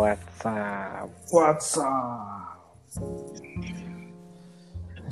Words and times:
WhatsApp. 0.00 1.08
WhatsApp. 1.28 2.56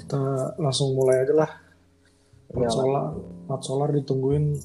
Kita 0.01 0.21
langsung 0.57 0.97
mulai 0.97 1.29
aja 1.29 1.35
lah. 1.45 1.51
Mat. 2.57 2.73
Solar, 2.73 3.07
Mat 3.45 3.61
Solar 3.61 3.91
ditungguin 3.93 4.57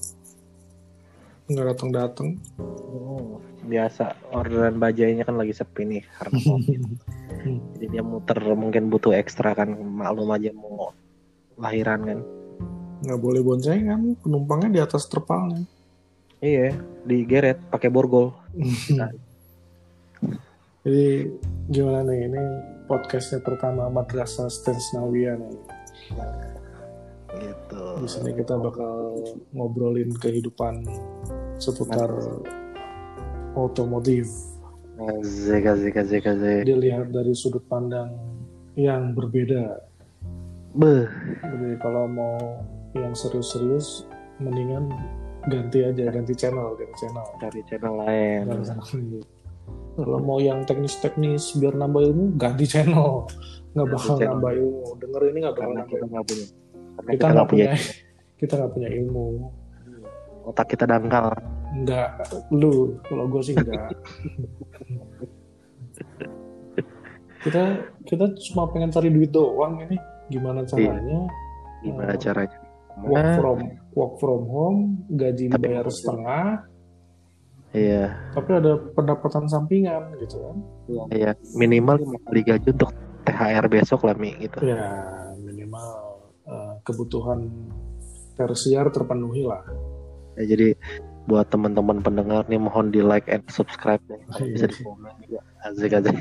nggak 1.51 1.67
datang 1.75 1.89
datang. 1.91 2.29
Hmm, 2.55 3.43
biasa 3.67 4.15
orderan 4.31 4.79
bajainya 4.79 5.27
kan 5.27 5.35
lagi 5.35 5.51
sepi 5.51 5.83
nih 5.83 6.03
karena 6.15 6.37
COVID. 6.39 6.81
Jadi 7.75 7.85
dia 7.91 7.99
muter 7.99 8.39
mungkin 8.55 8.87
butuh 8.87 9.11
ekstra 9.11 9.51
kan 9.51 9.75
maklum 9.75 10.31
aja 10.31 10.55
mau 10.55 10.95
lahiran 11.59 11.99
kan. 12.07 12.19
Nggak 13.03 13.19
boleh 13.19 13.41
boncengan, 13.43 14.15
penumpangnya 14.23 14.69
di 14.71 14.79
atas 14.79 15.03
terpalnya. 15.11 15.67
Iya, 16.39 16.79
digeret 17.03 17.59
pakai 17.67 17.91
borgol. 17.91 18.31
Jadi 20.83 21.31
gimana 21.71 22.03
nih 22.03 22.27
ini 22.27 22.43
podcastnya 22.91 23.39
pertama 23.39 23.87
Madrasah 23.87 24.51
Stans 24.51 24.91
Nawia 24.91 25.39
nih. 25.39 25.55
Gitu. 27.33 27.83
Di 28.03 28.07
sini 28.11 28.31
kita 28.35 28.59
bakal 28.59 29.15
ngobrolin 29.55 30.11
kehidupan 30.19 30.83
seputar 31.57 32.11
otomotif. 33.55 34.27
Zeka 35.23 35.79
zeka 35.79 36.03
zeka 36.05 36.31
zeka. 36.37 36.63
Dilihat 36.67 37.09
dari 37.09 37.33
sudut 37.33 37.63
pandang 37.65 38.13
yang 38.75 39.15
berbeda. 39.15 39.81
Beh, 40.73 41.05
Jadi 41.41 41.77
kalau 41.77 42.09
mau 42.09 42.37
yang 42.97 43.13
serius-serius, 43.13 44.09
mendingan 44.41 44.89
ganti 45.45 45.85
aja, 45.85 46.09
ganti 46.09 46.33
channel, 46.33 46.73
ganti 46.77 46.95
channel. 46.97 47.25
cari 47.37 47.61
channel 47.69 47.93
lain. 48.01 48.41
Ganti 48.49 48.65
channel 48.69 48.85
lagi. 48.89 49.32
Kalau 49.93 50.19
mau 50.19 50.37
yang 50.37 50.63
teknis-teknis 50.63 51.53
biar 51.55 51.73
nambah 51.73 52.01
ilmu, 52.03 52.25
ganti 52.33 52.65
channel. 52.65 53.29
Nggak 53.71 53.87
bakal 53.89 54.15
channel. 54.17 54.31
nambah 54.33 54.51
ilmu. 54.55 54.81
Denger 54.97 55.21
ini 55.23 55.37
nggak 55.39 55.55
bakal 55.55 55.69
nambah 55.71 55.87
kita 55.87 56.05
nggak 56.07 56.25
punya. 56.25 56.45
Karena 56.93 57.11
Kita 57.11 57.25
nggak 57.27 57.47
punya, 57.47 57.67
kita 58.39 58.53
nggak 58.55 58.71
punya 58.71 58.89
ilmu. 58.91 59.25
Otak 60.43 60.67
kita 60.67 60.83
dangkal. 60.83 61.25
Enggak, 61.71 62.09
lu. 62.49 62.97
Kalau 63.01 63.25
gue 63.27 63.41
sih 63.41 63.53
enggak. 63.53 63.93
kita 67.43 67.63
kita 68.03 68.25
cuma 68.49 68.69
pengen 68.69 68.89
cari 68.89 69.09
duit 69.09 69.29
doang 69.29 69.77
ini. 69.79 69.97
Gimana 70.27 70.63
caranya? 70.63 71.27
Gimana 71.81 72.11
Oh. 72.11 72.19
caranya? 72.19 72.57
Work 72.93 73.17
Nah, 73.19 73.35
from 73.35 73.57
work 73.93 74.13
from 74.17 74.41
home, 74.47 74.79
gaji 75.09 75.49
Tapi- 75.49 75.57
dibayar 75.59 75.85
setengah, 75.87 76.45
Iya, 77.73 78.13
tapi 78.37 78.53
ada 78.53 78.77
pendapatan 78.93 79.49
sampingan 79.49 80.13
gitu 80.21 80.37
kan? 80.45 80.55
iya. 81.09 81.33
Minimal 81.57 82.05
lima 82.05 82.17
kali 82.21 82.41
gaji 82.45 82.69
untuk 82.69 82.93
THR 83.25 83.65
besok 83.65 84.05
lah 84.05 84.13
Mi 84.13 84.37
gitu. 84.37 84.61
Ya 84.61 85.09
minimal 85.41 86.21
eh, 86.45 86.73
kebutuhan 86.85 87.49
tersier 88.37 88.85
terpenuhi 88.93 89.41
lah. 89.41 89.65
Ya, 90.37 90.53
jadi 90.53 90.77
buat 91.25 91.49
teman-teman 91.49 92.03
pendengar 92.03 92.45
nih 92.45 92.61
mohon 92.61 92.93
di 92.93 93.01
like 93.01 93.25
and 93.25 93.41
subscribe 93.49 94.01
nih. 94.05 94.21
Kalau 94.29 94.45
Iya. 94.45 94.53
bisa 94.53 94.65
di 94.69 94.77
komen 94.85 95.13
juga. 95.25 95.41
Asik 95.65 95.91
asik. 95.97 96.15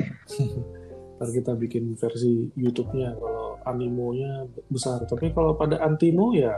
Ntar 1.20 1.28
kita 1.36 1.52
bikin 1.54 1.84
versi 2.00 2.48
YouTube-nya 2.56 3.12
kalau 3.14 3.60
animonya 3.68 4.48
besar. 4.72 5.04
Tapi 5.04 5.36
kalau 5.36 5.52
pada 5.54 5.78
antimo 5.84 6.32
ya 6.32 6.54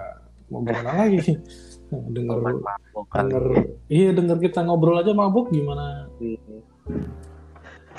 mau 0.54 0.62
gimana 0.62 0.90
lagi? 0.96 1.18
dengar 2.14 2.38
Mabok 2.40 3.06
kali. 3.06 3.18
denger 3.26 3.44
iya 3.88 4.10
denger 4.10 4.38
kita 4.40 4.62
ngobrol 4.62 4.96
aja 4.96 5.10
mabuk 5.10 5.50
gimana 5.50 6.06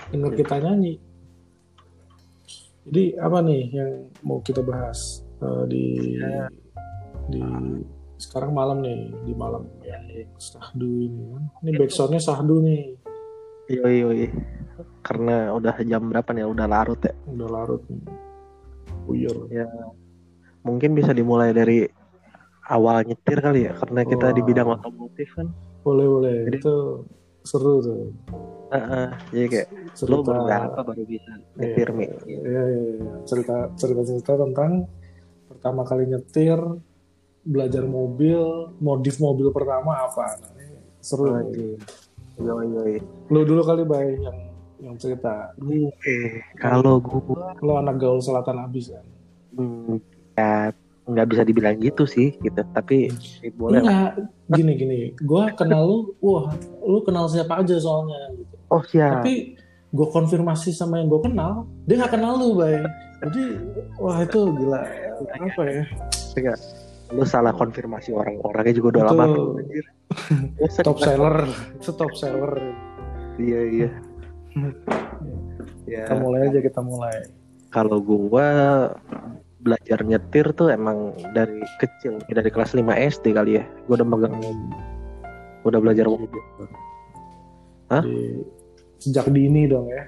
denger 0.10 0.32
kita 0.36 0.56
nyanyi 0.58 1.00
jadi 2.84 3.04
apa 3.18 3.40
nih 3.42 3.62
yang 3.72 3.92
mau 4.22 4.40
kita 4.40 4.62
bahas 4.62 5.22
Eh, 5.36 5.64
di 5.68 5.84
Ya. 6.16 6.48
di 7.28 7.44
sekarang 8.16 8.56
malam 8.56 8.80
nih 8.80 9.12
di 9.22 9.34
malam 9.36 9.68
yang 9.82 10.00
sahdu 10.38 10.88
ini 11.04 11.28
kan 11.28 11.44
ini 11.60 11.72
backsoundnya 11.76 12.20
sahdu 12.20 12.64
nih 12.64 12.96
Yoi 13.66 13.96
yoi. 14.00 14.26
Karena 15.02 15.50
udah 15.52 15.76
jam 15.82 16.06
berapa 16.06 16.30
nih? 16.32 16.46
Udah 16.46 16.66
larut 16.66 17.02
ya. 17.02 17.12
udah 17.26 17.50
larut 17.50 17.82
nih 17.86 18.00
buyur 19.04 19.50
Ya. 19.50 19.68
Mungkin 20.62 20.94
bisa 20.94 21.12
dimulai 21.12 21.52
dari 21.52 21.84
awal 22.68 23.02
nyetir 23.02 23.38
kali 23.40 23.60
ya. 23.66 23.74
Karena 23.76 24.02
kita 24.04 24.28
di 24.32 24.42
bidang 24.42 24.68
otomotif 24.72 25.30
kan. 25.34 25.48
boleh 25.86 26.06
boleh 26.10 26.38
Jadi- 26.50 26.58
itu 26.60 26.76
seru 27.46 27.78
tuh 27.78 28.10
Heeh. 28.74 29.08
Jadi 29.30 29.46
kayak 29.48 29.68
lo 30.10 30.18
baru 30.20 30.42
berapa 30.44 30.80
baru 30.82 31.04
bisa 31.06 31.32
nyetir 31.56 31.90
Mi? 31.94 32.06
Iya, 32.26 32.42
iya, 32.42 32.62
iya. 32.66 33.14
cerita 33.24 33.70
cerita 33.78 34.02
cerita 34.02 34.34
tentang 34.42 34.90
pertama 35.46 35.86
kali 35.86 36.10
nyetir 36.10 36.58
belajar 37.46 37.86
mobil 37.86 38.42
modif 38.82 39.22
mobil 39.22 39.54
pertama 39.54 40.02
apa 40.02 40.26
nah, 40.42 40.50
ini 40.58 40.82
seru 40.98 41.30
Waduh. 41.30 41.78
Yoi 42.42 42.66
yoi. 42.68 42.96
lu 43.30 43.40
dulu 43.46 43.62
kali 43.62 43.86
bay 43.86 44.18
yang 44.18 44.38
yang 44.82 44.96
cerita 44.98 45.54
Oke, 45.56 46.42
kalau 46.58 46.98
gua 46.98 47.54
lo 47.62 47.78
anak 47.78 48.02
gaul 48.02 48.18
selatan 48.18 48.60
abis 48.60 48.90
kan 48.92 49.06
hmm, 49.56 50.02
ya 50.34 50.74
nggak 51.06 51.28
bisa 51.30 51.42
dibilang 51.46 51.78
gitu 51.78 52.04
sih 52.10 52.34
gitu. 52.42 52.62
Tapi 52.74 53.14
ya 53.42 53.52
boleh 53.54 53.80
lah. 53.80 53.86
enggak 53.86 54.12
gini 54.58 54.72
gini. 54.78 54.98
Gua 55.22 55.54
kenal 55.54 55.86
lu 55.86 55.98
wah 56.22 56.54
lu 56.82 57.00
kenal 57.06 57.30
siapa 57.30 57.62
aja 57.62 57.78
soalnya 57.78 58.34
gitu. 58.34 58.56
oh 58.74 58.82
siap. 58.82 59.22
Tapi 59.22 59.58
gue 59.96 60.08
konfirmasi 60.12 60.76
sama 60.76 61.00
yang 61.00 61.08
gue 61.08 61.24
kenal 61.24 61.64
dia 61.88 61.96
nggak 62.02 62.14
kenal 62.20 62.36
lu 62.36 62.58
bay. 62.58 62.82
Jadi 63.24 63.44
wah 64.02 64.18
itu 64.22 64.40
gila. 64.60 64.82
Apa 65.40 65.62
ya? 65.70 65.84
Enggak. 66.36 66.60
lu 67.14 67.22
salah 67.22 67.54
konfirmasi 67.54 68.18
orang-orangnya 68.18 68.82
juga 68.82 68.98
udah 68.98 69.04
Itu 69.06 69.10
lama 69.14 69.26
tuh, 69.30 69.48
top 70.90 70.98
seller. 71.06 71.38
Itu 71.78 71.92
top 71.94 72.14
seller. 72.18 72.54
Iya 73.38 73.62
iya. 73.70 73.90
Ya. 75.86 76.10
Kita 76.10 76.18
mulai 76.18 76.50
aja 76.50 76.60
kita 76.66 76.82
mulai. 76.82 77.30
Kalau 77.70 78.02
gua 78.02 78.48
belajar 79.66 80.06
nyetir 80.06 80.46
tuh 80.54 80.70
emang 80.70 81.18
dari 81.34 81.58
kecil 81.82 82.22
dari 82.30 82.50
kelas 82.54 82.78
5 82.78 82.86
SD 82.94 83.34
kali 83.34 83.58
ya. 83.58 83.64
Gua 83.90 83.98
udah 83.98 84.08
megang 84.08 84.36
udah 85.66 85.80
belajar 85.82 86.06
mobil 86.06 86.30
Hah? 87.90 88.06
Di- 88.06 88.46
sejak 89.02 89.26
dini 89.34 89.66
dong 89.66 89.90
ya. 89.90 90.04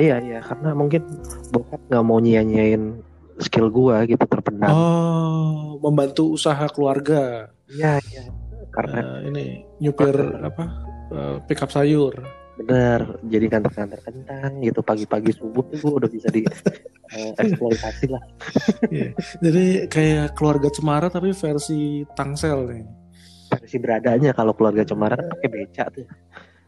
Iya 0.00 0.16
iya. 0.24 0.38
Karena 0.40 0.72
mungkin 0.72 1.04
bokap 1.52 1.80
nggak 1.92 2.04
mau 2.04 2.18
nyia-nyiain 2.18 2.98
skill 3.38 3.68
gua 3.68 4.08
gitu 4.08 4.24
terpendam. 4.24 4.72
Oh 4.72 5.76
membantu 5.84 6.32
usaha 6.32 6.64
keluarga. 6.72 7.52
Iya 7.68 8.00
iya. 8.08 8.24
Karena 8.72 9.20
Eh, 9.20 9.28
ini 9.30 9.44
nyupir 9.78 10.16
apa? 10.40 10.64
Eh, 11.12 11.36
pickup 11.46 11.68
sayur 11.68 12.16
bener 12.54 13.18
jadi 13.26 13.46
kantor-kantor 13.50 14.00
kentang 14.06 14.62
gitu 14.62 14.80
pagi-pagi 14.86 15.34
subuh 15.34 15.66
tuh 15.74 15.78
gua 15.82 15.92
udah 16.04 16.10
bisa 16.10 16.30
di 16.30 16.46
eh, 17.18 17.32
eksploitasi 17.34 18.06
lah. 18.10 18.22
Jadi 19.42 19.90
kayak 19.90 20.38
keluarga 20.38 20.70
cemara 20.70 21.10
tapi 21.10 21.34
versi 21.34 22.06
tangsel 22.14 22.70
nih. 22.70 22.86
Versi 23.50 23.76
beradanya 23.82 24.30
kalau 24.30 24.54
keluarga 24.54 24.86
cemara 24.86 25.18
kan 25.18 25.26
pakai 25.34 25.48
beca 25.50 25.84
tuh. 25.90 26.06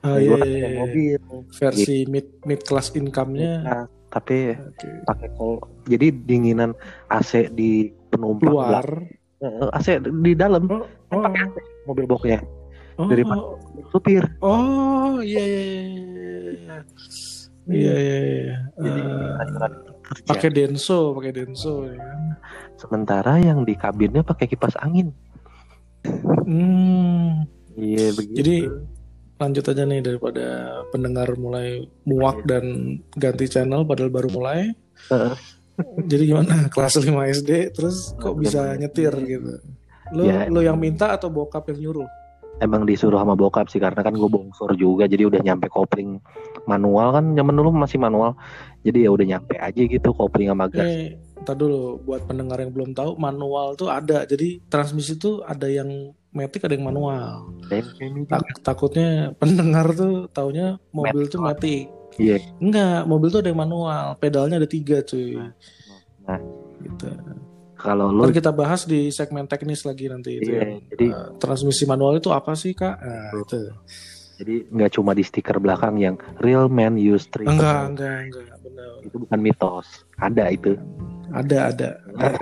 Ah, 0.02 0.18
iya, 0.18 0.26
iya, 0.26 0.34
pakai 0.38 0.58
iya. 0.58 0.68
mobil. 0.74 1.20
Versi 1.54 1.96
mid 2.10 2.26
mid 2.42 2.60
class 2.66 2.90
income-nya. 2.94 3.52
Nah, 3.62 3.84
tapi 4.10 4.54
oke, 4.54 4.88
pakai 5.06 5.28
kol 5.38 5.62
jadi 5.86 6.10
dinginan 6.14 6.74
AC 7.10 7.50
di 7.54 7.90
penumpang. 8.10 8.74
Eh, 9.38 9.70
AC 9.70 10.02
di 10.02 10.32
dalam. 10.34 10.66
Oh, 10.66 10.82
Kan 11.10 11.22
oh, 11.22 11.22
pakai 11.30 11.46
mobil 11.86 12.06
boxnya 12.10 12.42
oh, 12.98 13.08
dari 13.08 13.22
oh, 13.24 13.56
supir. 13.92 14.24
Oh 14.40 15.20
iya 15.20 15.42
iya 15.42 15.62
iya 15.64 16.38
iya. 16.52 16.76
Iya 17.66 17.94
iya 17.98 18.18
jadi 18.78 19.00
Eh, 20.06 20.22
pakai 20.22 20.48
denso 20.54 21.10
pakai 21.18 21.32
denso 21.34 21.82
ya. 21.90 21.98
Sementara 22.78 23.42
yang 23.42 23.66
di 23.66 23.74
kabinnya 23.74 24.22
pakai 24.22 24.46
kipas 24.46 24.78
angin. 24.78 25.10
Hmm. 26.46 27.42
Iya 27.74 28.14
begitu. 28.14 28.36
Jadi 28.38 28.56
lanjut 29.36 29.64
aja 29.68 29.82
nih 29.84 30.00
daripada 30.00 30.46
pendengar 30.94 31.28
mulai 31.36 31.84
muak 32.08 32.46
dan 32.48 32.96
ganti 33.18 33.50
channel 33.50 33.84
padahal 33.84 34.14
baru 34.14 34.28
mulai. 34.30 34.70
Heeh. 35.10 35.34
Jadi 36.08 36.22
gimana? 36.32 36.54
Kelas 36.74 36.96
5 36.96 37.12
SD 37.42 37.50
terus 37.76 38.16
kok 38.16 38.32
Nah, 38.32 38.40
bisa 38.40 38.60
nyetir 38.80 39.12
gitu? 39.26 39.60
Lo 40.14 40.22
Ya, 40.24 40.48
lo 40.48 40.62
yang 40.62 40.78
minta 40.78 41.12
atau 41.12 41.28
bokap 41.28 41.68
yang 41.74 41.90
nyuruh? 41.90 42.08
Emang 42.60 42.88
disuruh 42.88 43.20
sama 43.20 43.36
bokap 43.36 43.68
sih 43.68 43.76
karena 43.76 44.00
kan 44.00 44.16
gue 44.16 44.30
bongsor 44.30 44.72
juga 44.80 45.04
jadi 45.04 45.28
udah 45.28 45.40
nyampe 45.44 45.68
kopling 45.68 46.20
manual 46.64 47.12
kan 47.12 47.36
zaman 47.36 47.54
dulu 47.54 47.68
masih 47.76 48.00
manual 48.00 48.32
jadi 48.80 49.08
ya 49.08 49.10
udah 49.12 49.26
nyampe 49.36 49.54
aja 49.60 49.82
gitu 49.82 50.08
kopling 50.16 50.48
sama 50.48 50.70
gas 50.72 50.86
Eh, 50.86 51.18
ntar 51.42 51.54
dulu 51.58 52.00
buat 52.02 52.24
pendengar 52.24 52.58
yang 52.64 52.72
belum 52.72 52.90
tahu 52.96 53.20
manual 53.20 53.76
tuh 53.76 53.92
ada. 53.92 54.24
Jadi 54.24 54.64
transmisi 54.72 55.20
tuh 55.20 55.44
ada 55.44 55.68
yang 55.68 56.14
matic 56.32 56.64
ada 56.64 56.74
yang 56.74 56.88
manual. 56.88 57.52
Gitu. 57.68 58.24
Tak- 58.26 58.64
takutnya 58.64 59.36
pendengar 59.36 59.92
tuh 59.92 60.26
taunya 60.32 60.80
mobil 60.90 61.28
tuh 61.28 61.44
matic. 61.44 61.92
Iya. 62.16 62.40
Enggak, 62.56 63.04
mobil 63.04 63.28
tuh 63.28 63.40
ada 63.44 63.52
yang 63.52 63.60
manual, 63.60 64.16
pedalnya 64.16 64.56
ada 64.56 64.68
tiga 64.68 65.04
cuy. 65.04 65.36
Nah. 66.24 66.40
Gitu. 66.80 67.08
Kalau 67.86 68.10
lu 68.10 68.26
Ntar 68.26 68.34
kita 68.34 68.50
bahas 68.50 68.82
di 68.82 69.14
segmen 69.14 69.46
teknis 69.46 69.86
lagi 69.86 70.10
nanti 70.10 70.42
itu. 70.42 70.50
Iya, 70.50 70.58
yang, 70.58 70.82
jadi- 70.90 71.12
eh, 71.14 71.28
transmisi 71.38 71.86
manual 71.86 72.18
itu 72.18 72.34
apa 72.34 72.50
sih 72.52 72.74
kak? 72.74 72.98
Nah, 72.98 73.30
itu. 73.38 73.60
jadi 74.36 74.54
nggak 74.68 74.90
cuma 74.92 75.14
di 75.14 75.22
stiker 75.22 75.56
belakang 75.56 75.96
yang 75.96 76.14
real 76.36 76.66
man 76.66 76.98
use 76.98 77.24
three 77.24 77.46
Enggak, 77.46 77.88
enggak, 77.88 78.16
enggak, 78.26 78.52
benar. 78.60 78.90
itu 79.00 79.16
bukan 79.16 79.38
mitos 79.40 79.86
ada 80.18 80.44
itu 80.50 80.76
Ada, 81.32 81.58
ada. 81.72 81.90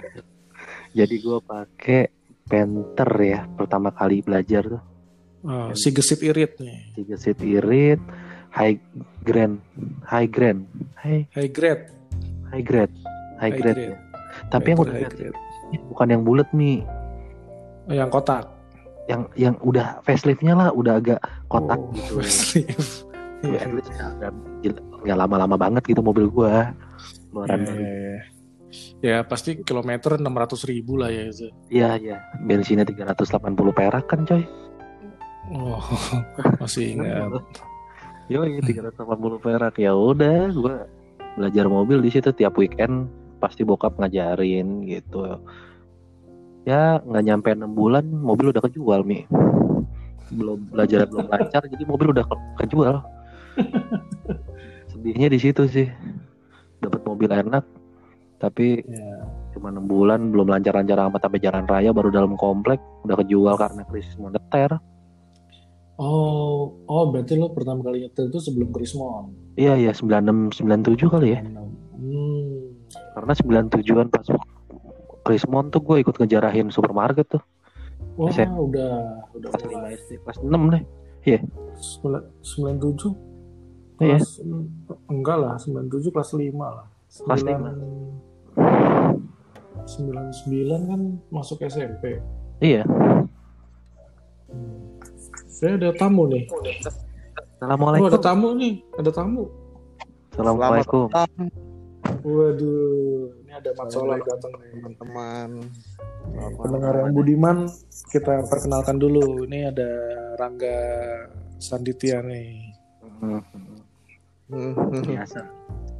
jadi 0.98 1.14
gue 1.14 1.38
pakai 1.38 2.10
Panther 2.44 3.10
ya 3.20 3.40
pertama 3.48 3.88
kali 3.88 4.20
belajar 4.20 4.66
tuh 4.66 4.82
Oh, 5.44 5.70
si 5.76 5.92
gesit 5.92 6.24
irit 6.24 6.56
nih, 6.56 6.96
tiga 6.96 7.14
seat 7.14 7.36
irit 7.38 8.00
high 8.48 8.80
grand 9.20 9.60
high 10.02 10.24
grand 10.24 10.64
high 10.96 11.28
high 11.30 11.46
grade. 11.46 11.84
high 12.48 12.64
grade 12.64 12.94
high, 13.38 13.52
High 13.52 13.54
grade, 13.54 13.76
grade. 13.76 14.03
Ya. 14.44 14.50
tapi 14.50 14.66
yang 14.70 14.80
udah 14.80 14.94
bukan 15.88 16.08
yang 16.08 16.22
bulat 16.22 16.48
nih 16.52 16.84
Oh, 17.84 17.92
yang 17.92 18.08
kotak. 18.08 18.48
yang 19.04 19.28
yang 19.34 19.54
udah 19.60 20.00
faceliftnya 20.00 20.54
lah 20.54 20.68
udah 20.70 20.96
agak 20.96 21.20
kotak 21.46 21.76
Oh, 21.76 21.92
gitu 21.92 22.12
facelift. 22.18 23.04
Ya, 23.44 23.48
Iya, 23.50 23.58
at 23.60 23.72
least 23.76 23.92
nggak- 23.92 25.20
lama-lama 25.20 25.52
banget 25.54 25.84
gitu 25.84 26.00
mobil 26.00 26.26
gua 26.26 26.72
keluaran 27.28 27.60
iya, 27.60 27.68
baru. 27.68 27.82
iya. 27.82 28.16
Ya 29.04 29.16
pasti 29.20 29.60
kilometer 29.60 30.16
600 30.16 30.24
ribu 30.64 30.96
lah 30.96 31.12
ya 31.12 31.28
itu. 31.28 31.52
Iya 31.68 31.90
iya 31.94 32.16
bensinnya 32.40 32.88
380 32.88 33.44
perak 33.70 34.08
kan 34.08 34.24
coy 34.24 34.48
Oh, 35.52 35.76
masih 36.64 36.96
ingat. 36.96 37.44
Yo 38.26 38.48
iya 38.48 38.64
380 38.64 38.96
perak 39.38 39.76
ya 39.76 39.92
udah 39.92 40.48
gua 40.50 40.88
belajar 41.36 41.68
mobil 41.68 42.00
di 42.00 42.08
situ 42.08 42.32
tiap 42.32 42.56
weekend 42.56 43.12
pasti 43.36 43.62
bokap 43.62 43.96
ngajarin 43.96 44.84
gitu 44.84 45.38
ya 46.64 46.98
nggak 47.00 47.24
nyampe 47.24 47.48
enam 47.50 47.72
bulan 47.72 48.02
mobil 48.04 48.48
udah 48.48 48.62
kejual 48.62 49.02
mi 49.02 49.28
belum 50.30 50.70
belajar 50.70 51.04
belum 51.04 51.28
lancar 51.28 51.62
jadi 51.64 51.84
mobil 51.84 52.10
udah 52.10 52.24
ke- 52.24 52.44
kejual 52.60 53.04
sedihnya 54.88 55.28
di 55.28 55.38
situ 55.38 55.66
sih 55.66 55.88
dapat 56.78 57.00
mobil 57.02 57.28
enak 57.28 57.64
tapi 58.36 58.80
Ya. 58.82 59.24
cuma 59.52 59.70
enam 59.70 59.84
bulan 59.84 60.28
belum 60.28 60.48
lancar-lancar 60.48 60.98
amat 61.02 61.20
sampai 61.22 61.38
jalan 61.38 61.64
raya 61.64 61.90
baru 61.90 62.10
dalam 62.10 62.34
komplek 62.34 62.76
udah 63.02 63.16
kejual 63.16 63.54
karena 63.54 63.82
krisis 63.84 64.16
moneter 64.16 64.80
Oh, 65.94 66.74
oh 66.84 67.04
berarti 67.06 67.38
lo 67.38 67.54
pertama 67.54 67.78
kali 67.80 68.02
nyetir 68.02 68.26
itu 68.26 68.42
sebelum 68.42 68.74
Krismon. 68.74 69.30
iya 69.54 69.78
iya 69.78 69.94
96 69.94 70.58
97 70.58 71.06
kali 71.06 71.28
ya 71.30 71.40
Hmm. 71.94 72.43
Karena 73.14 73.32
97an 73.32 74.10
pas 74.10 74.26
Krismon 75.24 75.72
tuh 75.72 75.80
gue 75.80 76.04
ikut 76.04 76.14
ngejarahin 76.20 76.68
supermarket 76.68 77.38
tuh. 77.38 77.42
Wah, 78.20 78.28
SM. 78.30 78.50
udah 78.52 79.24
udah 79.32 79.48
kelas 79.50 79.64
5 79.64 79.74
mulai. 79.74 79.92
SD 79.96 80.10
kelas 80.20 80.38
6 80.44 80.72
deh. 80.74 80.82
Sembilan- 81.74 82.26
97 82.44 83.16
Iya. 84.02 84.18
enggak 85.08 85.36
lah 85.38 85.54
97 85.56 86.12
kelas 86.12 86.30
5 86.36 86.66
lah. 86.66 86.86
Kelas 87.08 87.40
9 87.46 87.74
99 89.84 90.90
kan 90.90 91.00
masuk 91.28 91.60
SMP 91.64 92.20
iya. 92.60 92.82
Saya 95.48 95.78
ada 95.78 95.90
tamu 95.94 96.26
nih. 96.28 96.44
Oh 96.50 96.60
Assalamualaikum. 97.58 98.08
Ada 98.10 98.20
tamu 98.20 98.48
nih 98.58 98.74
ada 98.98 99.10
tamu. 99.14 99.44
Assalamualaikum 100.34 101.08
waduh 102.22 103.30
ini 103.40 103.52
ada 103.52 103.70
Mat 103.74 103.88
Soleh 103.88 104.18
datang 104.20 104.52
nih. 104.54 104.70
teman-teman. 104.74 105.50
Pendengar 106.56 106.94
yang 106.98 107.12
budiman 107.12 107.56
kita 108.08 108.44
perkenalkan 108.48 108.96
dulu. 108.96 109.44
Ini 109.44 109.70
ada 109.70 109.90
Rangga 110.34 110.78
Sanditya 111.56 112.20
nih. 112.20 112.72
Hmm, 113.20 113.40
Hmm. 114.44 115.02
biasa. 115.02 115.40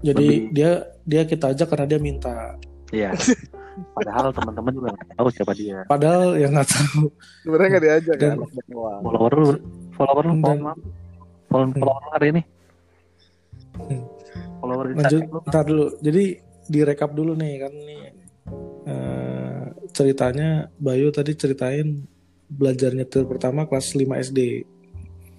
Jadi 0.01 0.27
Lebih- 0.27 0.49
dia 0.53 0.71
dia 1.03 1.23
kita 1.25 1.53
ajak 1.53 1.67
karena 1.67 1.87
dia 1.87 1.99
minta. 1.99 2.57
Iya. 2.91 3.17
Padahal 3.91 4.31
teman-teman 4.31 4.71
juga 4.71 4.89
nggak 4.93 5.17
tahu 5.17 5.29
siapa 5.31 5.53
dia. 5.53 5.83
Padahal 5.85 6.37
yang 6.37 6.53
nggak 6.53 6.69
tahu. 6.69 7.09
Sebenarnya 7.43 7.69
nggak 7.69 7.85
diajak 7.85 8.17
Dan- 8.21 8.39
kan 8.39 8.49
follower 9.03 9.33
lu 9.35 9.49
follower 9.93 10.25
lu 10.25 10.35
follower 10.39 10.77
follower, 11.51 11.69
follower 11.75 12.03
lu 12.03 12.11
hari 12.13 12.27
ini 12.31 12.43
follower 14.59 14.87
lanjut 14.91 15.01
Instagram 15.21 15.29
lu 15.29 15.39
ntar 15.45 15.65
dulu. 15.65 15.85
Jadi 15.99 16.25
direkap 16.65 17.11
dulu 17.11 17.33
nih 17.35 17.53
kan 17.59 17.73
nih 17.75 18.01
eh, 18.85 19.63
ceritanya 19.91 20.49
Bayu 20.75 21.09
tadi 21.09 21.33
ceritain 21.33 22.03
belajar 22.47 22.93
nyetir 22.93 23.25
pertama 23.25 23.65
kelas 23.65 23.93
5 23.93 24.05
SD 24.23 24.41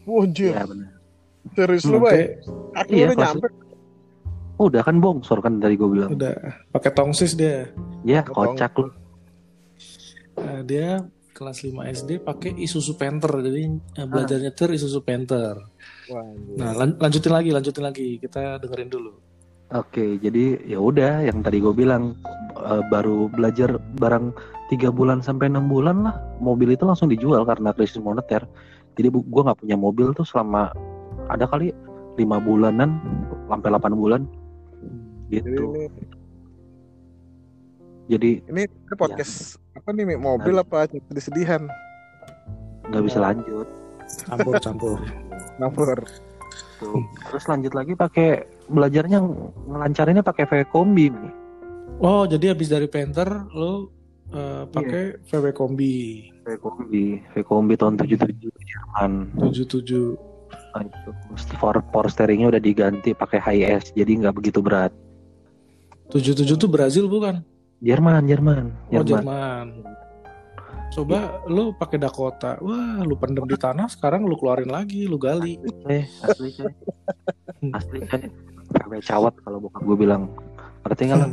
Wujud, 0.06 0.52
iya 0.52 0.64
benar 0.64 0.92
serius 1.52 1.86
lu 1.86 1.98
bay? 1.98 2.42
Sampai 2.42 2.74
Aku 2.76 2.90
Iya, 2.92 3.06
udah 3.06 3.16
kelas- 3.16 3.34
nyampe. 3.34 3.48
udah 4.58 4.82
kan 4.82 4.96
bongsor 4.98 5.40
kan 5.40 5.54
dari 5.58 5.76
gue 5.76 5.86
bilang. 5.86 6.10
Udah 6.12 6.36
pakai 6.70 6.92
tongsis 6.92 7.34
dia. 7.34 7.70
Ya 8.02 8.22
Potong. 8.22 8.54
kocak 8.54 8.72
lu. 8.76 8.88
Eh, 10.36 10.62
dia 10.64 11.06
kelas 11.36 11.68
5 11.68 11.76
SD 11.92 12.24
pakai 12.24 12.56
Isuzu 12.56 12.96
Panther. 12.96 13.44
Jadi 13.44 13.68
eh, 14.00 14.08
belajar 14.08 14.40
nyetir 14.40 14.72
Isuzu 14.72 15.04
Panther. 15.04 15.60
Wah, 16.08 16.24
nah 16.56 16.72
lan- 16.72 16.96
lanjutin 16.96 17.34
lagi 17.36 17.52
lanjutin 17.52 17.84
lagi. 17.84 18.16
Kita 18.24 18.56
dengerin 18.64 18.88
dulu. 18.88 19.12
Oke, 19.76 20.16
jadi 20.24 20.64
ya 20.64 20.80
udah 20.80 21.28
yang 21.28 21.44
tadi 21.44 21.60
gue 21.60 21.76
bilang 21.76 22.16
eh, 22.56 22.84
baru 22.88 23.28
belajar 23.28 23.76
barang 24.00 24.32
tiga 24.72 24.88
bulan 24.96 25.20
sampai 25.20 25.52
enam 25.52 25.68
bulan 25.68 26.08
lah. 26.08 26.16
Mobil 26.40 26.72
itu 26.72 26.88
langsung 26.88 27.12
dijual 27.12 27.44
karena 27.44 27.76
krisis 27.76 28.00
moneter. 28.00 28.48
Jadi 28.96 29.12
gue 29.12 29.42
nggak 29.44 29.60
punya 29.60 29.76
mobil 29.76 30.16
tuh 30.16 30.24
selama 30.24 30.72
ada 31.28 31.44
kali 31.44 31.76
lima 32.16 32.40
bulanan 32.40 33.04
sampai 33.52 33.70
8 33.76 33.92
bulan. 33.92 34.24
Jadi 35.28 35.52
gitu. 35.52 35.64
ini, 35.68 35.84
Jadi 38.06 38.32
ini 38.48 38.64
ini 38.64 38.96
podcast 38.96 39.65
apa 39.86 39.94
nih 39.94 40.06
Mi? 40.10 40.16
mobil 40.18 40.58
apa 40.58 40.90
sedih-sedihan? 40.90 41.70
nggak 42.90 43.04
bisa 43.06 43.22
lanjut. 43.22 43.70
campur 44.26 44.54
campur 44.58 44.98
Nampur. 45.62 46.02
Tuh. 46.82 47.06
Terus 47.30 47.46
lanjut 47.46 47.78
lagi 47.78 47.94
pakai 47.94 48.50
belajarnya 48.66 49.22
ngelancarinnya 49.70 50.26
pakai 50.26 50.50
VW 50.50 50.62
kombi 50.74 51.14
nih. 51.14 51.34
oh 52.02 52.26
jadi 52.26 52.58
habis 52.58 52.74
dari 52.74 52.90
Panther 52.90 53.30
lo 53.54 53.94
eh, 54.34 54.66
pakai 54.74 55.22
VW 55.30 55.54
kombi 55.54 56.28
VW 56.42 56.58
kombi, 56.58 57.06
VW 57.32 57.42
kombi 57.46 57.74
tahun 57.78 58.02
77 58.02 58.42
Jerman. 58.42 59.12
77 59.38 60.18
Nah, 60.76 60.84
itu. 60.84 61.10
Power, 61.56 61.80
power 61.88 62.12
steeringnya 62.12 62.52
udah 62.52 62.60
diganti 62.60 63.16
pakai 63.16 63.40
high 63.40 63.80
S, 63.80 63.96
jadi 63.96 64.12
nggak 64.12 64.36
begitu 64.36 64.60
berat. 64.60 64.92
77 66.12 66.60
tuh 66.60 66.68
Brazil 66.68 67.08
bukan? 67.08 67.40
Jerman, 67.80 68.24
Jerman, 68.26 68.66
Oh 68.90 69.04
Jerman. 69.04 69.06
Jerman. 69.06 69.68
Coba 70.94 71.44
lu 71.46 71.76
pakai 71.76 72.00
Dakota. 72.00 72.56
Wah, 72.64 73.04
lu 73.04 73.20
pendem 73.20 73.44
di 73.44 73.58
tanah, 73.60 73.92
sekarang 73.92 74.24
lu 74.24 74.40
keluarin 74.40 74.72
lagi, 74.72 75.04
lu 75.06 75.20
gali. 75.20 75.60
Eh, 75.92 76.08
asli 76.24 76.56
coy. 76.56 76.72
Asli 77.76 78.00
coy. 78.02 78.22
VW 78.66 78.92
cawat 79.04 79.34
kalau 79.44 79.60
bokap 79.60 79.84
gue 79.84 79.98
bilang. 79.98 80.32
Ngerti 80.84 81.04
nggak 81.12 81.20
lah? 81.20 81.30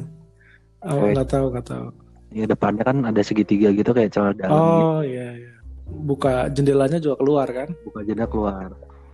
Oh, 0.83 0.99
Oke. 0.99 1.15
nggak 1.15 1.29
tahu, 1.31 1.47
nggak 1.55 1.67
tahu. 1.69 1.87
Ya 2.33 2.45
depannya 2.49 2.83
kan 2.83 2.99
ada 3.07 3.21
segitiga 3.23 3.71
gitu 3.71 3.93
kayak 3.93 4.11
celana 4.11 4.35
dalam 4.35 4.51
gitu. 4.51 4.83
Oh, 4.83 5.01
iya 5.05 5.27
iya. 5.37 5.53
Buka 5.87 6.49
jendelanya 6.51 6.99
juga 6.99 7.21
keluar 7.21 7.47
kan? 7.47 7.69
Buka 7.85 8.01
jendela 8.03 8.27
keluar. 8.27 8.69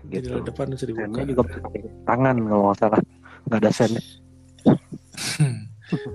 Jendela 0.09 0.39
Gitu. 0.41 0.47
depan 0.49 0.67
bisa 0.73 0.85
dibuka. 0.87 1.05
Sennya 1.13 1.27
juga 1.29 1.43
pakai 1.45 1.83
tangan 2.07 2.37
kalau 2.41 2.63
nggak 2.65 2.79
salah. 2.79 3.01
Nggak 3.45 3.59
ada 3.61 3.71
sen. 3.75 3.93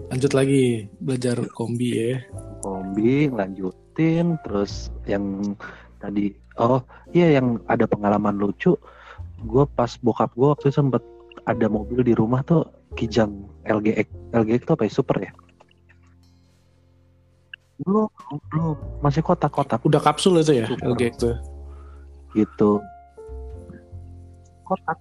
Lanjut 0.10 0.32
lagi 0.38 0.88
belajar 1.02 1.38
kombi 1.54 1.90
ya. 1.98 2.22
Kombi 2.62 3.30
lanjutin 3.30 4.38
terus 4.46 4.94
yang 5.10 5.58
tadi 6.04 6.36
oh 6.60 6.84
iya 7.16 7.40
yang 7.40 7.64
ada 7.72 7.88
pengalaman 7.88 8.36
lucu 8.36 8.76
gue 9.44 9.64
pas 9.76 9.92
bokap 10.04 10.36
gue 10.36 10.48
waktu 10.52 10.68
itu 10.72 10.76
sempet 10.84 11.04
ada 11.48 11.68
mobil 11.68 12.04
di 12.04 12.12
rumah 12.16 12.44
tuh 12.44 12.68
Kijang 12.96 13.48
LGX 13.68 14.08
LGX 14.36 14.62
itu 14.68 14.72
apa 14.76 14.84
ya 14.88 14.92
super 14.92 15.18
ya 15.20 15.32
belum 17.84 18.08
belum 18.54 18.76
masih 19.04 19.26
kotak-kotak 19.26 19.82
Udah 19.84 20.00
kapsul 20.00 20.40
itu 20.40 20.64
ya, 20.64 20.66
Super. 20.70 20.94
LG 20.94 21.02
itu. 21.18 21.30
gitu 22.34 22.72
kotak 24.64 24.98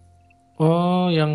Oh, 0.62 1.10
yang 1.10 1.32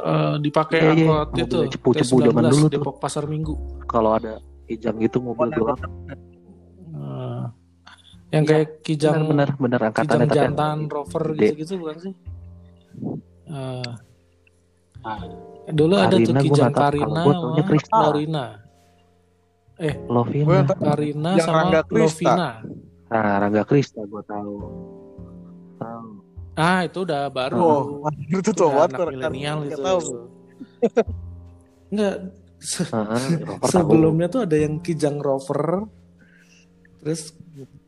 eh, 0.00 0.36
dipakai 0.40 0.80
Iya, 0.80 0.88
iya. 0.88 0.92
angkot 0.96 1.28
itu. 1.36 1.58
cepu-cepu 1.68 2.16
T19 2.16 2.24
zaman 2.24 2.42
dulu 2.48 2.64
tuh. 2.64 2.72
Depok 2.72 2.96
Pasar 2.96 3.24
Minggu. 3.24 3.54
kalau 3.84 4.14
ada 4.14 4.40
Kijang 4.64 4.96
gitu 4.98 5.20
mobil 5.20 5.48
gelap 5.50 5.80
Eh, 6.88 7.42
yang 8.30 8.44
Iya, 8.44 8.50
kayak 8.50 8.68
kijang 8.82 9.24
benar 9.24 9.48
benar 9.54 9.80
angkatannya 9.82 10.24
kijang 10.24 10.28
tapi 10.28 10.36
yang- 10.36 10.52
jantan 10.52 10.78
rover 10.86 11.24
gitu-gitu 11.34 11.72
bukan 11.78 11.96
sih? 11.98 12.14
Eh, 13.46 13.92
Dulu 15.68 15.94
ada 15.94 16.16
tuh 16.16 16.32
Karina, 16.32 16.40
Kijang. 16.42 16.72
Karina 16.72 17.20
sama 17.24 17.62
Krista. 17.62 17.96
Lorina. 18.02 18.44
Lovina 20.06 20.52
yang 20.54 20.66
tahu 20.66 20.80
Karina 20.82 21.30
sama 21.38 21.54
Rangga 21.54 21.80
Krista. 21.84 22.32
Lovina. 22.34 22.48
nah 23.08 23.34
Rangga 23.38 23.62
Krista 23.64 24.00
gue 24.02 24.22
tahu 24.22 24.24
tahu 24.26 24.52
Ah, 26.58 26.82
itu 26.82 27.06
udah 27.06 27.30
baru. 27.30 27.54
Oh, 27.54 28.10
itu 28.26 28.50
tuh 28.50 28.66
udah 28.66 28.82
water 28.82 29.14
anak 29.14 29.30
milenial 29.30 29.58
itu. 29.62 29.78
tahu. 29.78 30.00
Enggak, 31.94 32.16
se- 32.58 32.90
tahu. 32.90 33.70
sebelumnya 33.70 34.26
tuh 34.26 34.42
ada 34.42 34.58
yang 34.58 34.82
Kijang 34.82 35.22
Rover. 35.22 35.86
Terus 36.98 37.30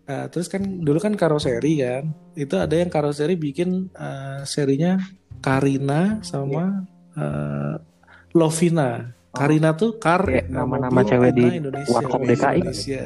eh, 0.07 0.27
terus 0.31 0.47
kan 0.47 0.62
dulu 0.62 1.03
kan 1.03 1.19
karoseri 1.19 1.83
kan. 1.83 2.15
Itu 2.39 2.62
ada 2.62 2.79
yang 2.79 2.95
karoseri 2.95 3.35
bikin 3.35 3.91
eh, 3.91 4.47
serinya 4.47 5.03
Karina 5.43 6.23
sama 6.23 6.87
eh, 7.19 7.75
Lovina. 8.39 9.03
Karina 9.35 9.75
tuh 9.75 9.99
kar 9.99 10.27
nama-nama 10.47 11.03
cewek 11.03 11.35
di 11.35 11.59
Indonesia, 11.59 11.91
Warkop 11.91 12.23
DKI. 12.23 12.55
Indonesia. 12.62 13.05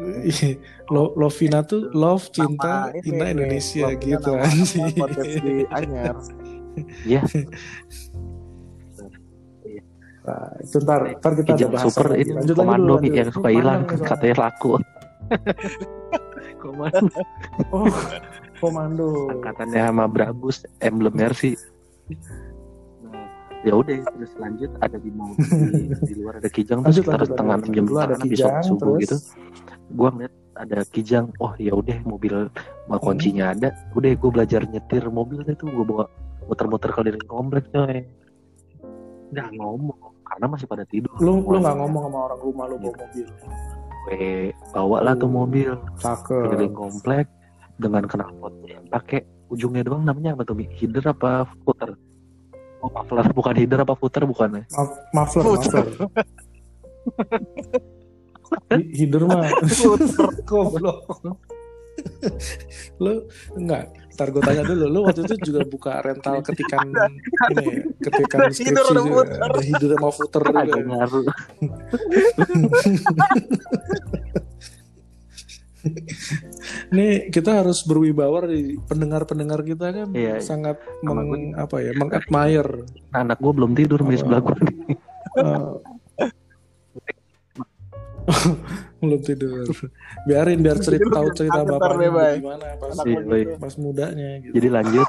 Lo, 0.90 1.14
Lovina 1.14 1.62
tuh 1.62 1.86
love 1.92 2.28
cinta 2.30 2.90
ini, 2.92 3.14
Ina 3.14 3.26
Indonesia 3.30 3.88
Lovina 3.88 4.02
gitu 4.02 4.30
anjing. 4.34 4.90
podcast 4.92 5.32
di 5.38 5.54
Anyar. 5.70 6.16
Iya, 7.02 7.22
Nah, 10.20 10.52
itu 10.60 10.76
ntar, 10.80 11.00
ntar 11.16 11.32
kita 11.32 11.52
ada 11.56 11.66
bahasan 11.66 11.88
super 11.88 12.06
lagi. 12.06 12.22
ini 12.22 12.32
Lanjut 12.36 12.54
lagi 12.54 12.60
komando 12.60 12.92
dulu, 12.92 12.94
nih 12.94 13.08
lanjut. 13.08 13.16
yang 13.16 13.30
suka 13.32 13.48
hilang 13.50 13.80
katanya 13.88 14.36
laku. 14.38 14.70
komando 16.56 17.08
Oh, 17.70 17.86
komando. 18.60 19.08
angkatannya 19.32 19.80
sama 19.80 20.04
Brabus 20.06 20.56
emblem 20.78 21.14
Mercy. 21.16 21.56
Nah, 23.00 23.24
ya 23.62 23.72
udah 23.72 23.96
terus 24.12 24.32
lanjut 24.36 24.70
ada 24.78 24.96
di 24.96 25.10
mau 25.10 25.32
di, 25.32 25.48
di 26.04 26.12
luar 26.14 26.36
ada 26.36 26.50
Kijang 26.50 26.84
terus 26.84 27.00
Lanjut, 27.00 27.00
sekitar 27.00 27.16
lanjut, 27.16 27.30
setengah 27.32 27.56
lanjut. 27.56 27.64
enam 27.64 27.72
jam 27.72 27.86
Kijang, 28.20 28.52
sholat 28.52 28.68
subuh 28.68 28.92
terus? 28.92 29.00
gitu 29.00 29.16
gua 29.90 30.08
ngeliat 30.12 30.34
ada 30.56 30.82
Kijang 30.88 31.30
oh 31.38 31.54
ya 31.56 31.72
udah 31.74 31.98
mobil 32.02 32.50
mau 32.90 32.98
kuncinya 32.98 33.54
ada. 33.54 33.70
Udah 33.94 34.10
gue 34.14 34.30
belajar 34.30 34.66
nyetir 34.66 35.06
mobil 35.10 35.42
itu 35.46 35.66
gue 35.66 35.84
bawa 35.86 36.06
muter-muter 36.46 36.90
keliling 36.90 37.26
komplek 37.30 37.70
coy. 37.70 38.02
Nggak 39.30 39.48
ngomong 39.56 39.98
karena 40.26 40.46
masih 40.50 40.66
pada 40.66 40.84
tidur. 40.86 41.14
Lu 41.22 41.42
lu 41.46 41.58
nggak 41.62 41.76
ngomong 41.78 42.02
sama 42.10 42.18
orang 42.30 42.40
rumah 42.42 42.64
lu 42.66 42.76
bawa 42.78 42.94
mobil. 42.98 43.26
gue 44.00 44.50
bawa 44.72 44.96
lah 45.04 45.14
tuh 45.14 45.30
mobil. 45.30 45.70
Cakep. 46.00 46.42
keliling 46.48 46.74
komplek 46.74 47.26
dengan 47.80 48.04
knalpotnya 48.04 48.76
yang 48.76 48.84
pakai 48.92 49.20
ujungnya 49.50 49.82
doang 49.82 50.04
namanya 50.04 50.36
apa 50.36 50.44
tuh 50.44 50.54
Mi? 50.54 50.68
header 50.78 51.02
apa 51.10 51.48
footer 51.64 51.96
oh 52.80 52.88
muffler 52.92 53.26
bukan 53.34 53.54
header 53.56 53.80
apa 53.82 53.94
footer 53.96 54.22
bukan 54.28 54.60
ya? 54.60 54.62
Ma- 54.76 54.96
Muffler, 55.24 55.44
muffler. 55.44 55.86
Hi- 58.70 58.90
Hider 58.92 59.22
mah 59.24 59.46
goblok. 60.48 60.98
lu 62.96 63.28
enggak, 63.52 63.84
ntar 64.10 64.28
gue 64.30 64.40
tanya 64.40 64.64
dulu, 64.64 64.84
lu 64.86 64.98
waktu 65.04 65.20
itu 65.22 65.36
juga 65.44 65.60
buka 65.64 66.00
rental 66.00 66.40
ketikan 66.40 66.88
ini, 67.50 67.66
ketikan 67.98 68.48
skripsi 68.48 68.72
ada 68.72 68.82
juga. 68.86 69.00
footer. 69.20 69.40
ada 69.42 69.60
hider 69.60 69.90
sama 69.94 70.10
footer 70.10 70.42
juga. 70.42 70.80
ngaruh 70.80 71.24
Nih 76.90 77.32
kita 77.32 77.64
harus 77.64 77.80
berwibawa 77.82 78.44
di 78.44 78.76
pendengar-pendengar 78.82 79.60
kita 79.62 79.86
kan 79.90 80.08
Iya. 80.12 80.36
sangat 80.38 80.76
Sama 81.00 81.24
meng, 81.24 81.56
apa 81.56 81.80
ya, 81.80 81.92
mengadmire 81.94 82.84
Nah, 83.10 83.24
anak 83.24 83.38
gue 83.38 83.52
belum 83.52 83.72
tidur 83.72 84.00
di 84.02 84.16
sebelah 84.16 84.40
gue 84.42 84.56
belum 89.00 89.20
tidur. 89.20 89.64
Biarin 90.28 90.60
biar 90.60 90.78
cerita 90.78 91.08
tahu 91.08 91.28
cerita 91.32 91.60
Bay. 91.64 92.34
gimana 92.40 92.66
pas 92.76 92.92
Iya, 93.04 93.20
gitu. 93.20 93.52
pas 93.56 93.74
mudanya 93.76 94.30
gitu. 94.40 94.52
jadi 94.56 94.68
lanjut 94.70 95.08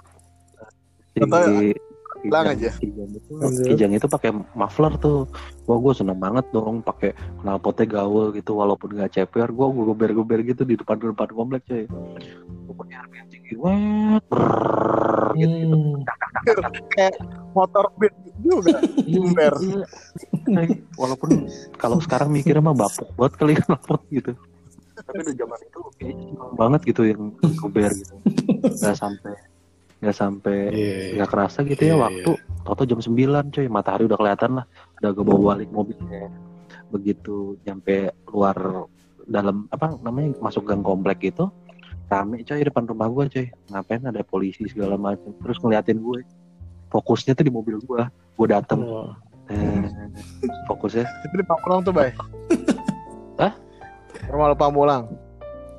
si 1.11 1.75
Kijang, 2.21 2.45
aja. 2.53 2.69
Kijang 2.77 3.09
itu, 3.11 3.31
Lanjut. 3.33 3.65
Kijang 3.65 3.91
itu 3.97 4.07
pakai 4.07 4.29
muffler 4.53 4.93
tuh 5.01 5.25
wah 5.65 5.77
gue 5.81 5.93
seneng 5.97 6.19
banget 6.21 6.45
dong 6.53 6.85
pakai 6.85 7.17
knalpotnya 7.41 7.85
gaul 7.89 8.29
gitu 8.33 8.57
walaupun 8.57 8.93
gak 8.93 9.17
CPR 9.17 9.49
gue 9.49 9.65
gue 9.73 9.83
gober-gober 9.89 10.39
gitu 10.45 10.61
di 10.61 10.77
depan 10.77 11.01
depan 11.01 11.29
komplek 11.33 11.65
coy 11.65 11.83
pokoknya 12.69 13.03
RPM 13.03 13.27
tinggi 13.27 13.53
brrrr, 13.57 15.33
gitu, 15.35 15.55
gitu. 15.57 15.75
Hmm. 15.75 16.03
Kayak 16.95 17.15
motor 17.51 17.85
beat 17.99 18.15
juga. 18.41 18.79
Jumper. 19.03 19.53
Iya. 19.59 19.85
Nah, 20.47 20.63
walaupun 20.95 21.51
kalau 21.75 21.99
sekarang 21.99 22.31
mikirnya 22.31 22.63
mah 22.63 22.77
bapuk 22.77 23.09
banget 23.19 23.33
kali 23.37 23.53
knalpot 23.65 24.01
gitu 24.13 24.33
tapi 25.01 25.17
udah 25.25 25.35
zaman 25.35 25.59
itu 25.65 25.79
kayaknya 25.97 26.27
banget 26.55 26.81
gitu 26.93 27.01
yang 27.03 27.21
gober 27.57 27.91
gitu 27.91 28.15
nggak 28.79 28.95
sampai 28.95 29.33
nggak 30.01 30.17
sampai 30.17 30.57
nggak 31.15 31.29
kerasa 31.29 31.61
gitu 31.61 31.81
ya 31.85 31.93
Iya, 31.93 32.01
waktu. 32.01 32.31
Toto 32.65 32.83
jam 32.89 32.99
9 32.99 33.53
coy. 33.53 33.65
Matahari 33.69 34.09
udah 34.09 34.17
kelihatan 34.17 34.51
lah. 34.57 34.65
Udah 34.97 35.09
gue 35.13 35.23
bawa 35.25 35.39
balik 35.55 35.69
mobilnya. 35.69 36.29
Begitu 36.89 37.61
nyampe 37.63 38.09
luar 38.33 38.57
dalam 39.29 39.69
apa 39.69 39.95
namanya 40.01 40.33
masuk 40.41 40.65
gang 40.65 40.81
komplek 40.81 41.31
gitu 41.31 41.53
rame 42.11 42.43
coy 42.43 42.59
depan 42.59 42.83
rumah 42.83 43.07
gue 43.07 43.25
coy. 43.31 43.47
Ngapain 43.71 44.03
ada 44.03 44.21
polisi 44.27 44.67
segala 44.67 44.99
macam 44.99 45.31
terus 45.39 45.57
ngeliatin 45.63 46.03
gue 46.03 46.19
fokusnya 46.91 47.39
tuh 47.39 47.47
di 47.47 47.53
mobil 47.53 47.79
gue 47.79 48.03
gue 48.11 48.47
dateng. 48.51 48.83
Oh. 48.83 49.15
eh, 49.47 49.87
fokusnya. 50.67 51.07
Itu 51.07 51.35
di 51.39 51.45
Pamulang 51.47 51.79
tuh, 51.87 51.93
Bay. 51.95 52.11
Hah? 53.39 53.53
Rumah 54.27 54.51
lu 54.51 54.57
Pamulang. 54.59 55.03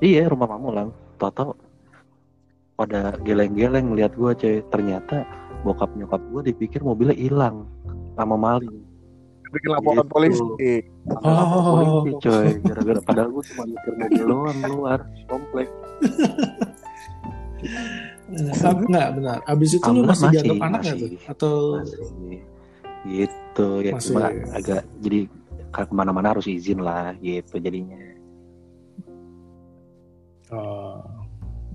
iya 0.00 0.24
rumah 0.26 0.48
Pamulang. 0.48 0.88
Toto 1.20 1.52
pada 2.74 3.14
geleng-geleng 3.22 3.92
ngeliat 3.92 4.12
gue 4.14 4.32
coy 4.32 4.56
ternyata 4.68 5.22
bokap 5.62 5.92
nyokap 5.94 6.18
gue 6.32 6.50
dipikir 6.50 6.80
mobilnya 6.82 7.14
hilang 7.14 7.68
sama 8.16 8.34
maling 8.34 8.82
Bikin 9.52 9.68
laporan 9.68 10.00
Gitu. 10.00 10.08
polisi. 10.08 10.42
Oh. 11.20 12.00
polisi 12.00 12.10
coy 12.24 12.46
gara-gara 12.64 13.00
padahal 13.04 13.28
gue 13.30 13.42
cuma 13.52 13.62
mikir 13.68 13.92
mobil 13.94 14.22
doang 14.24 14.58
keluar 14.60 14.98
komplek 15.28 15.68
Enggak, 18.32 18.74
enggak 18.88 19.08
benar. 19.12 19.38
Abis 19.44 19.70
itu 19.76 19.86
lu 19.86 20.02
masih, 20.02 20.24
masih, 20.26 20.40
dianggap 20.40 20.58
anak 20.64 20.80
nggak 20.82 20.96
tuh? 20.98 21.08
Atau 21.28 21.54
masih 21.78 22.40
gitu 23.02 23.68
ya 23.82 23.92
Masih. 23.98 24.06
cuma 24.14 24.24
agak 24.54 24.82
jadi 25.02 25.18
ke 25.74 25.80
ke 25.82 25.94
mana-mana 25.94 26.32
harus 26.32 26.46
izin 26.46 26.78
lah 26.80 27.12
gitu 27.18 27.58
jadinya 27.58 27.98
Oh. 30.52 31.00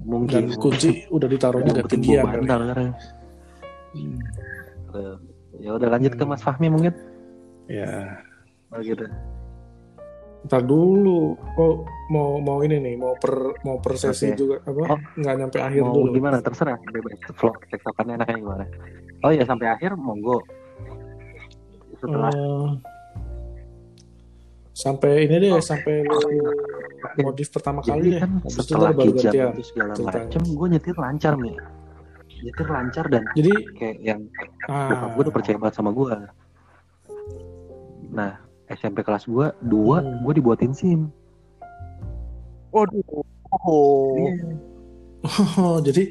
Mungkin 0.08 0.48
dan 0.48 0.56
kunci 0.56 1.04
udah 1.08 1.28
ditaruh 1.28 1.60
di 1.60 1.72
ketinggian 1.76 2.24
kali. 2.24 2.32
bandel 2.40 2.60
sekarang 2.64 2.90
Hmm. 3.88 4.20
Eh, 4.94 5.16
ya 5.60 5.72
udah 5.74 5.90
lanjut 5.90 6.14
ke 6.14 6.24
Mas 6.24 6.40
Fahmi 6.40 6.68
mungkin 6.68 6.94
Ya, 7.68 8.16
oh, 8.70 8.80
gitu 8.80 9.04
ntar 10.40 10.64
dulu. 10.64 11.36
Oh, 11.58 11.84
mau 12.08 12.38
mau 12.38 12.62
ini 12.62 12.80
nih, 12.80 12.96
mau 12.96 13.12
per 13.14 13.36
mau 13.62 13.76
per 13.78 13.98
sesi 13.98 14.32
Oke. 14.32 14.38
juga 14.38 14.56
apa? 14.62 14.96
Oh, 14.96 15.00
Nggak 15.18 15.36
nyampe 15.36 15.58
akhir 15.60 15.82
mau 15.82 15.92
dulu. 15.98 16.14
gimana 16.14 16.38
terserah 16.40 16.78
bebas 16.86 17.20
vlog 17.34 17.56
tektokannya 17.68 18.16
enaknya 18.16 18.38
gimana 18.38 18.66
oh 19.20 19.32
ya 19.34 19.44
sampai 19.44 19.68
akhir 19.68 19.98
monggo 19.98 20.40
setelah 21.98 22.32
Eh, 22.32 22.70
sampai 24.78 25.26
ini 25.26 25.36
deh, 25.42 25.52
sampai 25.58 26.06
lu 26.06 26.22
modif 27.26 27.50
pertama 27.50 27.82
kali 27.82 27.98
Jadi 27.98 28.10
deh. 28.14 28.20
kan 28.22 28.32
itu 28.38 28.62
setelah 28.62 28.92
gantian. 28.94 29.50
itu 29.58 29.64
segala 29.66 29.92
macem 29.98 30.42
gue 30.46 30.68
nyetir 30.70 30.96
lancar 30.96 31.34
nih 31.34 31.56
nyetir 32.38 32.68
lancar 32.70 33.06
dan 33.10 33.24
Jadi, 33.34 33.54
kayak 33.74 33.98
yang 34.00 34.20
ah, 34.70 34.86
bokap 34.94 35.10
gue 35.10 35.22
udah 35.26 35.34
percaya 35.34 35.58
banget 35.58 35.76
sama 35.76 35.90
gue 35.90 36.10
nah 38.08 38.32
SMP 38.68 39.02
kelas 39.02 39.26
gue 39.26 39.46
dua 39.64 39.98
Hmm. 40.00 40.22
gue 40.22 40.34
dibuatin 40.38 40.72
sim 40.72 41.10
Waduh. 42.70 43.02
Oh. 43.66 44.14
Oh, 45.58 45.82
jadi 45.82 46.08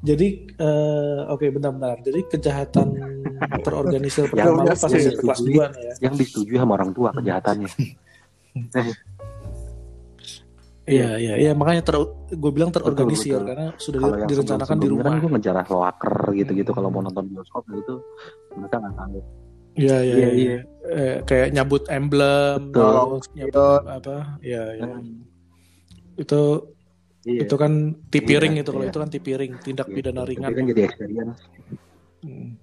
jadi 0.00 0.26
eh, 0.48 1.20
oke 1.28 1.46
benar-benar. 1.52 2.00
Jadi 2.00 2.26
kejahatan 2.26 2.86
terorganisir 3.58 4.24
pertama 4.26 4.50
lu 4.50 4.58
udah 4.60 4.74
pas 4.74 4.88
sih, 4.88 5.00
SMP 5.00 5.20
kelas 5.20 5.40
2 5.40 5.46
nih 5.46 5.58
ya. 5.58 5.92
yang 6.00 6.14
disetujui 6.14 6.56
sama 6.56 6.72
orang 6.74 6.90
tua 6.90 7.08
kejahatannya 7.12 7.70
Iya, 10.88 11.20
iya, 11.20 11.34
iya 11.36 11.52
makanya 11.52 11.84
ter 11.84 12.00
gue 12.32 12.50
bilang 12.50 12.72
terorganisir 12.72 13.36
betul. 13.36 13.44
karena 13.46 13.66
sudah 13.76 13.98
kalau 14.00 14.08
di- 14.08 14.16
yang 14.16 14.30
direncanakan 14.32 14.56
di 14.56 14.80
sebelum-sebelumnya 14.80 15.04
rumah. 15.04 15.12
kan 15.12 15.20
gue 15.20 15.30
ngejar 15.36 15.56
loaker 15.68 16.14
gitu-gitu 16.34 16.70
kalau 16.72 16.88
mau 16.88 17.02
nonton 17.04 17.24
bioskop 17.28 17.64
gitu 17.68 17.94
mereka 18.54 18.76
nggak 18.78 18.94
tahu 18.96 19.20
Iya, 19.76 19.96
iya, 20.00 20.14
Iya, 20.16 20.28
iya. 20.34 20.58
Eh, 20.90 21.16
kayak 21.22 21.54
nyabut 21.54 21.86
emblem, 21.86 22.60
Betul. 22.66 22.82
terus 23.14 23.26
nyabut 23.30 23.82
apa? 23.86 24.16
Iya, 24.40 24.62
iya. 24.74 24.86
Hmm. 24.90 25.22
Itu 26.16 26.40
Iya. 27.20 27.44
Itu 27.44 27.54
kan 27.54 27.72
tipiring 28.08 28.56
Iya, 28.56 28.62
itu 28.64 28.70
kalau 28.72 28.82
iya. 28.82 28.90
itu 28.90 28.98
kan 28.98 29.08
tipiring, 29.08 29.52
tindak 29.60 29.86
pidana 29.86 30.22
ringan. 30.24 30.48
kan 30.48 30.64
jadi 30.66 30.82
experience. 30.82 31.38
Hmm. 32.18 32.58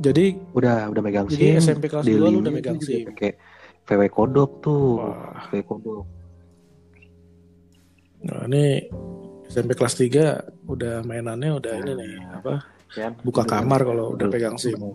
Jadi 0.00 0.32
Udah 0.52 0.88
udah 0.88 1.02
megang 1.04 1.28
Jadi 1.28 1.56
SIM. 1.56 1.60
SMP 1.60 1.84
kelas 1.86 2.04
dua 2.04 2.12
lu 2.12 2.16
Daily-nya 2.16 2.40
udah 2.40 2.52
megang 2.52 2.76
juga 2.80 2.88
SIM. 2.88 3.06
Pakai 3.12 3.30
VW 3.82 4.02
kodok 4.08 4.50
tuh. 4.60 4.82
wah, 4.98 5.40
VW 5.48 5.60
kodok. 5.62 6.04
nah 8.22 8.46
ini 8.46 8.86
SMP 9.44 9.74
kelas 9.74 9.98
3 9.98 10.70
udah 10.70 11.02
mainannya 11.02 11.58
udah 11.58 11.74
ini 11.74 11.92
nih 11.92 12.12
apa? 12.32 12.54
Kan? 12.88 13.12
Buka 13.20 13.42
kamar 13.42 13.82
kalau 13.82 14.14
udah 14.14 14.26
pegang 14.30 14.54
SIM. 14.56 14.78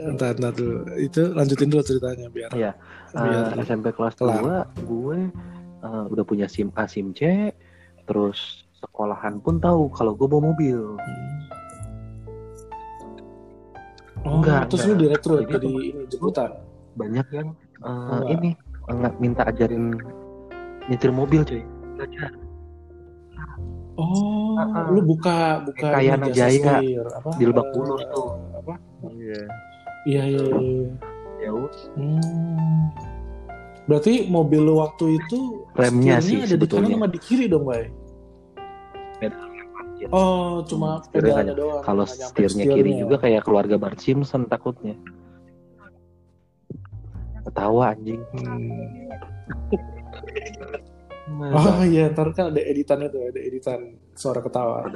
Entar, 0.00 0.32
entar 0.32 0.52
dulu. 0.54 0.88
Itu 0.96 1.36
lanjutin 1.36 1.68
dulu 1.68 1.82
ceritanya 1.84 2.26
biar 2.32 2.50
Iya. 2.56 2.72
biar 3.12 3.52
Eh, 3.52 3.64
SMP 3.66 3.92
kelas 3.92 4.14
kelar. 4.16 4.40
2 4.72 4.88
gue 4.88 5.18
eh, 5.86 6.04
udah 6.10 6.24
punya 6.26 6.50
SIM 6.50 6.74
A, 6.74 6.90
SIM 6.90 7.14
C, 7.14 7.54
terus 8.04 8.66
sekolahan 8.82 9.38
pun 9.40 9.62
tahu 9.62 9.88
kalau 9.94 10.12
gue 10.18 10.26
bawa 10.26 10.52
mobil. 10.52 10.98
Oh, 14.26 14.42
Enggak, 14.42 14.66
terus 14.68 14.82
enggak. 14.84 14.98
lu 14.98 15.02
direkrut 15.06 15.42
Jadi 15.46 15.52
jadi 15.54 15.68
ini 15.70 16.02
jemputan. 16.10 16.50
Banyak 16.98 17.26
yang 17.30 17.48
eh, 17.54 17.90
enggak. 17.90 18.26
ini 18.34 18.50
nggak 18.86 19.14
minta 19.22 19.42
ajarin 19.46 19.84
nyetir 20.90 21.10
mobil 21.14 21.42
cuy. 21.46 21.62
Belajar. 21.94 22.30
Oh, 23.96 24.60
ah. 24.60 24.92
lu 24.92 25.00
buka 25.00 25.64
buka 25.64 25.88
Kayak 25.88 26.20
Anak 26.20 26.36
jasa 26.36 26.52
Jaya 26.52 27.00
apa? 27.16 27.30
di 27.40 27.44
Lebak 27.48 27.68
Bulus 27.72 28.04
tuh. 28.12 28.28
Apa? 28.60 28.74
Iya. 29.08 29.42
Iya, 30.04 30.22
iya, 30.28 30.42
iya. 30.44 30.84
Ya. 31.48 31.50
Hmm. 31.96 32.92
Berarti 33.88 34.28
mobil 34.28 34.60
lu 34.68 34.82
waktu 34.84 35.16
itu 35.16 35.65
Remnya 35.76 36.16
sih 36.18 36.36
ada 36.36 36.56
di 36.56 36.66
kanan 36.66 36.88
sebetulnya. 36.88 36.94
sama 36.96 37.08
di 37.08 37.20
kiri 37.20 37.46
dong, 37.46 37.64
Bay? 37.64 37.84
Oh, 40.08 40.60
cuma 40.62 41.00
Hmm, 41.00 41.08
pedalnya 41.08 41.50
aja. 41.50 41.54
doang. 41.56 41.82
Kalau 41.82 42.04
setirnya 42.04 42.64
kiri 42.66 42.92
setirnya. 42.92 43.00
juga 43.00 43.16
kayak 43.18 43.42
keluarga 43.42 43.76
Bart 43.76 43.96
Simpson 43.96 44.44
takutnya. 44.44 44.92
Ketawa 47.42 47.92
anjing. 47.92 48.20
Hmm. 48.32 49.08
Oh 51.52 51.82
iya, 51.82 52.06
ntar 52.08 52.30
kan 52.32 52.54
ada 52.54 52.62
editannya 52.62 53.08
tuh, 53.08 53.26
ada 53.26 53.40
editan 53.40 53.80
suara 54.14 54.38
ketawa. 54.38 54.86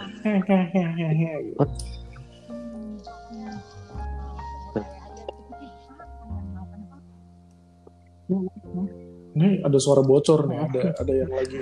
Ini 9.30 9.62
ada 9.62 9.78
suara 9.78 10.02
bocor 10.02 10.46
nih, 10.46 10.58
ada 10.58 10.80
ada 10.92 11.12
yang 11.14 11.30
lagi 11.30 11.58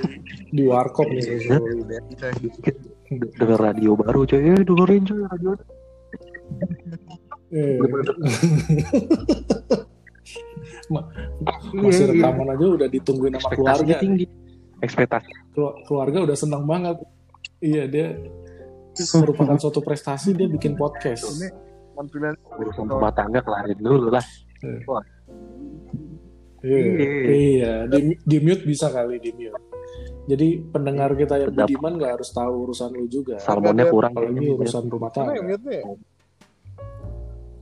di 0.48 0.62
warkop 0.64 1.04
nih. 1.04 1.20
dikit 2.40 2.76
denger 3.37 3.60
radio 3.60 3.92
baru 3.92 4.25
coy. 4.25 4.40
Eh 4.40 4.62
dengerin 4.62 5.02
coy 5.04 5.20
radio. 5.22 5.50
Eh, 7.48 7.76
Ma- 10.88 11.04
Iya, 11.68 11.80
masih 11.82 12.04
iya. 12.06 12.12
rekaman 12.14 12.48
aja 12.50 12.64
udah 12.66 12.88
ditungguin 12.88 13.32
sama 13.37 13.48
keluarga. 13.52 13.94
tinggi. 14.00 14.25
Ekspektasi. 14.80 15.30
Kelu- 15.52 15.76
Keluarga 15.84 16.18
udah 16.25 16.37
senang 16.37 16.64
banget. 16.64 16.96
Iya 17.58 17.84
dia 17.84 18.06
merupakan 19.14 19.56
suatu 19.62 19.80
prestasi 19.80 20.32
dia 20.32 20.48
bikin 20.48 20.72
podcast. 20.75 21.28
Ini 21.28 21.48
tampilan 21.94 22.32
urusan 22.54 22.87
rumah 22.87 23.12
tangga 23.12 23.40
kelarin 23.40 23.76
dulu 23.76 24.08
lah. 24.08 24.25
Iya, 24.60 24.80
Iya. 26.62 26.79
iya. 27.29 27.73
Di, 27.87 28.18
di 28.18 28.37
mute 28.42 28.64
bisa 28.66 28.90
kali 28.90 29.18
di 29.23 29.31
mute. 29.35 29.59
Jadi 30.29 30.61
pendengar 30.61 31.16
kita 31.16 31.40
yang 31.40 31.51
Sedap. 31.55 31.64
budiman 31.64 31.92
nggak 31.97 32.12
harus 32.21 32.31
tahu 32.35 32.53
urusan 32.68 32.90
lu 32.92 33.07
juga. 33.09 33.40
salmonnya 33.40 33.88
kurang 33.88 34.12
Apalagi 34.12 34.37
kayaknya 34.37 34.57
urusan 34.61 34.85
rumah 34.92 35.11
tangga. 35.14 35.57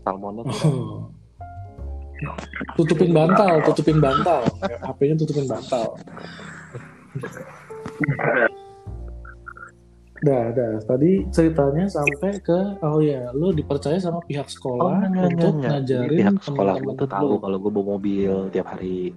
salmonnya 0.03 0.45
Oh. 0.47 1.07
Tutupin 2.81 3.13
bantal, 3.13 3.61
tutupin 3.61 4.01
bantal. 4.01 4.41
HP-nya 4.65 5.21
tutupin 5.21 5.45
bantal. 5.45 6.01
Dah, 10.25 10.49
dah. 10.55 10.81
Tadi 10.85 11.29
ceritanya 11.29 11.85
sampai 11.93 12.41
ke 12.41 12.81
oh 12.81 13.01
ya, 13.05 13.29
lu 13.37 13.53
dipercaya 13.53 14.01
sama 14.01 14.25
pihak 14.25 14.49
oh 14.49 14.53
sekolah 14.53 14.97
enggak, 15.05 15.11
enggak, 15.13 15.27
untuk 15.33 15.53
enggak. 15.53 15.71
ngajarin 15.77 16.21
pihak 16.21 16.39
sekolah 16.41 16.75
gue 16.81 16.95
tuh 16.97 17.09
tahu 17.09 17.33
kalau 17.41 17.57
gue 17.61 17.73
bawa 17.73 17.87
mobil 17.99 18.33
tiap 18.53 18.67
hari 18.73 19.13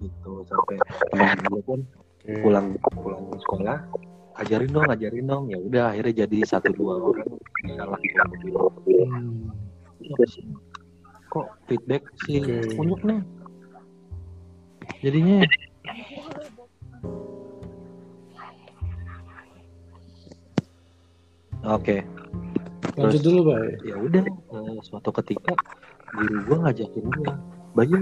gitu 0.00 0.32
sampai 0.48 0.76
teman 1.12 1.38
gue 1.48 1.62
pun 1.64 1.80
pulang 2.44 2.66
pulang 2.92 3.22
sekolah 3.40 3.78
ajarin 4.36 4.68
dong 4.68 4.88
ajarin 4.92 5.24
dong 5.24 5.44
ya 5.48 5.56
udah 5.56 5.84
akhirnya 5.96 6.28
jadi 6.28 6.38
satu 6.44 6.68
dua 6.76 7.00
orang 7.00 7.30
bisa 7.64 7.82
lah 7.88 8.00
bawa 8.44 8.68
mobil 8.72 9.04
Hmm. 9.06 9.50
Kok 11.32 11.46
feedback 11.66 12.06
si 12.22 12.38
Oke. 12.38 12.78
Unyuk 12.78 13.02
nih 13.02 13.20
jadinya 15.02 15.42
oke 21.66 21.96
Lanjut 22.96 23.20
dulu, 23.20 23.52
Bay. 23.52 23.76
ya 23.84 23.96
udah 24.00 24.24
eh, 24.24 24.78
suatu 24.80 25.12
ketika 25.12 25.52
guru 26.16 26.36
gua 26.48 26.56
ngajakin 26.64 27.04
dia 27.20 27.34
Bayu 27.76 27.98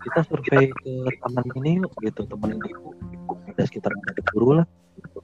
kita 0.00 0.20
survei 0.24 0.68
ke 0.72 0.92
taman 1.20 1.44
ini 1.60 1.80
yuk 1.80 1.92
gitu 2.00 2.24
temen 2.24 2.56
aku 2.56 2.92
ada 3.52 3.62
sekitar 3.68 3.92
empat 3.92 4.16
guru 4.32 4.60
lah 4.62 4.66
gitu. 4.96 5.20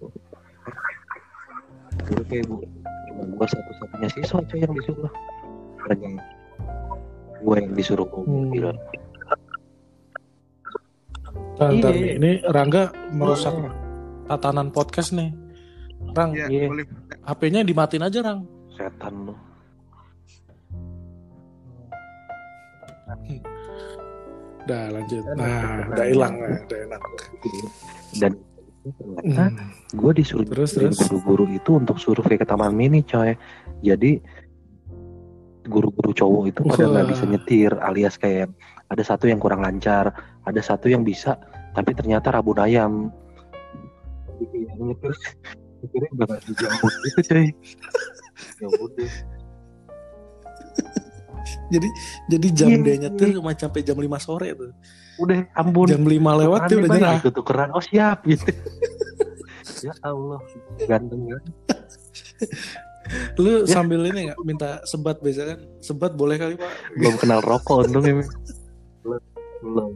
guru 2.04 2.22
kayak 2.28 2.44
bu 2.44 2.54
cuma 3.08 3.22
gua 3.36 3.46
satu-satunya 3.48 4.08
siswa 4.12 4.38
coy 4.44 4.58
yang 4.60 4.72
disuruh 4.76 5.12
Makanya 5.80 6.08
gua 7.40 7.54
yang 7.56 7.72
disuruh 7.72 8.08
Hmm. 8.20 8.52
ntar 11.60 11.92
Iya. 11.92 12.16
Ini 12.16 12.30
Rangga 12.48 12.88
merusak 13.12 13.52
tatanan 14.24 14.72
podcast 14.72 15.12
nih. 15.12 15.28
Rang, 16.16 16.32
Iya, 16.32 16.48
Iya. 16.48 16.68
HP-nya 17.22 17.60
dimatiin 17.62 18.02
aja, 18.02 18.20
Rang. 18.20 18.40
setan 18.70 19.28
lu 19.28 19.34
Udah 24.60 24.84
lanjut. 24.92 25.22
Nah, 25.34 25.88
udah 25.88 26.06
hilang, 26.06 26.34
udah 26.38 26.78
enak. 26.86 27.00
dan 28.16 28.32
ternyata 28.80 29.44
Hmm. 29.52 29.68
gue 29.92 30.12
disuruh 30.16 30.46
Terus, 30.46 30.72
terus? 30.72 30.96
guru-guru 30.96 31.44
itu 31.50 31.76
untuk 31.76 32.00
survei 32.00 32.40
ke 32.40 32.48
taman 32.48 32.72
mini 32.72 33.04
coy 33.04 33.36
jadi 33.84 34.16
guru-guru 35.68 36.16
cowok 36.16 36.42
itu 36.48 36.60
pada 36.64 36.88
nggak 36.88 37.08
bisa 37.12 37.24
nyetir 37.28 37.76
alias 37.76 38.16
kayak 38.16 38.48
ada 38.88 39.04
satu 39.04 39.28
yang 39.28 39.36
kurang 39.36 39.60
lancar 39.60 40.16
ada 40.42 40.60
satu 40.64 40.88
yang 40.88 41.04
bisa 41.04 41.36
tapi 41.76 41.92
ternyata 41.92 42.32
rabun 42.32 42.56
ayam 42.56 43.12
Jadi 44.32 44.44
kayak 44.48 44.72
nyetir 44.80 45.12
dijambut 46.42 46.92
gitu 47.02 47.20
coy 47.28 47.46
ya 48.56 48.66
udah 48.68 49.08
Jadi 51.70 51.88
jadi 52.26 52.48
jam 52.50 52.68
Iya, 52.68 52.78
dia 52.80 52.96
nyetir 53.00 53.28
iya. 53.30 53.36
cuma 53.38 53.50
sampai 53.54 53.80
jam 53.80 53.94
5 53.94 54.06
sore 54.18 54.48
tuh. 54.52 54.70
udah 55.18 55.38
ampun 55.52 55.86
Jam 55.86 56.02
5 56.02 56.10
lewat 56.40 56.60
dia 56.62 56.68
Tukeran 56.72 56.82
udah 56.82 56.98
nyerah. 56.98 57.14
gitu 57.16 57.30
tukeran 57.32 57.68
oh 57.70 57.82
siap 57.82 58.18
gitu 58.24 58.50
ya 59.86 59.92
Allah 60.00 60.40
ganteng 60.80 61.22
ya 61.26 61.38
Lu 63.36 63.50
Ya. 63.60 63.66
sambil 63.68 64.06
ini 64.06 64.30
nggak 64.30 64.38
minta 64.40 64.78
sebat 64.84 65.18
biasa 65.18 65.42
kan? 65.44 65.58
Sebat 65.80 66.14
boleh 66.14 66.38
kali, 66.38 66.54
Pak? 66.54 66.70
belum 66.94 67.14
kenal 67.16 67.40
rokok 67.40 67.84
untung 67.84 68.04
ini 68.04 68.22
belum 69.02 69.92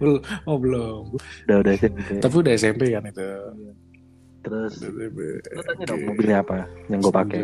belum 0.00 0.20
Oh, 0.44 0.58
belum. 0.58 1.14
udah 1.46 1.56
udah 1.62 1.72
SMP 1.72 2.18
Tapi 2.18 2.34
udah 2.36 2.52
SMP 2.52 2.82
kan 2.90 3.04
itu. 3.04 3.22
Terus. 4.42 4.72
Lu 4.82 5.62
tanya 5.62 5.84
dong 5.86 6.00
mobilnya 6.04 6.36
apa 6.42 6.66
yang 6.90 7.00
gue 7.00 7.12
pakai. 7.14 7.40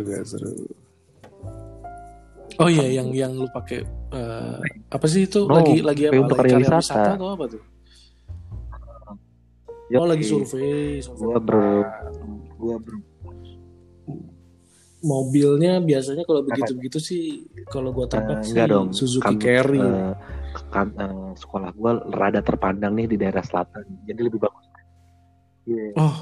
Oh 2.59 2.67
iya, 2.67 2.91
yang 2.91 3.15
yang 3.15 3.33
lu 3.39 3.47
pakai 3.49 3.87
eh, 4.11 4.59
apa 4.91 5.07
sih 5.07 5.31
itu 5.31 5.47
No, 5.47 5.63
lagi 5.63 5.79
lagi 5.79 6.03
apa? 6.11 6.19
untuk 6.19 6.37
Lagi 6.43 6.51
karya 6.51 6.59
wisata. 6.67 6.79
wisata 6.83 7.11
atau 7.15 7.29
apa 7.31 7.45
tuh? 7.47 7.63
Oh 9.89 10.05
lagi 10.05 10.25
survei, 10.27 11.01
survei 11.01 11.23
Gua 11.25 11.39
ber- 11.41 11.89
gua 12.61 12.77
ber- 12.77 13.07
mobilnya 14.99 15.79
biasanya 15.79 16.27
kalau 16.27 16.43
begitu-begitu 16.43 16.99
sih 16.99 17.23
kalau 17.71 17.95
gua 17.95 18.11
Eh, 18.11 18.19
sih 18.43 18.53
enggak 18.53 18.67
dong 18.69 18.91
Suzuki 18.91 19.23
Kan, 19.25 19.39
Carry. 19.39 19.79
eh, 19.81 20.13
kan, 20.75 20.89
eh, 20.99 21.31
sekolah 21.39 21.71
gue 21.71 21.93
rada 22.11 22.43
terpandang 22.43 22.99
nih 22.99 23.07
di 23.07 23.17
daerah 23.17 23.41
selatan 23.41 23.87
jadi 24.03 24.21
lebih 24.27 24.43
bagus 24.43 24.67
Iya. 25.69 25.93
Oh, 26.01 26.17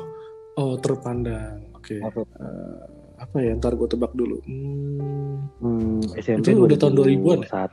oh 0.57 0.75
terpandang. 0.81 1.61
Oke. 1.77 2.01
Apa? 2.01 2.21
Eh, 2.21 2.81
apa 3.16 3.37
ya? 3.40 3.53
Ntar 3.57 3.73
gue 3.77 3.88
tebak 3.88 4.12
dulu. 4.12 4.37
Hmm, 4.45 5.49
Hmm, 5.57 6.05
SMP 6.21 6.53
Itu 6.53 6.69
udah 6.69 6.77
tahun 6.77 6.95
2000-an 7.01 7.40
ya? 7.40 7.49
saat 7.49 7.71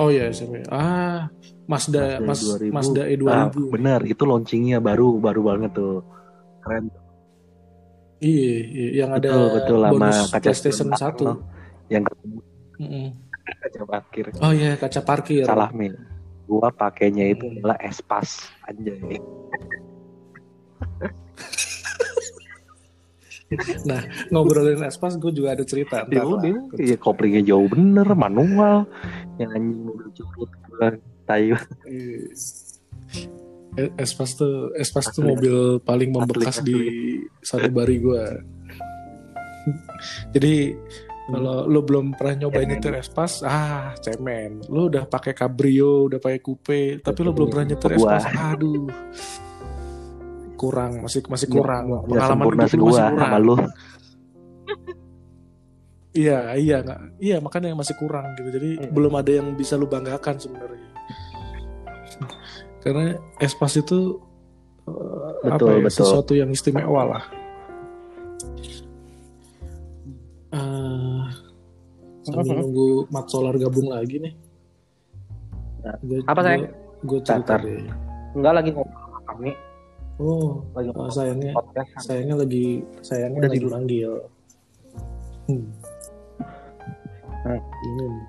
Oh 0.00 0.08
iya 0.08 0.32
SMP. 0.32 0.64
Ah, 0.72 1.28
Mazda 1.68 2.22
Mas 2.24 2.40
Mazda 2.40 2.56
2000. 2.62 2.72
Mazda 2.72 3.02
E 3.04 3.14
Ah, 3.26 3.46
2000. 3.52 3.68
benar, 3.68 4.00
itu 4.06 4.22
launchingnya 4.24 4.78
baru, 4.80 5.20
baru 5.20 5.40
banget 5.44 5.70
tuh. 5.76 6.00
Keren. 6.64 6.88
Iya, 8.16 8.52
iya, 8.64 8.86
yang 9.04 9.10
ada 9.12 9.28
betul, 9.28 9.44
betul 9.60 9.78
lama 9.84 9.92
bonus 9.92 10.18
kaca 10.32 10.40
PlayStation 10.40 10.88
1. 10.96 11.20
loh. 11.20 11.38
Yang 11.92 12.02
ketemu 12.08 12.38
Mm-mm. 12.80 13.06
kaca 13.62 13.82
parkir. 13.84 14.24
Oh 14.40 14.52
iya, 14.56 14.70
kaca 14.80 15.00
parkir. 15.04 15.44
Salah 15.44 15.68
Mi. 15.76 15.92
Gua 16.48 16.70
pakainya 16.72 17.28
itu 17.28 17.44
Hmm. 17.44 17.60
adalah 17.60 17.76
Espas 17.84 18.48
anjay. 18.64 19.20
Ngobrolin 24.34 24.82
Espas, 24.82 25.14
gue 25.22 25.30
juga 25.30 25.54
ada 25.54 25.62
cerita. 25.62 26.02
Ya 26.10 26.26
udah, 26.26 26.74
ya 26.74 26.98
koplingnya 26.98 27.46
jauh 27.46 27.70
bener, 27.70 28.06
manual. 28.18 28.90
Yang 29.38 29.50
anjing 29.54 29.80
mobil 29.86 30.08
curut 30.18 30.50
gua 30.66 30.88
tayu. 31.26 31.54
Iya. 31.86 32.26
Espas 34.00 34.34
tuh 34.34 34.72
Espas 34.74 35.12
tuh 35.12 35.20
Asli. 35.20 35.30
mobil 35.30 35.56
paling 35.84 36.10
membekas 36.10 36.58
Asli, 36.58 36.72
di 36.72 36.80
sanubari 37.44 38.00
gue. 38.00 38.24
Jadi 40.32 40.72
kalau 41.26 41.66
lu 41.66 41.82
belum 41.82 42.14
pernah 42.14 42.46
nyobain 42.46 42.66
nyetir 42.70 42.96
Espas, 42.96 43.44
ah 43.44 43.92
cemen. 44.00 44.64
Lu 44.70 44.88
udah 44.88 45.04
pakai 45.06 45.36
Cabrio, 45.36 46.08
udah 46.08 46.18
pakai 46.22 46.40
coupe, 46.40 46.98
tapi 47.04 47.20
lu 47.20 47.30
belum 47.36 47.52
pernah 47.52 47.66
nyetir. 47.74 47.94
Espas. 47.94 48.24
Aduh. 48.32 48.88
Kurang, 50.56 50.92
masih 51.00 51.20
masih 51.24 51.46
Nggak- 51.46 51.56
kurang. 51.58 51.82
nggak 51.86 52.02
Pengalaman 52.08 52.44
hidup 52.44 52.50
lu 52.50 52.58
masih 52.58 52.78
kurang. 52.80 53.14
sama 53.16 53.38
lu. 53.38 53.56
Iya, 56.16 56.38
iya 56.56 56.80
nggak, 56.80 57.00
iya 57.20 57.36
makanya 57.38 57.76
masih 57.76 57.92
kurang 57.94 58.32
gitu. 58.34 58.48
Jadi 58.50 58.68
Iya. 58.78 58.88
belum 58.88 59.12
ada 59.14 59.28
yang 59.30 59.52
bisa 59.52 59.76
lu 59.76 59.84
banggakan 59.84 60.40
sebenarnya. 60.40 60.88
Karena 62.80 63.04
Espas 63.36 63.76
itu 63.76 64.16
eh, 64.82 65.28
apa 65.44 65.60
Betul, 65.60 65.68
ya 65.68 65.76
betul. 65.82 65.92
sesuatu 66.00 66.32
yang 66.32 66.48
istimewa 66.48 67.02
lah. 67.06 67.24
Eh, 70.48 71.22
sambil 72.24 72.54
nunggu 72.56 72.88
Mat 73.08 73.26
Solar 73.28 73.54
gabung 73.54 73.90
lagi 73.90 74.16
nih. 74.16 74.32
Nah, 75.82 75.96
Gua- 76.00 76.24
apa, 76.24 76.40
gua- 76.40 76.72
Gue 77.04 77.20
cerita 77.20 77.60
deh. 77.60 77.84
Enggak 78.32 78.54
lagi 78.54 78.70
ngobrol 78.72 78.96
sama 78.96 79.20
kami, 79.26 79.50
Oh, 80.16 80.64
lagi 80.72 80.88
oh, 80.96 81.12
sayangnya 81.12 81.52
podcast. 81.52 82.08
sayangnya 82.08 82.36
lagi 82.40 82.80
sayangnya 83.04 83.36
Udah 83.36 83.50
lagi 83.52 83.58
tidur. 83.60 83.70
manggil. 83.72 84.12
Hmm. 85.46 85.66
Hmm. 87.44 87.60
Ini 87.60 88.04
nih. 88.08 88.24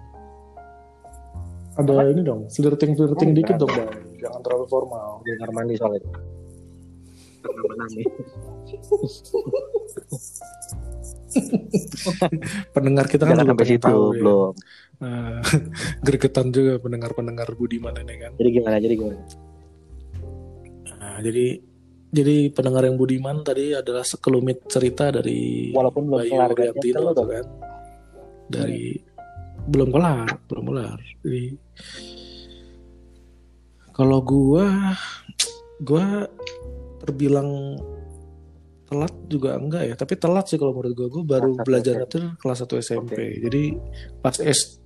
Ada 1.77 2.09
ini 2.09 2.21
dong, 2.25 2.41
flirting 2.49 2.91
flirting 2.97 3.31
Oh, 3.31 3.35
dikit 3.37 3.55
enggak. 3.55 3.69
dong 3.69 3.71
bang, 3.71 3.91
jangan 4.19 4.41
terlalu 4.41 4.65
formal. 4.67 5.21
di 5.21 5.29
kamar 5.37 5.51
mandi 5.53 5.73
soalnya. 5.77 6.01
Pendengar 12.73 13.05
kita 13.07 13.23
kan 13.23 13.37
Jangan 13.37 13.45
juga 13.45 13.51
sampai 13.53 13.65
situ 13.67 13.83
tahu 13.85 14.03
ya. 14.03 14.17
belum. 14.19 14.53
Nah, 14.97 15.37
gregetan 16.05 16.47
juga 16.49 16.73
pendengar-pendengar 16.81 17.47
Budiman 17.53 17.93
ini 18.01 18.15
kan. 18.19 18.31
Jadi 18.35 18.49
gimana? 18.51 18.77
Jadi 18.81 18.93
gimana? 18.97 19.21
Nah, 20.97 21.17
jadi 21.21 21.45
jadi 22.07 22.47
pendengar 22.55 22.87
yang 22.87 22.95
Budiman 22.95 23.43
tadi 23.43 23.75
adalah 23.75 23.99
sekelumit 23.99 24.71
cerita 24.71 25.11
dari 25.11 25.75
Walaupun 25.75 26.07
belum 26.07 26.19
Bayu 26.23 26.31
kelar 26.31 26.51
kan, 26.55 26.73
tuh 27.11 27.27
kan. 27.27 27.45
Dari 28.47 28.81
belum 29.67 29.89
kelar, 29.91 30.27
belum 30.47 30.65
kelar. 30.71 30.97
Jadi 31.19 31.45
kalau 33.91 34.23
gua 34.23 34.95
gua 35.83 36.31
terbilang 37.03 37.75
telat 38.87 39.13
juga 39.27 39.59
enggak 39.59 39.83
ya, 39.91 39.95
tapi 39.99 40.15
telat 40.15 40.47
sih 40.47 40.55
kalau 40.55 40.71
menurut 40.79 40.95
gua. 40.95 41.07
Gua 41.11 41.23
baru 41.27 41.51
Kelas 41.59 41.65
belajar 41.67 41.93
nyetir 42.07 42.23
kelas 42.39 42.63
1 42.63 42.87
SMP. 42.87 43.19
Jadi 43.43 43.63
pas 44.23 44.39
S 44.39 44.79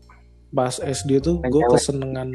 pas 0.49 0.73
SD 0.73 1.21
tuh 1.21 1.37
cewek. 1.37 1.69
kesenengan 1.69 2.27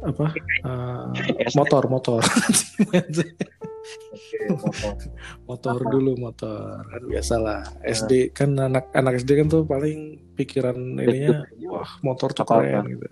apa 0.00 0.26
uh, 0.68 1.12
SD. 1.14 1.56
motor 1.56 1.82
motor 3.90 4.58
motor. 4.64 4.94
motor 5.46 5.76
Apa? 5.78 5.90
dulu 5.90 6.12
motor 6.18 6.82
kan 6.84 7.02
biasalah 7.06 7.60
SD 7.82 8.32
kan 8.32 8.50
anak 8.56 8.90
anak 8.92 9.18
SD 9.18 9.30
kan 9.38 9.46
tuh 9.46 9.62
paling 9.64 10.18
pikiran 10.34 10.76
ininya 10.96 11.44
wah 11.68 11.90
motor 12.00 12.30
tuh 12.30 12.44
keren 12.44 12.84
gitu 12.88 13.06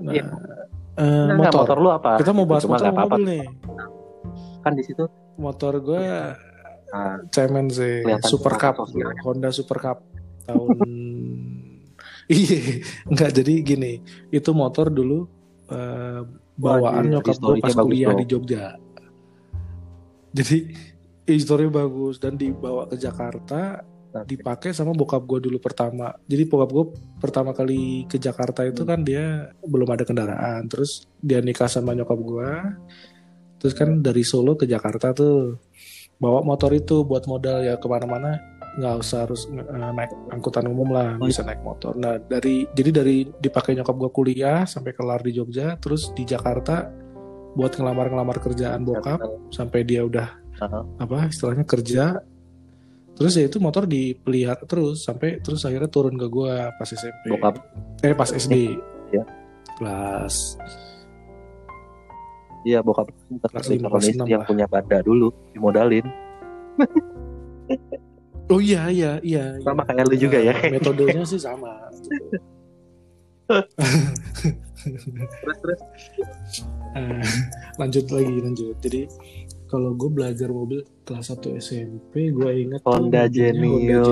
nah 0.00 0.12
eh, 0.12 0.24
Enggak, 1.00 1.36
enggak, 1.36 1.36
motor. 1.38 1.60
motor 1.64 1.78
lu 1.78 1.90
apa? 1.92 2.10
kita 2.18 2.30
mau 2.32 2.44
bahas 2.44 2.64
Cuma 2.64 2.76
motor 2.76 2.86
apa 2.86 2.92
apa-apa. 2.92 3.16
mobil 3.16 3.24
nih 3.24 3.44
Kan 4.60 4.72
di 4.76 4.82
situ 4.84 5.04
motor 5.40 5.72
gue 5.80 6.04
nah, 6.92 7.16
cemen 7.32 7.72
sih 7.72 8.04
Super 8.20 8.60
Cup. 8.60 8.76
Honda 9.24 9.48
Super 9.48 9.78
Cup 9.80 9.98
tahun 10.44 10.68
iya 12.30 12.84
nggak 13.08 13.30
jadi 13.42 13.52
gini 13.64 13.92
itu 14.28 14.50
motor 14.52 14.92
dulu 14.92 15.24
eh, 15.70 16.20
bawaan 16.60 17.08
Wah, 17.08 17.12
nyokap 17.16 17.36
gue 17.40 17.54
pas 17.64 17.74
kuliah 17.74 18.12
di 18.12 18.24
Jogja. 18.28 18.76
Jadi 20.36 20.58
historinya 21.32 21.80
bagus 21.84 22.20
dan 22.20 22.36
dibawa 22.36 22.84
ke 22.84 23.00
Jakarta 23.00 23.80
dipakai 24.10 24.74
sama 24.74 24.90
bokap 24.92 25.22
gue 25.24 25.48
dulu 25.48 25.56
pertama. 25.62 26.12
Jadi 26.28 26.42
bokap 26.44 26.70
gue 26.70 26.84
pertama 27.22 27.56
kali 27.56 28.04
ke 28.10 28.20
Jakarta 28.20 28.66
itu 28.66 28.84
kan 28.84 29.00
dia 29.00 29.54
belum 29.64 29.88
ada 29.88 30.04
kendaraan. 30.04 30.68
Terus 30.68 31.08
dia 31.22 31.40
nikah 31.40 31.70
sama 31.70 31.96
nyokap 31.96 32.18
gue 32.20 32.50
terus 33.60 33.76
kan 33.76 34.00
dari 34.00 34.24
Solo 34.24 34.56
ke 34.56 34.64
Jakarta 34.64 35.12
tuh 35.12 35.60
bawa 36.16 36.40
motor 36.40 36.72
itu 36.72 37.04
buat 37.04 37.28
modal 37.28 37.60
ya 37.60 37.76
ke 37.76 37.86
mana-mana 37.86 38.40
nggak 38.72 38.94
usah 38.96 39.18
harus 39.24 39.46
eh, 39.46 39.62
naik 39.90 40.10
angkutan 40.28 40.64
umum 40.64 40.88
lah 40.88 41.16
Oh, 41.16 41.24
bisa 41.24 41.40
naik 41.40 41.58
motor 41.60 41.94
nah 41.94 42.16
dari 42.16 42.68
jadi 42.70 42.90
dari 42.92 43.16
dipakai 43.32 43.74
nyokap 43.74 43.96
gue 43.96 44.10
kuliah 44.10 44.62
sampai 44.62 44.92
kelar 44.92 45.18
di 45.18 45.32
Jogja 45.32 45.74
terus 45.76 46.10
di 46.10 46.22
Jakarta 46.22 46.86
buat 47.50 47.72
ngelamar-ngelamar 47.72 48.38
kerjaan 48.38 48.82
bokap 48.82 49.18
sampai 49.48 49.82
dia 49.82 50.02
udah 50.02 50.28
Heeh. 50.56 50.82
apa 50.98 51.26
istilahnya 51.26 51.64
kerja 51.64 52.22
terus 53.12 53.34
ya 53.34 53.44
itu 53.44 53.58
motor 53.58 53.84
dipelihara 53.84 54.62
terus 54.62 55.02
sampai 55.02 55.38
terus 55.38 55.60
akhirnya 55.60 55.86
turun 55.86 56.14
ke 56.14 56.24
gua 56.24 56.70
pas 56.72 56.86
SMP 56.86 57.26
Bokap. 57.28 57.58
eh 58.00 58.14
pas 58.14 58.28
SD 58.28 58.78
Iya. 59.10 59.24
kelas 59.76 60.56
Iya 62.60 62.78
bokap 62.80 63.08
Kelas 63.42 63.66
lima, 63.68 63.88
kelas 63.88 64.06
enam 64.10 64.26
yang 64.26 64.40
lah. 64.40 64.46
punya 64.46 64.66
banda 64.66 65.00
dulu 65.00 65.32
dimodalin. 65.50 66.04
oh 68.50 68.60
iya 68.60 68.90
iya 68.90 69.12
iya 69.22 69.44
Sama 69.62 69.86
kayak 69.86 70.04
lu 70.10 70.16
juga 70.18 70.38
ya. 70.38 70.52
Eh, 70.58 70.70
metodenya 70.74 71.22
sih 71.22 71.38
sama 71.38 71.70
Terus 75.42 75.58
terus. 75.58 75.80
Eh, 76.94 77.22
lanjut 77.78 78.06
lagi 78.10 78.34
lanjut 78.42 78.76
jadi 78.78 79.06
kalau 79.66 79.94
gue 79.94 80.10
belajar 80.10 80.50
mobil 80.50 80.82
kelas 81.02 81.30
1 81.30 81.58
SMP 81.58 82.30
gue 82.30 82.50
ingat 82.66 82.82
tuh 82.82 82.90
Honda 82.90 83.30
Genio. 83.30 84.02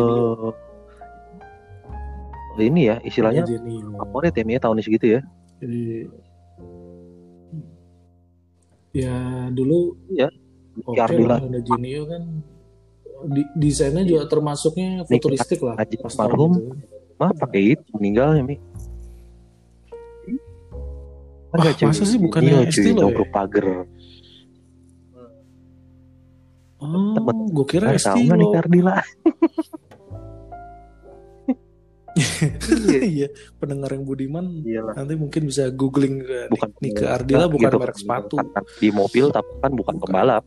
Oh, 2.54 2.58
ini 2.58 2.90
ya 2.90 2.98
istilahnya 3.02 3.46
favorit 3.94 4.34
ya 4.34 4.42
Mia 4.42 4.58
tahun 4.58 4.82
segitu 4.82 5.18
ya. 5.18 5.20
Jadi 5.58 6.06
ya 8.90 9.14
dulu 9.50 9.94
Iya. 10.10 10.30
oke 10.82 10.98
lah 11.26 11.38
Honda 11.38 11.62
Genio 11.62 12.02
kan 12.06 12.22
di, 13.24 13.42
desainnya 13.56 14.02
juga 14.02 14.24
termasuknya 14.26 15.02
futuristik 15.02 15.58
lah 15.60 15.74
Haji 15.74 15.96
pas 15.96 16.12
tahun 16.12 16.28
almarhum. 16.28 16.52
itu. 16.52 16.62
Mah 17.14 17.32
pakai 17.34 17.62
itu 17.74 17.84
meninggalnya 17.92 18.42
Mi. 18.44 18.56
Wah, 21.48 21.56
Enggak, 21.56 21.74
cuy. 21.74 21.86
masa 21.88 22.04
sih 22.04 22.18
bukannya 22.18 22.52
Genio, 22.52 22.62
cuy, 22.62 22.70
Estilo 22.70 23.00
ya? 23.08 23.24
pagar. 23.26 23.66
Oh, 26.78 27.10
Temen. 27.10 27.36
gue 27.50 27.66
kira 27.66 27.90
tahu 27.90 28.18
nggak 28.20 28.36
nih 28.36 28.46
Estilo. 28.46 28.54
Cardila. 28.54 28.94
Iya, 32.88 33.28
pendengar 33.56 33.94
yang 33.94 34.02
budiman 34.02 34.62
Iya 34.62 34.82
lah. 34.82 34.94
nanti 34.96 35.14
mungkin 35.14 35.46
bisa 35.46 35.70
googling 35.70 36.18
ke 36.20 36.38
Bukan 36.48 36.70
Nike 36.80 37.04
Ardila 37.04 37.46
Nah, 37.46 37.48
bukan 37.48 37.70
gitu. 37.70 37.78
merek 37.78 37.96
sepatu. 37.96 38.34
Di 38.76 38.88
mobil 38.90 39.30
tapi 39.30 39.50
kan 39.56 39.70
bukan 39.70 39.94
Bukan. 39.96 40.02
pembalap. 40.04 40.44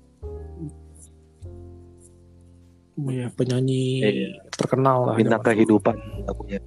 Ya, 3.10 3.28
penyanyi 3.34 4.04
Iya. 4.04 4.30
terkenal 4.54 5.10
lah. 5.10 5.16
Bintang 5.18 5.42
kehidupan 5.42 5.96
lagunya. 6.28 6.60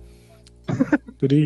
Jadi 1.22 1.42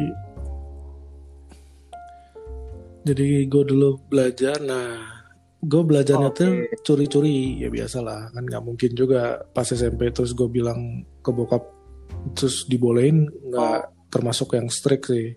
jadi 3.05 3.49
gue 3.49 3.65
dulu 3.65 3.97
belajar, 4.05 4.61
nah 4.61 5.01
gue 5.59 5.83
belajarnya 5.83 6.31
Oke. 6.31 6.39
tuh 6.39 6.53
curi-curi 6.85 7.59
ya 7.59 7.67
biasalah 7.67 8.31
kan 8.31 8.47
nggak 8.47 8.63
mungkin 8.63 8.95
juga 8.95 9.43
pas 9.51 9.67
SMP 9.67 10.13
terus 10.15 10.31
gue 10.31 10.47
bilang 10.47 11.03
ke 11.19 11.31
bokap 11.35 11.67
terus 12.39 12.63
dibolehin 12.71 13.27
nggak 13.27 13.81
termasuk 14.09 14.55
yang 14.55 14.69
strict 14.69 15.09
sih. 15.09 15.35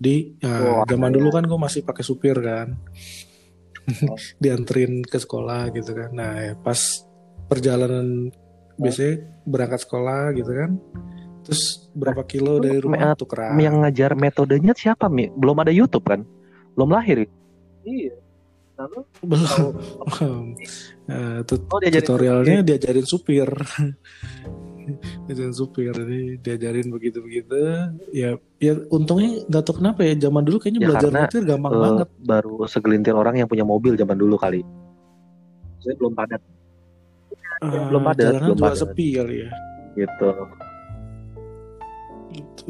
Jadi 0.00 0.40
ya, 0.40 0.80
Wah, 0.80 0.84
zaman 0.88 1.12
dulu 1.12 1.28
kan 1.28 1.44
gue 1.44 1.56
masih 1.56 1.84
pakai 1.84 2.04
supir 2.04 2.36
kan, 2.40 2.72
Oh. 4.06 4.16
dianterin 4.42 5.02
ke 5.02 5.18
sekolah 5.18 5.72
gitu 5.72 5.92
kan. 5.92 6.10
Nah 6.14 6.32
ya, 6.40 6.52
pas 6.56 6.78
perjalanan 7.48 8.30
biasanya 8.80 9.14
berangkat 9.44 9.80
sekolah 9.84 10.32
gitu 10.32 10.50
kan, 10.50 10.70
terus 11.44 11.62
berapa 11.92 12.22
kilo 12.24 12.58
dari 12.58 12.80
rumah 12.80 13.12
Me- 13.12 13.18
tukeran. 13.18 13.54
Yang 13.56 13.76
ngajar 13.84 14.10
metodenya 14.16 14.72
siapa 14.72 15.06
Mi? 15.06 15.28
Belum 15.30 15.56
ada 15.60 15.68
YouTube 15.70 16.08
kan? 16.08 16.24
Belum 16.74 16.90
lahir. 16.90 17.28
Iya. 17.84 18.16
Lalu 18.80 18.98
belum. 19.22 19.72
Eh, 21.10 21.42
tut- 21.42 21.66
Oh, 21.66 21.82
diajarin 21.82 22.06
tutorialnya 22.06 22.58
diajarin 22.62 23.02
supir. 23.02 23.50
diajarin 25.26 25.54
supir 25.54 25.90
jadi 25.90 26.20
diajarin 26.38 26.86
begitu-begitu 26.90 27.54
ya 28.10 28.34
ya 28.58 28.72
untungnya 28.90 29.42
nggak 29.46 29.62
tahu 29.62 29.82
kenapa 29.82 30.02
ya 30.02 30.14
zaman 30.18 30.42
dulu 30.42 30.58
kayaknya 30.58 30.80
Ya, 30.82 30.86
belajar 30.90 31.10
karena, 31.10 31.20
nyetir 31.26 31.42
gampang 31.46 31.72
eh, 31.74 31.80
banget 31.82 32.08
baru 32.22 32.54
segelintir 32.66 33.14
orang 33.14 33.34
yang 33.38 33.46
punya 33.46 33.62
mobil 33.62 33.94
zaman 33.94 34.14
dulu 34.14 34.34
kali. 34.34 34.62
Saya 35.82 35.94
belum 35.98 36.14
padat 36.14 36.42
Eh, 37.60 37.68
belum 37.68 38.02
padat, 38.02 38.24
jalanan 38.24 38.46
belum 38.48 38.56
juga 38.56 38.66
padat. 38.72 38.80
sepi 38.80 39.06
kali 39.14 39.36
ya 39.44 39.50
gitu. 39.92 40.28
gitu. 42.30 42.66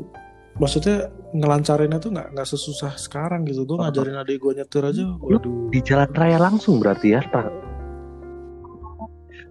maksudnya 0.57 0.97
ngelancarinnya 1.31 1.99
tuh 2.01 2.11
nggak 2.11 2.29
nggak 2.35 2.49
sesusah 2.49 2.99
sekarang 2.99 3.47
gitu 3.47 3.63
gue 3.63 3.77
ngajarin 3.79 4.19
adik 4.19 4.43
gue 4.43 4.53
nyetir 4.59 4.83
aja 4.83 5.05
waduh 5.17 5.71
Di 5.71 5.79
jalan 5.81 6.11
raya 6.11 6.39
langsung 6.43 6.83
berarti 6.83 7.15
ya. 7.15 7.23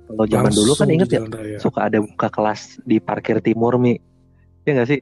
Kalau 0.10 0.26
zaman 0.26 0.52
dulu 0.52 0.74
kan 0.74 0.90
inget 0.90 1.10
ya 1.14 1.22
raya. 1.24 1.58
suka 1.62 1.88
ada 1.88 2.02
buka 2.02 2.28
kelas 2.28 2.82
di 2.84 2.98
parkir 2.98 3.40
timur 3.40 3.78
Mi. 3.78 3.96
Ya 4.66 4.76
nggak 4.76 4.90
sih? 4.90 5.00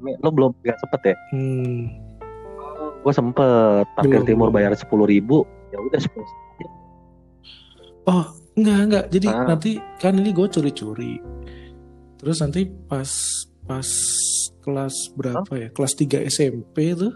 Mi, 0.00 0.16
Lo 0.18 0.32
belum 0.32 0.56
nggak 0.58 0.78
sempet 0.80 1.00
ya? 1.12 1.16
hmm, 1.30 1.78
Gue 3.00 3.12
sempet 3.12 3.84
parkir 3.94 4.24
Belum, 4.24 4.28
timur 4.28 4.48
bayar 4.50 4.72
sepuluh 4.74 5.04
ribu. 5.04 5.44
Ya 5.70 5.78
udah 5.78 6.00
sepuluh. 6.00 6.26
oh 8.08 8.26
enggak 8.60 8.78
enggak. 8.84 9.04
Jadi 9.08 9.26
Ah. 9.26 9.46
nanti 9.46 9.70
kan 9.96 10.12
ini 10.14 10.30
gue 10.30 10.46
curi-curi. 10.46 11.14
Terus 12.16 12.36
nanti 12.38 12.62
pas 12.66 13.10
pas 13.64 13.88
kelas 14.60 14.94
berapa 15.14 15.52
ya? 15.52 15.68
Kelas 15.70 15.92
3 15.94 16.20
SMP 16.22 16.92
tuh 16.92 17.12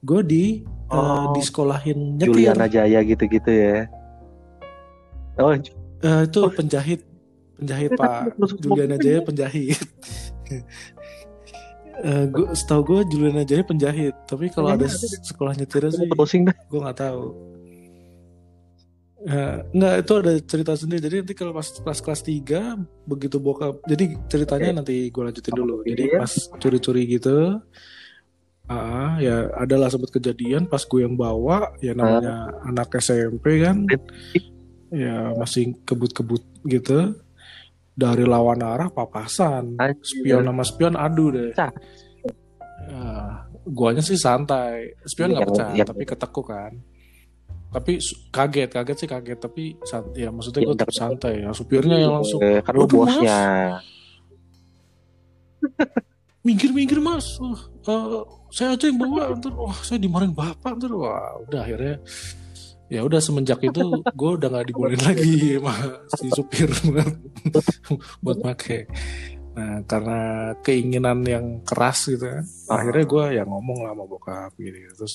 gue 0.00 0.20
di 0.22 0.44
eh, 0.62 0.92
Oh. 0.92 1.32
di 1.32 1.40
sekolahin 1.40 2.16
nyetir. 2.16 2.28
Juliana 2.28 2.66
Jaya 2.66 3.00
gitu-gitu 3.00 3.48
ya. 3.48 3.88
Oh, 5.36 5.54
Eh, 6.02 6.20
itu 6.26 6.40
penjahit 6.52 7.00
penjahit 7.54 7.90
Eh, 7.90 7.96
pak. 7.96 8.34
terus 8.34 8.52
Juliana 8.58 8.96
Jaya 8.96 9.22
penjahit. 9.22 9.78
Eh, 11.94 12.24
gue 12.26 12.46
setahu 12.52 12.82
gue 12.82 13.00
Juliana 13.06 13.42
Jaya 13.42 13.62
penjahit. 13.62 14.14
Tapi 14.26 14.50
kalau 14.50 14.74
ada 14.74 14.88
sekolah 15.22 15.54
nyetirnya 15.54 15.92
sih 15.92 16.08
gue 16.08 16.80
nggak 16.80 16.98
tahu 16.98 17.24
Eh, 19.22 19.56
nggak 19.70 19.94
itu 20.02 20.12
ada 20.18 20.32
cerita 20.42 20.72
sendiri. 20.74 20.98
Jadi 20.98 21.16
nanti 21.22 21.34
kalau 21.38 21.54
pas 21.54 21.68
pas 21.78 21.94
kelas 21.94 22.20
3 22.20 22.74
begitu 23.06 23.38
bokap 23.38 23.78
jadi 23.86 24.18
ceritanya 24.26 24.82
nanti 24.82 25.08
gue 25.08 25.22
lanjutin 25.22 25.54
dulu. 25.54 25.86
Jadi 25.86 26.10
Iya. 26.10 26.18
pas 26.18 26.32
curi-curi 26.58 27.02
gitu 27.06 27.62
ah 28.66 29.18
ya 29.18 29.50
adalah 29.54 29.90
sempat 29.90 30.10
kejadian 30.10 30.64
pas 30.64 30.82
gue 30.82 31.02
yang 31.02 31.14
bawa 31.14 31.70
ya 31.78 31.94
namanya 31.94 32.50
anak 32.66 32.98
SMP 32.98 33.62
kan. 33.62 33.86
Ya 34.90 35.30
masih 35.38 35.78
kebut-kebut 35.86 36.42
gitu. 36.66 37.14
Dari 37.94 38.24
lawan 38.26 38.58
arah 38.58 38.90
papasan. 38.90 39.78
Spion 40.02 40.42
sama 40.42 40.64
spion 40.64 40.94
adu 40.96 41.30
deh. 41.30 41.52
Cah. 41.54 41.70
ya, 42.82 43.06
guanya 43.62 44.02
sih 44.02 44.18
santai. 44.18 44.98
Spion 45.06 45.30
nggak 45.30 45.46
Yang- 45.46 45.54
pecah 45.54 45.68
yang- 45.78 45.86
tapi 45.86 46.02
ketekuk 46.02 46.46
kan 46.50 46.74
tapi 47.72 47.96
kaget 48.28 48.68
kaget 48.68 48.96
sih 49.00 49.08
kaget 49.08 49.38
tapi 49.40 49.64
ya 50.12 50.28
maksudnya 50.28 50.60
gue 50.60 50.68
Yang 50.68 50.80
tetap 50.84 50.92
santai 50.92 51.34
ya 51.40 51.50
supirnya 51.56 51.96
yang 51.96 52.20
langsung 52.20 52.40
Eh, 52.44 52.60
kan 52.60 52.72
lu 52.76 52.84
bosnya. 52.84 53.80
minggir 56.46 56.70
minggir 56.74 56.98
mas. 56.98 57.38
Wah, 57.38 57.60
eh, 57.86 58.22
saya 58.52 58.74
aja 58.76 58.84
yang 58.90 58.98
bawa 59.00 59.32
ntar 59.38 59.52
wah 59.54 59.78
saya 59.80 59.98
dimarahin 60.02 60.34
bapak 60.34 60.76
ntar 60.76 60.92
wah 60.92 61.38
udah 61.48 61.60
akhirnya 61.64 61.96
ya 62.92 63.00
udah 63.08 63.20
semenjak 63.24 63.62
itu 63.64 63.80
gue 64.04 64.30
udah 64.36 64.48
nggak 64.52 64.66
dibolehin 64.68 65.02
lagi 65.08 65.56
sama 65.56 65.74
si 66.18 66.26
supir 66.28 66.68
buat 66.84 67.08
buat 68.26 68.38
make. 68.44 68.84
Nah 69.52 69.80
karena 69.84 70.20
keinginan 70.60 71.24
yang 71.24 71.46
keras 71.64 72.08
gitu 72.08 72.24
kan 72.26 72.44
akhirnya 72.68 73.04
gue 73.08 73.24
ya 73.40 73.42
ngomong 73.48 73.84
lah 73.84 73.92
sama 73.96 74.04
bokap 74.04 74.52
gitu 74.60 74.76
terus 74.98 75.14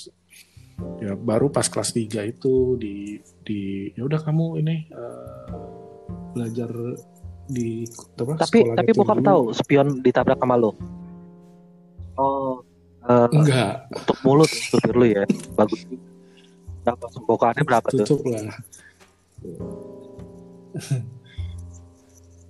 ya 1.01 1.13
baru 1.17 1.49
pas 1.49 1.65
kelas 1.65 1.93
3 1.93 2.33
itu 2.33 2.77
di 2.77 3.17
di 3.41 3.89
ya 3.97 4.05
udah 4.05 4.21
kamu 4.21 4.61
ini 4.61 4.75
eh, 4.89 5.45
belajar 6.37 6.69
di 7.47 7.87
apa, 8.19 8.43
Tapi 8.43 8.59
sekolah 8.59 8.75
tapi 8.75 8.91
bokap 8.91 9.17
dulu. 9.23 9.27
tahu 9.27 9.41
spion 9.55 9.87
ditabrak 10.03 10.37
sama 10.37 10.55
lu. 10.59 10.71
Oh. 12.17 12.61
eh, 13.07 13.27
enggak 13.31 13.87
untuk 13.93 14.17
mulut 14.27 14.51
supir 14.51 14.93
lu 14.93 15.07
ya. 15.07 15.23
Bagus. 15.55 15.87
Berapa 16.83 17.07
bokannya 17.23 17.63
berapa 17.63 17.87
tuh? 17.87 18.03
tutup 18.03 18.21
lah. 18.27 18.51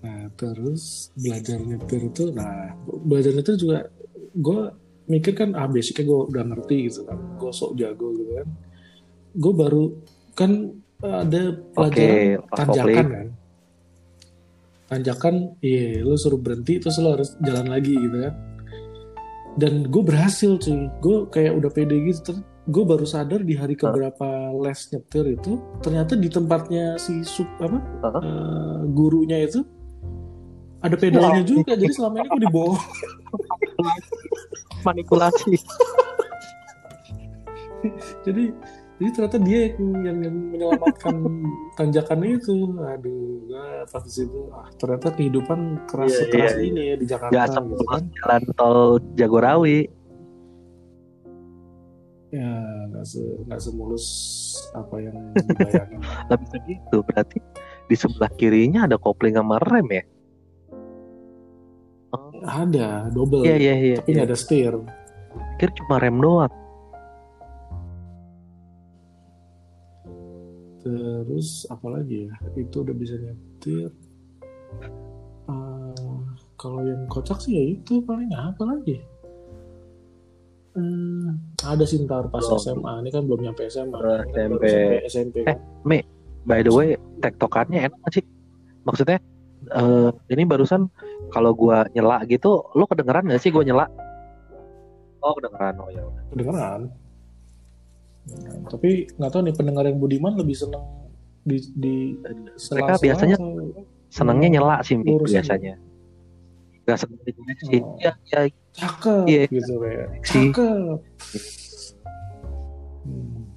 nah 0.02 0.30
terus 0.38 1.14
belajar 1.18 1.58
nyetir 1.62 2.10
itu, 2.10 2.30
nah 2.34 2.74
belajar 2.86 3.34
nyetir 3.34 3.56
juga 3.58 3.90
gue 4.38 4.62
mikir 5.08 5.34
kan 5.34 5.56
ah 5.56 5.68
basicnya 5.72 6.04
gue 6.04 6.20
udah 6.36 6.44
ngerti 6.54 6.78
gitu 6.92 7.08
kan, 7.08 7.20
gue 7.40 7.52
sok 7.52 7.80
jago 7.80 8.12
gitu 8.16 8.32
kan. 8.44 8.48
Gue 9.36 9.54
baru 9.56 9.84
kan 10.36 10.52
ada 11.02 11.42
pelajaran 11.74 12.16
Oke, 12.38 12.48
pas 12.50 12.58
tanjakan 12.64 13.06
kan. 13.08 13.28
Tanjakan, 14.88 15.36
iya, 15.60 16.00
lu 16.00 16.16
suruh 16.16 16.40
berhenti 16.40 16.80
terus 16.80 16.96
lu 17.04 17.12
harus 17.12 17.36
jalan 17.44 17.68
lagi 17.68 17.92
gitu 17.92 18.18
kan. 18.24 18.36
Dan 19.58 19.90
gue 19.90 20.04
berhasil 20.06 20.56
cuy, 20.62 20.88
gue 21.02 21.18
kayak 21.34 21.54
udah 21.58 21.72
pede 21.74 21.98
gitu. 22.08 22.40
Gue 22.68 22.84
baru 22.84 23.08
sadar 23.08 23.48
di 23.48 23.56
hari 23.56 23.80
keberapa 23.80 24.52
les 24.60 24.80
nyetir 24.92 25.40
itu, 25.40 25.60
ternyata 25.80 26.20
di 26.20 26.28
tempatnya 26.28 27.00
si 27.00 27.24
sup 27.24 27.48
apa 27.64 27.80
Hah? 28.04 28.20
eh, 28.20 28.80
gurunya 28.92 29.40
itu 29.48 29.64
ada 30.84 30.96
pedalnya 31.00 31.44
juga. 31.48 31.74
Jadi 31.74 31.94
selama 31.96 32.22
ini 32.22 32.28
gue 32.28 32.42
dibawa. 32.48 32.78
Manipulasi. 34.88 35.60
jadi 38.26 38.44
jadi 38.98 39.10
ternyata 39.14 39.38
dia 39.38 39.60
yang, 39.70 39.94
yang, 40.02 40.18
yang 40.26 40.36
menyelamatkan 40.50 41.16
tanjakan 41.78 42.20
itu. 42.26 42.74
Aduh, 42.82 43.46
gue 43.46 43.66
pas 43.86 44.02
di 44.02 44.12
situ, 44.12 44.50
ah 44.50 44.66
ternyata 44.82 45.14
kehidupan 45.14 45.86
keras 45.86 46.18
Iya, 46.18 46.26
keras 46.34 46.54
iya, 46.58 46.66
ini 46.66 46.82
ya 46.82 46.96
di 46.98 47.06
Jakarta. 47.06 47.34
Gak 47.38 47.48
gitu 47.62 47.86
kan. 47.86 48.04
jalan 48.18 48.44
tol 48.58 48.80
Jagorawi. 49.14 49.80
Ya, 52.28 52.52
nggak 52.92 53.06
se 53.08 53.24
nggak 53.48 53.62
semulus 53.64 54.06
apa 54.76 54.96
yang 55.00 55.16
dibayangin. 55.48 56.02
Lah 56.02 56.38
bisa 56.42 56.58
gitu. 56.66 56.98
Berarti 57.06 57.38
di 57.88 57.96
sebelah 57.96 58.32
kirinya 58.36 58.90
ada 58.90 58.98
kopling 58.98 59.38
sama 59.38 59.62
rem 59.62 59.88
ya? 59.94 60.04
Oh, 62.18 62.34
ada 62.42 63.14
double, 63.14 63.46
iya 63.46 63.56
iya 63.62 63.74
iya. 63.78 63.98
tapi 64.02 64.18
nggak 64.18 64.28
ada 64.34 64.38
setir. 64.38 64.74
Pikir 65.58 65.70
cuma 65.78 66.02
rem 66.02 66.18
doang. 66.18 66.50
Terus 70.82 71.70
apa 71.70 71.88
lagi 71.94 72.26
ya? 72.26 72.34
Itu 72.58 72.82
udah 72.82 72.96
bisa 72.98 73.16
nyetir. 73.22 73.94
Eh, 75.48 76.34
kalau 76.58 76.82
yang 76.82 77.06
kocak 77.06 77.38
sih 77.38 77.54
ya 77.54 77.64
itu 77.78 78.02
paling 78.02 78.34
apa 78.34 78.64
lagi? 78.66 78.98
Hmm, 80.78 81.42
ada 81.66 81.86
sih 81.86 82.02
ntar 82.06 82.30
pas 82.30 82.42
Belum. 82.46 82.62
SMA. 82.62 82.94
Ini 83.06 83.10
kan 83.14 83.22
belum 83.26 83.40
nyampe 83.46 83.66
SMA. 83.70 83.98
Oh, 83.98 84.22
SMP. 84.34 84.64
sampai 84.66 85.06
SMP 85.10 85.36
kan. 85.46 85.58
By 86.48 86.64
the 86.64 86.72
way, 86.72 86.96
tektokannya 87.20 87.92
enak 87.92 88.00
gak 88.08 88.14
sih? 88.16 88.26
Maksudnya 88.88 89.20
eh 89.70 90.10
ini 90.30 90.44
barusan 90.44 90.88
kalau 91.28 91.52
gua 91.52 91.86
nyela 91.90 92.24
gitu, 92.24 92.64
lo 92.72 92.86
kedengeran 92.86 93.28
gak 93.28 93.40
sih 93.40 93.50
gua 93.50 93.62
nyela? 93.62 93.86
Oh 95.20 95.34
kedengeran, 95.34 95.76
oh 95.78 95.90
ya. 95.90 96.04
Kedengeran. 96.30 96.82
Tapi 98.68 98.90
nggak 99.10 99.30
tahu 99.30 99.42
nih 99.42 99.56
pendengar 99.56 99.84
yang 99.84 99.98
Budiman 99.98 100.36
lebih 100.36 100.54
seneng 100.54 100.84
di 101.42 101.58
di 101.74 101.96
Mereka 102.70 103.00
biasanya 103.00 103.36
atau- 103.36 103.88
senengnya 104.08 104.50
nyela 104.54 104.76
sih 104.82 104.96
Lurusin. 104.96 105.40
biasanya. 105.40 105.76
Gak 106.84 106.98
seneng 106.98 107.20
dikoreksi. 107.24 107.78
Oh. 107.80 107.96
Ya, 107.98 108.12
ya, 108.26 108.48
cakep 108.74 109.24
Iya. 109.28 109.44
gitu 109.50 109.74
kayak 109.78 110.08
cakep 110.24 110.98
Hmm. 113.04 113.48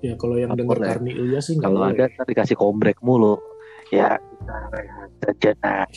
ya 0.00 0.12
kalau 0.14 0.36
yang 0.36 0.52
denger 0.52 0.76
boleh? 0.76 0.86
Karni 0.86 1.12
Ilya 1.12 1.40
sih 1.40 1.56
kalau 1.56 1.80
ada 1.82 2.04
ntar 2.06 2.24
dikasih 2.24 2.52
kombrek 2.54 3.00
mulu. 3.00 3.40
Ya 3.88 4.20
kita 4.46 4.70
rehat 4.70 5.10
sejenak. 5.26 5.88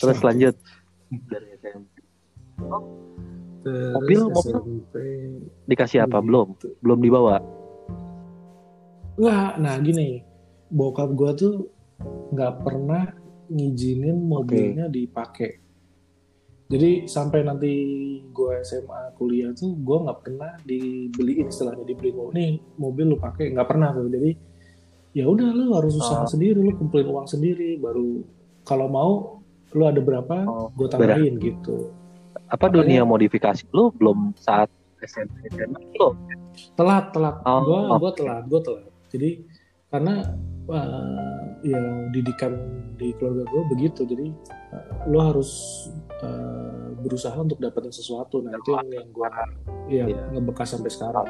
terus 0.00 0.18
lanjut 0.24 0.54
dari 1.28 1.48
SMP 1.60 1.92
Terus 3.58 3.92
Mobil, 4.00 4.20
mobil. 4.32 4.56
SMP. 4.56 4.94
dikasih 5.68 6.08
apa 6.08 6.24
belum 6.24 6.56
belum 6.80 6.98
dibawa 7.04 7.36
Nggak, 9.18 9.50
nah 9.58 9.74
gini, 9.82 10.22
bokap 10.70 11.10
gua 11.10 11.34
tuh 11.34 11.66
nggak 12.30 12.62
pernah 12.62 13.10
ngizinin 13.50 14.14
mobilnya 14.14 14.86
dipakai. 14.86 15.58
Jadi 16.68 17.08
sampai 17.08 17.40
nanti 17.42 17.72
gua 18.28 18.60
SMA 18.60 19.16
kuliah 19.16 19.56
tuh 19.56 19.72
gua 19.78 20.04
nggak 20.04 20.18
pernah 20.20 20.52
dibeliin 20.62 21.48
istilahnya 21.48 21.80
dibeliin 21.82 22.12
mobil 22.14 22.34
nih 22.34 22.50
mobil 22.76 23.04
lu 23.08 23.16
pakai 23.16 23.56
nggak 23.56 23.64
pernah 23.66 23.88
tuh. 23.90 24.04
Jadi 24.06 24.30
ya 25.16 25.24
udah 25.24 25.48
lu 25.48 25.72
harus 25.72 25.96
usaha 25.96 26.22
Oh. 26.22 26.28
sendiri, 26.28 26.60
lu 26.60 26.76
kumpulin 26.76 27.08
uang 27.08 27.24
sendiri, 27.24 27.80
baru 27.80 28.20
kalau 28.62 28.86
mau 28.86 29.12
lu 29.72 29.84
ada 29.84 29.98
berapa, 29.98 30.36
Oh, 30.44 30.68
gue 30.70 30.86
tambahin 30.86 31.36
gitu. 31.38 31.88
apa 32.46 32.56
Makanya- 32.62 32.76
dunia 32.78 33.02
modifikasi 33.02 33.64
lu 33.70 33.88
belum 33.90 34.32
saat 34.34 34.68
SMP 34.98 35.48
SMA 35.48 35.80
lu 35.94 36.12
Telat, 36.74 37.12
telat. 37.12 37.40
Oh, 37.44 37.60
gua, 37.62 37.80
oke. 37.88 37.98
gua 37.98 38.12
telat, 38.12 38.42
gua 38.44 38.60
telat. 38.60 38.84
Jadi 39.08 39.30
karena 39.88 40.14
eh, 40.68 41.40
ya 41.64 41.80
didikan 42.10 42.52
di 42.94 43.08
keluarga 43.14 43.40
gue 43.46 43.62
begitu, 43.68 44.04
jadi 44.04 44.26
eh, 44.68 44.84
lo 45.08 45.18
harus 45.22 45.50
eh, 46.22 46.88
berusaha 46.98 47.36
untuk 47.38 47.58
dapetin 47.62 47.94
sesuatu. 47.94 48.42
Nah 48.42 48.54
itu 48.56 48.70
yang, 48.74 48.88
yang 48.90 49.08
gue 49.10 49.28
ya 49.88 50.04
Iya. 50.08 50.24
ngebekas 50.36 50.76
sampai 50.76 50.90
sekarang. 50.92 51.28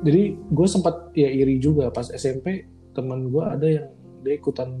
Jadi 0.00 0.22
gue 0.48 0.66
sempat 0.68 1.12
ya 1.12 1.28
iri 1.28 1.60
juga 1.60 1.92
pas 1.92 2.08
SMP 2.08 2.64
teman 2.96 3.28
gue 3.28 3.44
ada 3.44 3.66
yang 3.68 3.86
dia 4.24 4.34
ikutan 4.36 4.80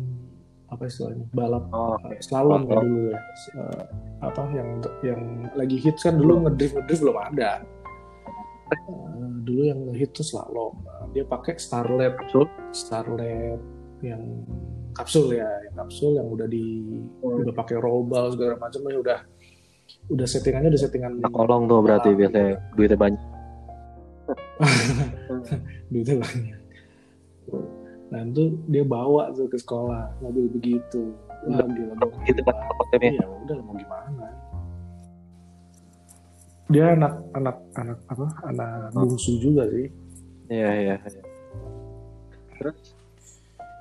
apa 0.70 0.86
istilahnya 0.86 1.26
balap 1.34 1.66
oh, 1.74 1.98
eh, 2.08 2.22
slalom 2.22 2.62
kan 2.70 2.78
dulu 2.78 3.10
ya 3.10 3.18
Eh, 3.58 3.82
apa 4.22 4.42
yang 4.54 4.68
yang 5.02 5.22
lagi 5.58 5.76
hits 5.82 6.06
kan 6.06 6.14
dulu 6.14 6.46
ngedrift 6.46 6.78
ngedrift 6.78 7.02
belum 7.02 7.18
ada 7.18 7.50
Eh, 8.70 9.30
dulu 9.42 9.62
yang 9.66 9.80
tuh 10.14 10.22
slalom 10.22 10.78
Nah, 10.86 11.10
dia 11.10 11.26
pakai 11.26 11.58
Starlet? 11.58 12.14
Starlet 12.70 13.58
yang 14.00 14.22
kapsul 14.92 15.30
ya 15.30 15.46
yang 15.64 15.74
kapsul 15.76 16.10
yang 16.14 16.26
udah 16.26 16.46
di 16.46 16.64
Hmm. 17.20 17.42
udah 17.42 17.54
pakai 17.54 17.76
roll 17.76 18.02
bar 18.02 18.30
segala 18.30 18.56
macam 18.56 18.80
ya 18.84 18.98
udah 18.98 19.18
udah 20.08 20.26
settingannya 20.26 20.68
udah 20.68 20.80
settingan 20.80 21.12
Nah, 21.18 21.30
kolong 21.30 21.66
tuh 21.66 21.78
berarti 21.80 22.08
balap, 22.08 22.20
biasanya 22.20 22.54
duitnya 22.74 22.98
banyak 22.98 23.22
duitnya 25.90 26.16
banyak 26.18 26.58
nah 28.10 28.20
itu 28.24 28.42
dia 28.66 28.82
bawa 28.82 29.30
tuh 29.30 29.46
ke 29.46 29.56
sekolah 29.56 30.10
mobil 30.18 30.50
begitu 30.50 31.14
wah 31.46 31.62
gila 31.62 31.94
gitu 32.24 32.42
kan 32.42 32.56
Iya, 33.00 33.22
udah 33.24 33.56
mau 33.62 33.72
gimana. 33.72 34.26
Dia 36.68 36.92
anak 36.92 37.18
anak 37.32 37.56
anak 37.74 37.98
apa? 38.06 38.26
Anak 38.44 38.90
bungsu 38.92 39.38
juga 39.38 39.62
sih. 39.66 39.86
iya 40.46 40.70
iya 40.76 40.94
iya. 41.00 41.22
terus 42.52 42.92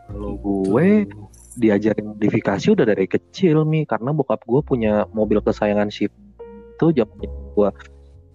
kalau 0.09 0.33
gue 0.41 1.05
Tuh. 1.05 1.29
diajarin 1.59 2.17
modifikasi 2.17 2.65
udah 2.73 2.85
dari 2.89 3.05
kecil 3.05 3.63
nih 3.69 3.85
karena 3.85 4.09
bokap 4.11 4.41
gue 4.43 4.61
punya 4.65 5.05
mobil 5.13 5.39
kesayangan 5.39 5.93
si 5.93 6.09
itu 6.09 6.85
zaman 6.95 7.29
gue 7.53 7.69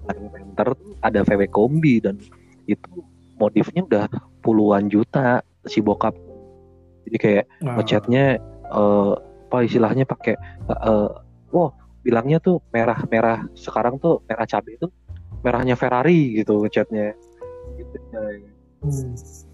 tuh 0.05 0.77
ada 1.01 1.25
VW 1.25 1.49
kombi 1.49 1.99
dan 1.99 2.21
itu 2.69 3.03
modifnya 3.41 3.83
udah 3.85 4.07
puluhan 4.45 4.93
juta 4.93 5.41
si 5.65 5.81
bokap 5.81 6.13
jadi 7.09 7.17
kayak 7.21 7.45
Nah, 7.65 7.81
ngechatnya 7.81 8.25
eh, 8.69 9.15
apa 9.49 9.57
istilahnya 9.65 10.05
pakai 10.05 10.35
eh, 10.69 11.11
wah 11.53 11.71
bilangnya 12.05 12.39
tuh 12.41 12.61
merah 12.69 13.01
merah 13.09 13.49
sekarang 13.57 13.97
tuh 13.97 14.21
merah 14.29 14.45
cabai 14.45 14.77
itu 14.77 14.93
merahnya 15.41 15.77
Ferrari 15.77 16.37
gitu 16.41 16.61
ngechatnya 16.65 17.17
gitu. 17.81 17.97
hmm. 18.85 19.54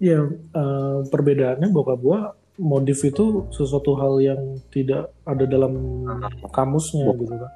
Ya, 0.00 0.24
eh, 0.24 0.98
perbedaannya 1.06 1.68
bokap 1.68 2.00
gua 2.00 2.20
modif 2.56 3.00
itu 3.02 3.48
sesuatu 3.48 3.94
hal 3.94 4.16
yang 4.18 4.40
tidak 4.68 5.12
ada 5.22 5.44
dalam 5.44 6.04
kamusnya 6.50 7.04
Bok- 7.06 7.20
gitu 7.20 7.34
kan. 7.36 7.52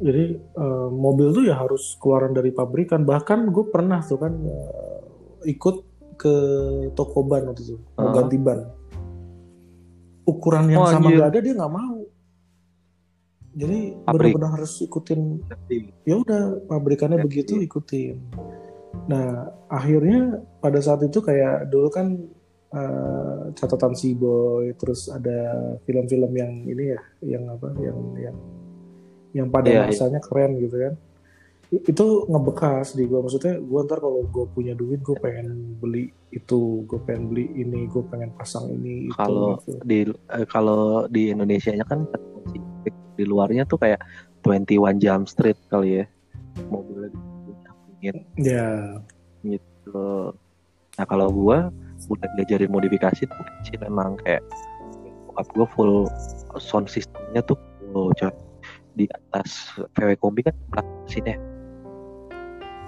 Jadi 0.00 0.24
eh, 0.36 0.88
mobil 0.90 1.30
tuh 1.30 1.44
ya 1.44 1.54
harus 1.54 1.96
keluaran 1.96 2.32
dari 2.32 2.50
pabrikan. 2.50 3.04
Bahkan 3.04 3.48
gue 3.48 3.64
pernah 3.68 4.00
tuh 4.00 4.18
kan 4.18 4.32
eh, 4.34 5.00
ikut 5.48 5.76
ke 6.14 6.34
toko 6.92 7.20
ban 7.22 7.44
waktu 7.44 7.62
itu 7.62 7.76
mau 7.94 8.08
Ah. 8.08 8.14
ganti 8.14 8.36
ban. 8.36 8.60
Ukuran 10.24 10.64
yang 10.66 10.80
Oh, 10.80 10.88
sama 10.88 11.08
nggak 11.10 11.28
ada 11.28 11.38
dia 11.38 11.52
nggak 11.52 11.72
mau. 11.72 11.96
Jadi 13.54 13.78
Pabrik. 14.02 14.34
benar-benar 14.34 14.50
harus 14.58 14.82
ikutin 14.82 15.38
ya 16.02 16.18
udah 16.18 16.42
pabrikannya 16.66 17.22
Ya, 17.22 17.24
begitu 17.24 17.54
ikutin 17.56 18.18
nah 19.04 19.52
akhirnya 19.68 20.40
pada 20.64 20.80
saat 20.80 21.04
itu 21.04 21.20
kayak 21.20 21.68
dulu 21.68 21.88
kan 21.92 22.16
eh, 22.72 23.42
catatan 23.52 23.92
si 23.92 24.16
boy 24.16 24.72
terus 24.80 25.12
ada 25.12 25.76
film-film 25.84 26.32
yang 26.32 26.52
ini 26.64 26.84
ya 26.96 27.00
yang 27.36 27.44
apa 27.52 27.68
yang 27.78 27.98
yang 28.16 28.36
yang 29.34 29.48
pada 29.50 29.66
Iya, 29.68 29.90
masanya 29.90 30.22
keren 30.22 30.62
gitu 30.62 30.76
kan. 30.78 30.94
Itu 31.74 32.30
ngebekas 32.30 32.94
di 32.94 33.02
gua. 33.10 33.26
Maksudnya 33.26 33.58
gua 33.58 33.82
ntar 33.82 33.98
kalau 33.98 34.22
gue 34.30 34.46
punya 34.54 34.78
duit 34.78 35.02
gue 35.02 35.18
pengen 35.18 35.74
beli 35.82 36.06
itu 36.30 36.86
gue 36.86 36.98
pengen 37.02 37.34
beli 37.34 37.50
ini 37.54 37.90
gue 37.90 38.02
pengen 38.10 38.30
pasang 38.34 38.66
ini 38.70 39.10
itu 39.10 39.14
Kalau 39.14 39.58
gitu. 39.62 39.78
di 39.86 39.98
eh, 40.10 40.46
kalau 40.46 41.06
di 41.10 41.30
Indonesia 41.30 41.70
nya 41.74 41.86
kan 41.86 42.06
di 43.14 43.24
luarnya 43.26 43.62
tuh 43.66 43.78
kayak 43.78 44.02
21 44.42 44.98
Jump 44.98 45.30
Street 45.30 45.58
kali 45.70 46.02
ya 46.02 46.04
mobilnya 46.66 47.14
dipunyai 48.12 48.44
ya. 48.44 49.00
Gitu. 49.44 50.04
Nah 51.00 51.06
kalau 51.08 51.28
gua 51.32 51.72
udah 52.10 52.28
diajarin 52.36 52.68
modifikasi 52.68 53.24
tuh 53.24 53.44
kecil 53.60 53.80
memang 53.88 54.20
kayak 54.24 54.44
bokap 55.30 55.46
gua 55.56 55.66
full 55.72 55.94
sound 56.60 56.88
systemnya 56.88 57.40
tuh 57.44 57.56
full 57.92 58.12
coy. 58.16 58.32
Di 58.94 59.10
atas 59.10 59.74
VW 59.98 60.14
kombi 60.22 60.46
kan 60.46 60.54
belakang 60.70 61.08
sini 61.10 61.34
ya. 61.34 61.38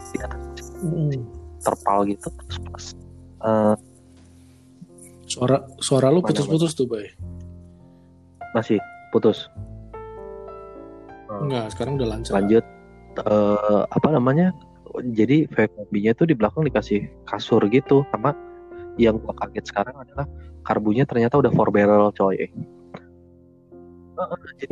di 0.07 0.23
atas 0.23 0.71
mm. 0.87 1.19
terpal 1.67 2.07
gitu 2.07 2.31
terus 2.31 2.57
pas 2.63 2.85
eh, 3.43 3.75
suara 5.27 5.67
suara 5.83 6.15
lu 6.15 6.23
putus-putus 6.23 6.79
tuh 6.79 6.87
bay? 6.87 7.11
Masih 8.55 8.79
putus. 9.11 9.51
Enggak 11.43 11.75
sekarang 11.75 11.99
udah 11.99 12.07
lancar. 12.07 12.39
Lanjut 12.39 12.65
eh, 13.19 13.83
apa 13.91 14.09
namanya 14.15 14.55
jadi 15.03 15.49
VW 15.51 15.67
kombinya 15.77 16.13
tuh 16.17 16.27
di 16.29 16.35
belakang 16.37 16.65
dikasih 16.65 17.05
kasur 17.29 17.61
gitu 17.69 18.05
sama 18.15 18.33
yang 18.97 19.21
gua 19.21 19.35
kaget 19.37 19.69
sekarang 19.69 19.97
adalah 19.97 20.25
karbunya 20.65 21.05
ternyata 21.05 21.37
udah 21.41 21.53
four 21.53 21.69
barrel 21.71 22.13
coy 22.15 22.49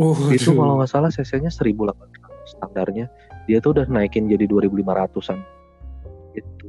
Oh, 0.00 0.16
itu 0.32 0.48
aduh. 0.48 0.56
kalau 0.56 0.74
nggak 0.80 0.88
salah 0.88 1.12
cc-nya 1.12 1.52
1800 1.52 1.92
standarnya 2.48 3.12
dia 3.44 3.60
tuh 3.60 3.76
udah 3.76 3.84
naikin 3.92 4.24
jadi 4.24 4.48
2500-an 4.48 5.36
gitu 6.32 6.68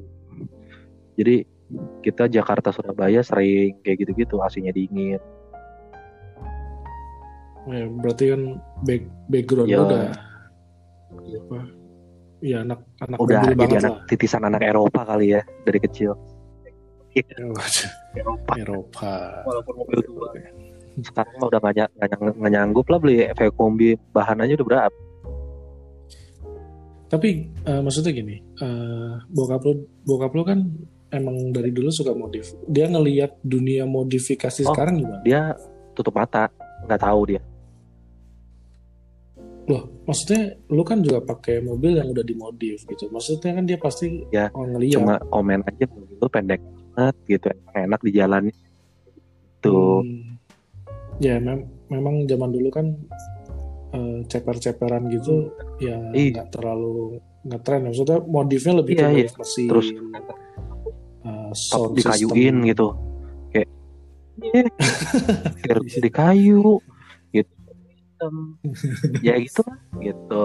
jadi 1.16 1.48
kita 2.04 2.28
Jakarta 2.28 2.76
Surabaya 2.76 3.24
sering 3.24 3.80
kayak 3.80 4.04
gitu-gitu 4.04 4.44
AC-nya 4.44 4.76
dingin 4.76 5.24
Ya, 7.66 7.90
berarti 7.90 8.30
kan 8.30 8.42
back, 8.86 9.02
background 9.26 9.70
Ya. 9.74 9.82
udah 9.82 10.06
apa? 11.10 11.60
Ya 12.46 12.62
anak 12.62 12.86
anak 13.00 13.18
udah 13.18 13.42
jadi 13.42 13.56
banget 13.56 13.80
anak 13.80 13.92
lah. 13.92 14.06
titisan 14.06 14.44
anak 14.44 14.62
Eropa 14.62 15.02
kali 15.04 15.34
ya 15.34 15.42
dari 15.64 15.80
kecil 15.80 16.14
Ya, 17.12 17.24
waduh. 17.42 17.90
Eropa 18.14 18.52
Eropa. 18.56 19.12
walaupun 19.44 19.74
mobil 19.78 20.00
tua 20.02 20.30
sekarang 20.98 21.34
mah 21.38 21.48
udah 21.48 21.60
nggak 21.62 21.76
nyang- 22.08 22.36
nggak 22.36 22.52
nyanggup 22.54 22.86
lah 22.86 23.00
beli 23.00 23.16
VW 23.30 23.50
kombi 23.52 23.90
bahan 24.10 24.40
aja 24.40 24.54
udah 24.54 24.68
berapa 24.68 24.98
Tapi 27.06 27.30
eh, 27.62 27.80
maksudnya 27.80 28.12
gini, 28.12 28.36
eh, 28.58 29.14
bokap 29.28 29.62
lu 29.62 29.74
bokap 30.02 30.32
lu 30.32 30.44
kan 30.44 30.60
emang 31.08 31.52
dari 31.52 31.70
dulu 31.70 31.88
suka 31.90 32.12
modif. 32.12 32.50
Dia 32.66 32.90
ngelihat 32.90 33.40
dunia 33.40 33.86
modifikasi 33.86 34.62
Oh. 34.64 34.74
sekarang 34.74 35.00
gimana? 35.00 35.22
dia 35.22 35.54
tutup 35.94 36.12
mata 36.12 36.50
nggak 36.84 37.00
tahu 37.00 37.22
dia 37.30 37.42
Loh, 39.66 39.82
maksudnya 40.06 40.42
lu 40.68 40.82
kan 40.82 41.02
juga 41.02 41.20
pakai 41.20 41.58
mobil 41.60 41.98
yang 41.98 42.08
udah 42.08 42.22
dimodif 42.22 42.86
gitu. 42.86 43.10
Maksudnya 43.10 43.52
kan 43.52 43.64
dia 43.64 43.78
pasti 43.78 44.22
Ya, 44.30 44.50
ngeliat. 44.50 44.94
cuma 44.94 45.14
komen 45.26 45.60
aja 45.64 45.86
mobil 45.88 46.16
lu 46.16 46.28
pendek 46.28 46.62
banget 46.92 47.16
gitu 47.28 47.48
enak 47.74 48.00
di 48.00 48.12
jalan 48.12 48.44
tuh 49.60 50.00
Hmm. 50.00 50.38
Ya 51.18 51.40
mem- 51.40 51.66
memang 51.88 52.24
zaman 52.24 52.52
dulu 52.52 52.70
kan 52.70 52.94
eh, 53.90 54.20
ceper-ceperan 54.24 55.08
gitu 55.08 55.50
ya 55.80 55.96
Iya. 56.12 56.30
nggak 56.36 56.50
terlalu 56.52 57.18
ngetren. 57.42 57.82
Maksudnya 57.86 58.20
modifnya 58.22 58.74
lebih 58.76 58.94
Iya, 58.94 59.02
ke 59.02 59.16
iya. 59.16 59.28
mesin, 59.34 59.68
Terus 59.68 59.88
sound 61.54 61.96
dikayuin 61.96 62.36
system. 62.60 62.68
gitu 62.68 62.88
kayak 63.50 63.70
servis 65.64 65.96
di 65.96 66.10
kayu 66.12 66.78
gitu 66.78 66.95
Ya 69.26 69.36
gitu 69.40 69.62
lah 69.66 69.78
gitu. 70.02 70.44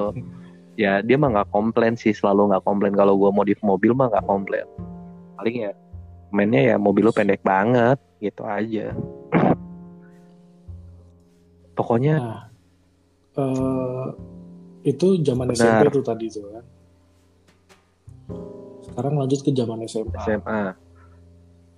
Ya 0.79 0.93
dia 1.05 1.17
mah 1.21 1.31
nggak 1.31 1.51
komplain 1.53 1.95
sih 1.95 2.15
selalu 2.15 2.55
nggak 2.55 2.65
komplain. 2.65 2.95
Kalau 2.97 3.17
gua 3.17 3.31
modif 3.31 3.61
mobil 3.61 3.93
mah 3.93 4.11
nggak 4.11 4.27
komplain. 4.27 4.67
Paling 5.37 5.57
ya 5.69 5.73
mainnya 6.31 6.75
ya 6.75 6.77
mobil 6.79 7.09
lu 7.09 7.13
pendek 7.13 7.43
banget 7.43 7.99
gitu 8.23 8.43
aja. 8.47 8.95
Pokoknya 11.79 12.15
Nah, 12.21 12.41
eh, 13.41 14.07
itu 14.91 15.07
zaman 15.23 15.53
Benar. 15.53 15.61
SMP 15.61 15.83
tuh 15.95 16.05
tadi 16.05 16.27
tuh 16.29 16.45
kan. 16.49 16.65
Sekarang 18.85 19.15
lanjut 19.21 19.41
ke 19.45 19.51
zaman 19.55 19.79
SMA. 19.87 20.21
SMA 20.25 20.63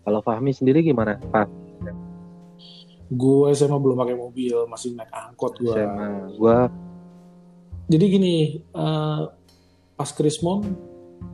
kalau 0.03 0.20
Fahmi 0.22 0.51
sendiri 0.51 0.82
gimana 0.82 1.18
Pak 1.30 1.47
Gue 3.12 3.52
SMA 3.52 3.76
belum 3.76 3.96
pakai 4.00 4.16
mobil, 4.16 4.56
masih 4.64 4.96
naik 4.96 5.12
angkot 5.12 5.60
gue. 5.60 5.76
SMA 5.76 6.08
gua 6.40 6.72
Jadi 7.92 8.04
gini, 8.08 8.36
eh, 8.56 9.22
pas 9.92 10.10
Krismon, 10.16 10.64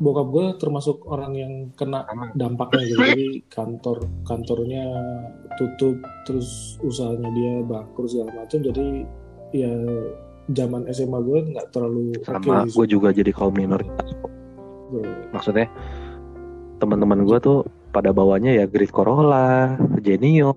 bokap 0.02 0.26
gue 0.34 0.46
termasuk 0.58 1.06
orang 1.06 1.32
yang 1.38 1.52
kena 1.78 2.02
dampaknya 2.34 2.82
gitu. 2.82 2.98
Jadi 2.98 3.28
kantor 3.46 4.02
kantornya 4.26 4.84
tutup, 5.54 6.02
terus 6.26 6.80
usahanya 6.82 7.30
dia 7.30 7.62
bangkrut 7.62 8.10
segala 8.10 8.42
macam. 8.42 8.58
Jadi 8.58 9.06
ya 9.54 9.70
zaman 10.48 10.88
SMA 10.90 11.18
gue 11.22 11.38
nggak 11.54 11.68
terlalu 11.70 12.16
oke 12.16 12.24
sama 12.24 12.64
sih. 12.64 12.74
gue 12.76 12.86
juga 12.88 13.08
jadi 13.12 13.30
kaum 13.32 13.52
minoritas 13.52 14.08
maksudnya 15.32 15.68
teman-teman 16.80 17.26
gue 17.28 17.38
tuh 17.42 17.58
pada 17.92 18.14
bawanya 18.14 18.54
ya 18.54 18.64
Grid 18.68 18.94
Corolla, 18.94 19.76
Genio, 20.00 20.54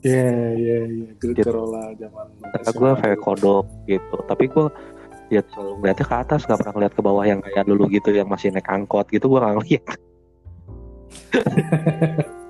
Iya, 0.00 0.56
iya, 0.56 0.78
iya. 0.88 1.08
Gitu. 1.20 1.44
Corolla 1.44 1.92
zaman 2.00 2.26
kata 2.40 2.70
gue 2.72 2.90
kayak 3.04 3.18
kodok 3.20 3.66
gitu. 3.84 4.16
Tapi 4.24 4.44
gue 4.48 4.66
ya 5.28 5.44
selalu 5.52 5.72
ngeliatnya 5.80 6.06
ke 6.08 6.16
atas, 6.16 6.40
gak 6.48 6.58
pernah 6.64 6.74
ngeliat 6.74 6.94
ke 6.96 7.02
bawah 7.04 7.24
yang 7.24 7.40
kayak 7.44 7.68
dulu 7.68 7.84
gitu 7.92 8.10
yang 8.16 8.26
masih 8.26 8.48
naik 8.50 8.66
angkot 8.66 9.06
gitu 9.12 9.28
gue 9.28 9.38
gak 9.38 9.54
ngeliat. 9.60 9.84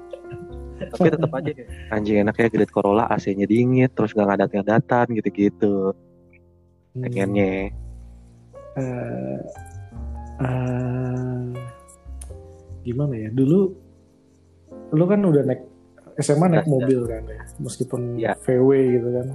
Tapi 0.91 1.07
tetap 1.13 1.31
aja 1.37 1.53
anjing 1.93 2.25
enaknya 2.25 2.49
Grid 2.49 2.73
Corolla 2.73 3.05
AC-nya 3.13 3.45
dingin, 3.45 3.91
terus 3.93 4.17
gak 4.17 4.27
ngadat-ngadatan 4.31 5.07
gitu-gitu. 5.19 5.93
Hmm. 6.95 7.03
Pengennya. 7.05 7.75
Eh, 8.79 9.39
eh, 10.41 11.43
gimana 12.87 13.15
ya? 13.19 13.29
Dulu 13.35 13.61
lu 14.91 15.05
kan 15.07 15.21
udah 15.23 15.43
naik 15.47 15.70
SMA 16.21 16.47
naik 16.49 16.65
Udah, 16.65 16.73
mobil 16.73 17.01
kan 17.05 17.23
ya, 17.25 17.41
meskipun 17.59 18.01
Iya. 18.15 18.33
VW 18.39 18.69
gitu 18.93 19.09
kan. 19.11 19.27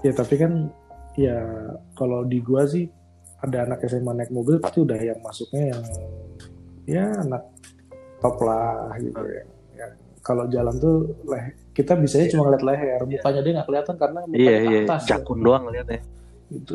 Ya 0.00 0.12
tapi 0.12 0.34
kan 0.34 0.52
ya 1.14 1.36
kalau 1.92 2.22
di 2.22 2.38
gua 2.38 2.64
sih 2.64 2.86
ada 3.38 3.64
anak 3.64 3.82
SMA 3.84 4.12
naik 4.14 4.30
mobil 4.30 4.56
pasti 4.56 4.80
udah 4.80 4.96
yang 4.96 5.18
masuknya 5.20 5.72
yang 5.72 5.82
ya 6.84 7.04
anak 7.16 7.42
top 8.18 8.36
lah 8.40 8.92
gitu 8.96 9.22
ya. 9.22 9.44
Ya, 9.74 9.86
kalau 10.20 10.44
jalan 10.46 10.76
tuh 10.76 10.96
leh 11.24 11.44
kita 11.70 11.96
bisanya 11.96 12.28
cuma 12.28 12.46
ngeliat 12.46 12.64
leher, 12.66 13.00
mukanya 13.02 13.40
dia 13.40 13.52
nggak 13.54 13.66
kelihatan 13.66 13.94
karena 13.96 14.18
mukanya 14.22 14.42
Iya, 14.42 14.56
ke 14.58 14.68
iya, 14.68 14.80
atas 14.84 15.00
ya. 15.00 15.08
jakun 15.16 15.38
doang 15.40 15.62
ngeliatnya. 15.64 16.00
gitu. 16.50 16.74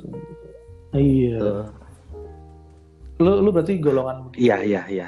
Iya. 0.92 1.40
Lu 3.16 3.32
lu 3.40 3.50
berarti 3.50 3.78
golongan 3.78 4.32
Iya, 4.34 4.58
iya, 4.62 4.82
iya. 4.88 5.08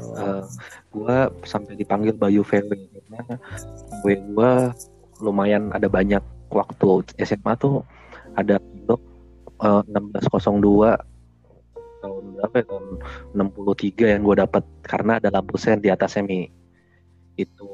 Oh. 0.00 0.14
Eh, 0.18 0.42
gua 0.90 1.16
sampai 1.46 1.78
dipanggil 1.78 2.14
Bayu 2.16 2.42
VW 2.42 2.70
karena 2.70 3.38
VW 4.02 4.06
gua 4.34 4.52
lumayan 5.22 5.70
ada 5.70 5.86
banyak 5.86 6.22
waktu. 6.50 7.06
SMA 7.22 7.54
tuh 7.58 7.86
ada 8.34 8.58
blok 8.58 9.02
eh, 9.62 9.82
1602 9.90 11.14
tahun 12.04 12.24
berapa 12.36 12.54
ya? 12.60 12.64
Tahun 12.68 12.86
63 13.32 14.12
yang 14.12 14.22
gue 14.28 14.36
dapat 14.36 14.62
karena 14.84 15.16
ada 15.16 15.32
lampu 15.32 15.56
sen 15.56 15.80
di 15.80 15.88
atas 15.88 16.20
semi 16.20 16.44
itu. 17.40 17.68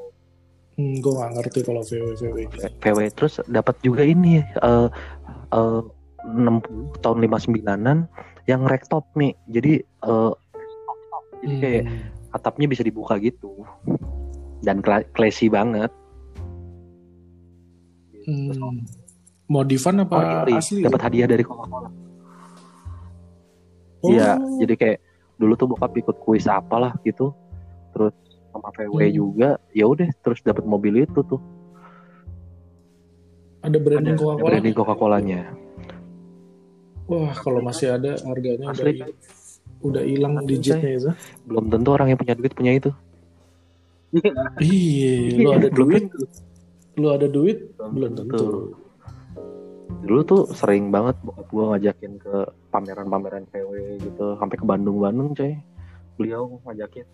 Hmm, 0.79 1.03
gue 1.03 1.13
gak 1.13 1.33
ngerti 1.35 1.61
kalau 1.67 1.83
VW 1.83 2.15
VW. 2.15 2.37
VW 2.79 2.99
terus 3.13 3.43
dapat 3.51 3.75
juga 3.83 4.07
ini 4.07 4.39
eh 4.41 4.89
eh, 5.51 5.81
60 6.21 7.03
tahun 7.03 7.19
59an 7.27 8.07
yang 8.45 8.63
rooftop 8.65 9.09
nih 9.19 9.35
jadi 9.51 9.83
eh, 9.83 10.33
jadi 11.41 11.55
kayak 11.57 11.83
Hmm. 11.83 12.01
atapnya 12.31 12.67
bisa 12.67 12.81
dibuka 12.81 13.17
gitu 13.17 13.65
dan 14.61 14.79
classy 15.11 15.49
banget 15.49 15.91
Hmm. 18.21 18.85
Modifan 19.47 19.99
apa 19.99 20.45
Oh, 20.47 20.53
asli? 20.53 20.81
dapat 20.81 21.01
hadiah 21.03 21.27
dari 21.27 21.41
Coca-Cola 21.41 21.91
Oh, 24.01 24.09
iya 24.09 24.37
jadi 24.57 24.75
kayak 24.75 24.99
dulu 25.37 25.53
tuh 25.55 25.69
bokap 25.69 25.93
ikut 25.95 26.17
kuis 26.19 26.45
apalah 26.47 26.93
gitu 27.03 27.33
terus 27.91 28.13
sama 28.49 28.69
VW 28.71 28.97
Hmm. 29.03 29.15
juga 29.15 29.49
ya 29.71 29.85
udah 29.85 30.09
terus 30.21 30.41
dapat 30.41 30.63
mobil 30.63 31.03
itu 31.03 31.21
tuh 31.23 31.41
ada 33.61 33.77
branding 33.77 34.17
Coca-Cola. 34.17 34.47
branding 34.47 34.75
Coca-Colanya 34.75 35.43
Wah, 37.05 37.35
kalau 37.35 37.59
masih 37.59 37.91
ada 37.91 38.15
harganya 38.23 38.71
Asli. 38.71 39.03
Udah 39.81 40.03
hilang 40.03 40.35
digitnya 40.45 40.77
itu. 40.95 41.11
belum 41.45 41.69
tentu 41.69 41.89
orang 41.91 42.09
yang 42.09 42.19
punya 42.19 42.35
duit 42.35 42.53
punya 42.53 42.73
itu 42.75 42.91
Iya, 44.59 45.39
lu 45.39 45.49
ada 45.53 45.69
Belum 45.71 45.87
duit, 45.87 46.05
lu 46.97 47.09
ada 47.09 47.27
duit, 47.27 47.59
Belum 47.73 47.91
belum 47.95 48.13
tentu. 48.15 48.37
tentu. 48.37 48.61
dulu 50.01 50.21
tuh 50.25 50.43
sering 50.51 50.89
banget 50.89 51.15
bokap 51.21 51.47
gue 51.47 51.65
ngajakin 51.67 52.13
ke 52.17 52.35
pameran-pameran 52.69 53.45
VW 53.47 53.71
gitu 54.01 54.35
sampai 54.35 54.57
ke 54.57 54.65
Bandung-Bandung 54.65 55.33
coy 55.33 55.55
beliau 56.17 56.59
ngajakin 56.65 57.05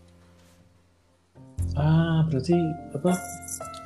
Ah, 1.74 2.24
berarti 2.24 2.56
apa? 2.90 3.12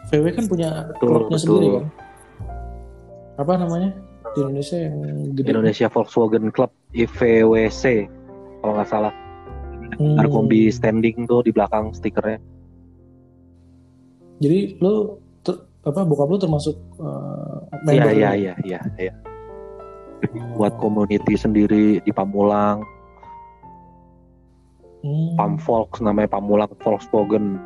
VW 0.07 0.25
kan 0.31 0.45
punya 0.47 0.69
klubnya 0.97 1.35
sendiri 1.35 1.69
kan? 1.73 1.85
Apa 3.37 3.53
namanya? 3.57 3.91
Di 4.31 4.39
Indonesia 4.39 4.79
yang 4.79 4.95
gede. 5.35 5.49
Indonesia 5.49 5.87
Volkswagen 5.89 6.47
Club 6.49 6.71
IVWC 6.93 8.07
kalau 8.61 8.73
nggak 8.77 8.91
salah. 8.91 9.15
Hmm. 10.01 10.17
ada 10.17 10.33
kombi 10.33 10.71
standing 10.73 11.27
tuh 11.27 11.45
di 11.45 11.51
belakang 11.53 11.93
stikernya. 11.93 12.41
Jadi 14.41 14.81
lu 14.81 15.21
ter- 15.45 15.67
apa 15.85 16.01
bokap 16.09 16.29
lu 16.31 16.39
termasuk 16.41 16.77
uh, 17.03 17.61
iya 17.85 18.09
member 18.09 18.13
iya 18.17 18.31
iya 18.33 18.55
iya 18.65 18.81
iya. 18.97 19.15
Oh. 20.21 20.61
buat 20.61 20.77
community 20.81 21.37
sendiri 21.37 22.01
di 22.01 22.13
Pamulang. 22.13 22.81
Hmm. 25.01 25.37
Pamvolks 25.37 26.01
namanya 26.01 26.29
Pamulang 26.33 26.73
Volkswagen. 26.81 27.61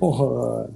Oh, 0.00 0.66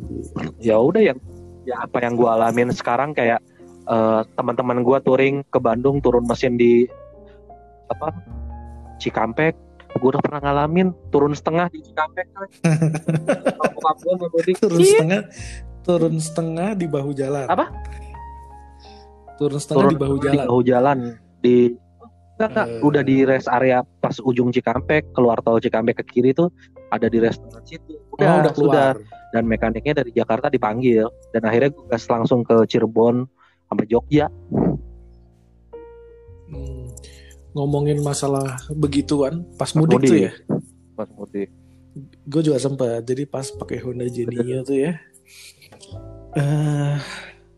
ya 0.62 0.78
udah 0.78 1.02
yang 1.02 1.18
ya 1.66 1.82
apa 1.82 1.98
yang 1.98 2.14
gua 2.14 2.38
alamin 2.38 2.70
sekarang 2.70 3.16
kayak 3.16 3.42
eh, 3.88 4.20
teman-teman 4.36 4.84
gua 4.84 5.00
touring 5.00 5.42
ke 5.48 5.58
Bandung 5.58 5.98
turun 5.98 6.28
mesin 6.28 6.60
di 6.60 6.86
apa 7.90 8.12
Cikampek 8.98 9.54
gue 9.96 10.08
udah 10.12 10.20
pernah 10.20 10.40
ngalamin 10.40 10.92
turun 11.08 11.32
setengah 11.32 11.72
di 11.72 11.80
Cikampek 11.80 12.26
turun 14.60 14.82
setengah 14.82 15.20
turun 15.80 16.16
setengah 16.18 16.68
di 16.74 16.86
bahu 16.86 17.10
jalan. 17.14 17.46
Apa? 17.46 17.70
Turun 19.38 19.58
setengah 19.60 19.80
turun 19.86 19.92
di 19.94 19.98
bahu 20.00 20.14
di 20.16 20.24
jalan. 20.26 20.44
bahu 20.44 20.60
jalan 20.64 20.98
di 21.40 21.56
Enggak, 22.36 22.48
enggak. 22.52 22.66
Eh. 22.68 22.84
udah 22.84 23.02
di 23.02 23.16
rest 23.24 23.48
area 23.48 23.78
pas 23.96 24.12
ujung 24.20 24.52
Cikampek 24.52 25.08
keluar 25.16 25.40
tol 25.40 25.56
Cikampek 25.56 26.04
ke 26.04 26.04
kiri 26.04 26.36
tuh 26.36 26.52
ada 26.92 27.08
di 27.08 27.16
restoran 27.16 27.64
situ 27.64 27.96
Oh, 28.12 28.20
udah 28.20 28.52
keluar. 28.52 28.52
sudah 28.52 28.88
dan 29.32 29.44
mekaniknya 29.44 30.00
dari 30.00 30.12
Jakarta 30.12 30.48
dipanggil 30.48 31.04
dan 31.32 31.44
akhirnya 31.44 31.72
gue 31.72 31.84
gas 31.88 32.04
langsung 32.08 32.44
ke 32.44 32.64
Cirebon 32.64 33.24
sampai 33.66 33.84
Jogja. 33.88 34.28
Ngomongin 37.56 38.04
masalah 38.04 38.60
begituan 38.76 39.48
pas 39.56 39.72
Pas 39.72 39.72
mudik, 39.72 40.04
tuh 40.04 40.18
ya. 40.28 40.32
pas 40.92 41.08
mudik 41.16 41.48
Gue 42.28 42.44
juga 42.44 42.60
sempat. 42.60 43.00
Jadi 43.08 43.24
pas 43.24 43.48
pakai 43.48 43.80
Honda 43.80 44.04
Genio 44.04 44.60
tuh 44.60 44.76
ya. 44.76 44.92
eh 46.36 47.00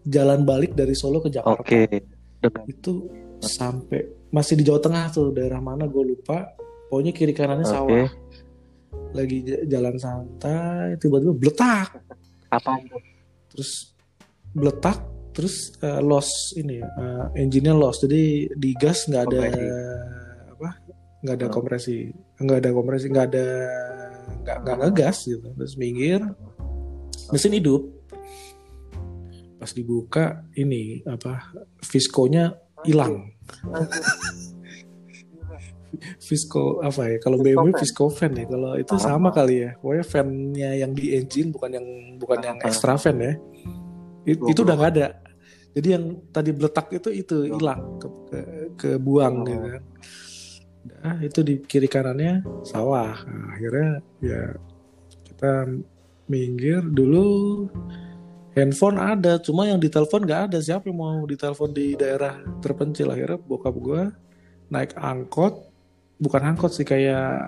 jalan 0.06 0.46
balik 0.46 0.78
dari 0.78 0.94
Solo 0.94 1.18
ke 1.18 1.26
Jakarta. 1.28 1.58
oke 1.58 1.80
dengan 2.38 2.62
Itu 2.70 3.10
sampai 3.42 4.30
masih 4.30 4.54
di 4.54 4.62
Jawa 4.62 4.78
Tengah 4.78 5.10
tuh 5.10 5.34
daerah 5.34 5.58
mana 5.58 5.90
gue 5.90 6.04
lupa. 6.14 6.54
Pokoknya 6.86 7.10
kiri 7.10 7.34
kanannya 7.34 7.66
Oke. 7.66 7.74
sawah. 7.74 8.08
Lagi 9.12 9.36
jalan 9.66 9.98
santai 9.98 10.94
tiba-tiba 10.96 11.34
bletak. 11.34 11.98
apa 12.48 12.80
itu 12.80 12.96
terus 13.52 13.92
beletak 14.56 14.96
terus 15.38 15.70
eh, 15.78 16.02
loss 16.02 16.50
ini 16.58 16.82
eh, 16.82 17.24
engine-nya 17.38 17.78
loss. 17.78 18.02
Jadi 18.02 18.50
di 18.50 18.74
gas 18.74 19.06
nggak 19.06 19.22
ada 19.30 19.38
Kompresi. 19.38 19.66
apa 20.50 20.68
nggak 21.22 21.36
ada 21.38 21.46
kompresi. 21.46 21.96
Nggak 22.42 22.58
ada 22.58 22.70
kompresi 22.74 23.06
nggak 23.06 23.26
ada 23.30 23.46
nggak 24.42 24.56
nggak 24.66 24.76
ngegas 24.82 25.16
gitu. 25.30 25.46
Terus 25.54 25.74
minggir. 25.78 26.20
Mesin 27.30 27.54
hidup. 27.54 27.86
Pas 29.62 29.70
dibuka 29.70 30.42
ini 30.58 31.06
apa 31.06 31.54
viskonya 31.86 32.58
hilang. 32.82 33.30
Visco 35.98 36.84
apa 36.84 37.08
ya 37.08 37.16
kalau 37.18 37.40
BMW 37.40 37.72
Visco 37.74 38.12
fan 38.12 38.36
ya. 38.36 38.44
Kalau 38.44 38.76
itu 38.76 38.94
sama 39.00 39.32
kali 39.32 39.64
ya. 39.64 39.70
Pokoknya 39.80 40.04
fannya 40.04 40.70
yang 40.84 40.92
di 40.92 41.16
engine 41.16 41.48
bukan 41.50 41.70
yang 41.74 41.86
bukan 42.20 42.38
yang 42.44 42.56
extra 42.60 43.00
fan 43.00 43.16
ya. 43.18 43.32
It- 44.28 44.42
itu 44.44 44.60
udah 44.62 44.76
nggak 44.76 44.92
ada 44.94 45.06
jadi 45.76 46.00
yang 46.00 46.04
tadi 46.32 46.50
beletak 46.50 46.88
itu 46.96 47.08
itu 47.12 47.36
hilang 47.52 48.00
ke, 48.00 48.08
ke, 48.30 48.38
kebuang 48.74 49.34
gitu 49.44 49.68
kan. 49.78 49.84
Nah, 50.88 51.16
itu 51.20 51.40
di 51.44 51.54
kiri 51.60 51.86
kanannya 51.86 52.42
sawah. 52.64 53.14
Nah, 53.28 53.54
akhirnya 53.54 53.90
ya 54.24 54.42
kita 55.28 55.68
minggir. 56.26 56.80
Dulu 56.82 57.26
handphone 58.56 58.98
ada 58.98 59.36
cuma 59.38 59.68
yang 59.68 59.78
ditelepon 59.78 60.24
nggak 60.24 60.42
ada. 60.52 60.58
Siapa 60.58 60.88
yang 60.88 60.98
mau 60.98 61.22
ditelepon 61.28 61.70
di 61.76 61.94
daerah 61.94 62.40
terpencil? 62.64 63.12
Akhirnya 63.12 63.38
bokap 63.38 63.74
gua 63.76 64.10
naik 64.72 64.96
angkot. 64.96 65.68
Bukan 66.18 66.42
angkot 66.42 66.74
sih 66.74 66.82
kayak 66.82 67.38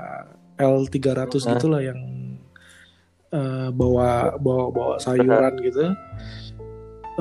L300 0.60 1.32
Hah? 1.42 1.56
gitulah 1.56 1.82
yang 1.82 1.98
eh, 3.32 3.68
bawa 3.72 4.36
bawa 4.38 4.64
bawa 4.70 4.94
sayuran 5.00 5.58
gitu 5.64 5.90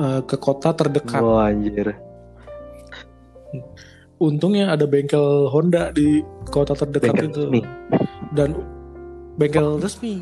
eh, 0.00 0.20
ke 0.24 0.36
kota 0.36 0.72
terdekat 0.72 1.20
Wah 1.20 1.46
anjir. 1.46 1.92
untungnya 4.16 4.70
ada 4.70 4.84
bengkel 4.84 5.48
Honda 5.48 5.90
di 5.90 6.20
kota 6.46 6.72
terdekat 6.74 7.14
Bengkel 7.14 7.26
itu 7.26 7.40
resmi. 7.42 7.60
dan 8.30 8.50
bengkel 9.34 9.80
resmi 9.80 10.14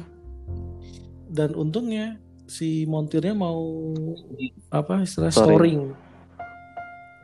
dan 1.28 1.52
untungnya 1.52 2.14
si 2.46 2.86
montirnya 2.86 3.34
mau 3.34 3.92
apa 4.70 5.02
istilah 5.02 5.28
Storing. 5.28 5.50
storing 5.52 5.80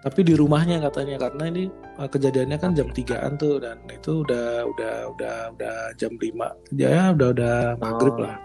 tapi 0.05 0.21
di 0.21 0.37
rumahnya 0.37 0.85
katanya 0.85 1.17
karena 1.17 1.45
ini 1.49 1.65
uh, 1.97 2.05
kejadiannya 2.05 2.59
kan 2.59 2.77
jam 2.77 2.93
3an 2.93 3.41
tuh 3.41 3.57
dan 3.57 3.81
itu 3.89 4.21
udah 4.21 4.69
udah 4.69 4.95
udah 5.17 5.37
udah 5.57 5.77
jam 5.97 6.13
5 6.13 6.29
ya 6.77 7.15
udah 7.15 7.29
udah 7.33 7.57
maghrib 7.81 8.13
Oh. 8.13 8.21
lah 8.21 8.37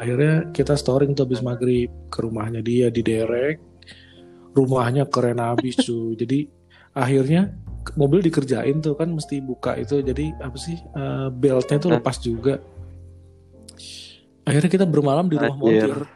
akhirnya 0.00 0.48
kita 0.56 0.72
storing 0.80 1.12
tuh 1.12 1.28
habis 1.28 1.44
maghrib 1.44 1.92
ke 2.08 2.18
rumahnya 2.24 2.64
dia 2.64 2.88
di 2.88 3.04
derek. 3.04 3.60
Rumahnya 4.56 5.04
keren 5.12 5.38
habis 5.38 5.76
cuy. 5.84 6.16
Jadi 6.16 6.48
akhirnya 6.96 7.52
mobil 8.00 8.24
dikerjain 8.24 8.80
tuh 8.80 8.96
kan 8.96 9.12
mesti 9.12 9.44
buka 9.44 9.76
itu. 9.76 10.00
Jadi 10.00 10.32
apa 10.40 10.56
sih 10.56 10.80
uh, 10.96 11.28
beltnya 11.28 11.76
tuh 11.76 11.92
lepas 11.92 12.16
juga. 12.18 12.56
Akhirnya 14.48 14.70
kita 14.72 14.88
bermalam 14.88 15.28
di 15.28 15.36
rumah 15.36 15.54
Anjir. 15.54 15.92
montir. 15.92 16.08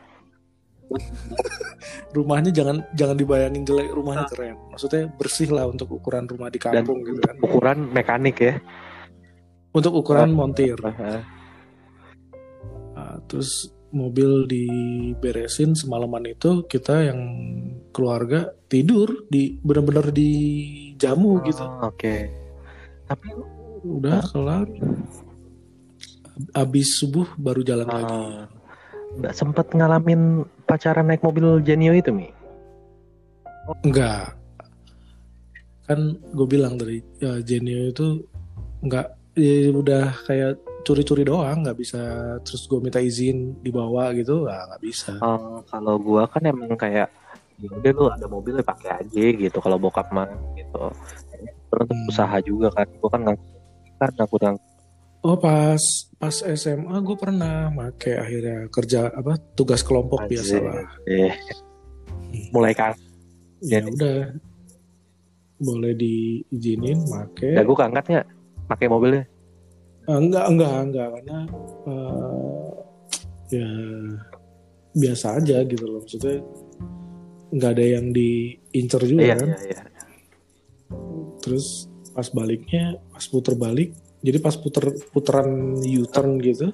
Rumahnya 2.14 2.54
jangan 2.54 2.86
jangan 2.94 3.16
dibayangin 3.18 3.66
jelek 3.66 3.90
rumahnya 3.90 4.24
keren. 4.30 4.54
Maksudnya 4.70 5.10
bersih 5.18 5.50
lah 5.50 5.66
untuk 5.66 5.90
ukuran 5.98 6.30
rumah 6.30 6.46
di 6.46 6.62
Dan 6.62 6.86
kampung 6.86 7.02
gitu 7.02 7.20
kan. 7.20 7.34
ukuran 7.42 7.78
mekanik 7.90 8.38
ya. 8.38 8.54
untuk 9.74 9.90
ukuran 9.98 10.30
montir. 10.30 10.78
Nah, 12.94 13.18
terus 13.26 13.73
mobil 13.94 14.50
diberesin 14.50 15.78
semalaman 15.78 16.34
itu 16.34 16.66
kita 16.66 17.06
yang 17.06 17.20
keluarga 17.94 18.50
tidur 18.66 19.24
di 19.30 19.54
benar-benar 19.62 20.10
di 20.10 20.32
jamu 20.98 21.38
gitu. 21.46 21.62
Oh, 21.62 21.88
Oke. 21.88 22.28
Tapi 23.06 23.28
udah 23.86 24.20
kelar. 24.34 24.66
Abis 26.50 26.98
subuh 26.98 27.30
baru 27.38 27.62
jalan 27.62 27.86
lagi. 27.86 28.10
Ah, 28.10 28.50
nggak 29.22 29.34
sempet 29.38 29.70
ngalamin 29.70 30.42
pacaran 30.66 31.06
naik 31.06 31.22
mobil 31.22 31.62
Genio 31.62 31.94
itu 31.94 32.10
mi? 32.10 32.34
enggak 33.84 34.36
kan 35.84 36.16
gue 36.16 36.46
bilang 36.48 36.80
dari 36.80 37.04
ya, 37.20 37.40
Genio 37.44 37.92
itu 37.92 38.24
enggak 38.80 39.12
ya, 39.36 39.72
udah 39.72 40.16
kayak 40.24 40.56
curi-curi 40.84 41.24
doang 41.24 41.64
nggak 41.64 41.74
bisa 41.74 42.00
terus 42.44 42.68
gue 42.68 42.78
minta 42.78 43.00
izin 43.00 43.58
dibawa 43.58 44.12
gitu 44.12 44.44
ah, 44.44 44.68
nggak 44.68 44.82
bisa 44.84 45.16
Oh, 45.18 45.64
kalau 45.66 45.96
gua 45.96 46.28
kan 46.28 46.44
emang 46.44 46.76
kayak 46.76 47.08
ya 47.54 47.70
udah 47.70 47.90
lu 47.90 48.04
ada 48.10 48.26
mobil 48.26 48.58
ya 48.58 48.62
pakai 48.62 48.90
aja 49.00 49.24
gitu 49.32 49.58
kalau 49.58 49.78
bokap 49.78 50.10
mah 50.10 50.26
gitu. 50.54 50.90
Terus 51.70 51.86
Hmm. 51.86 52.10
usaha 52.10 52.36
juga 52.42 52.66
kan. 52.70 52.86
Gua 52.98 53.08
kan 53.08 53.20
nggak 53.22 53.38
kan 53.94 54.10
ngangkut 54.18 54.40
ngangkut 54.42 54.70
Oh 55.22 55.38
pas 55.38 55.80
pas 56.18 56.34
SMA 56.34 56.96
gue 57.00 57.16
pernah 57.16 57.70
make 57.70 58.12
akhirnya 58.12 58.68
kerja 58.68 59.08
apa 59.08 59.40
tugas 59.54 59.80
kelompok 59.80 60.26
biasa 60.26 60.60
lah. 60.60 60.84
Eh, 61.08 61.32
mulai 62.52 62.74
kan. 62.74 62.92
Ya 63.64 63.80
Jadi- 63.80 63.94
udah 63.96 64.18
boleh 65.56 65.94
diizinin 65.94 66.98
make. 67.08 67.54
Ya 67.54 67.62
gua 67.62 67.86
angkat 67.88 68.04
nggak 68.04 68.26
pakai 68.68 68.86
mobilnya. 68.90 69.24
Ah, 70.04 70.18
enggak 70.18 70.46
enggak 70.48 70.74
enggak. 70.84 71.08
Karena 71.14 71.38
eh, 71.88 72.68
ya 73.52 73.68
biasa 74.92 75.26
aja 75.38 75.56
gitu 75.64 75.84
loh. 75.84 76.00
Maksudnya 76.00 76.38
nggak 77.54 77.70
ada 77.70 77.84
yang 77.86 78.06
diincer 78.10 79.02
juga 79.04 79.22
Iya 79.22 79.34
kan. 79.38 79.48
iya 79.48 79.58
iya. 79.64 79.82
Terus 81.40 81.86
pas 82.10 82.28
baliknya 82.30 82.98
pas 83.10 83.26
puter 83.26 83.54
balik 83.54 83.90
jadi 84.22 84.38
pas 84.38 84.54
puter 84.54 84.94
puteran 85.10 85.74
U-turn 85.82 86.38
gitu 86.38 86.70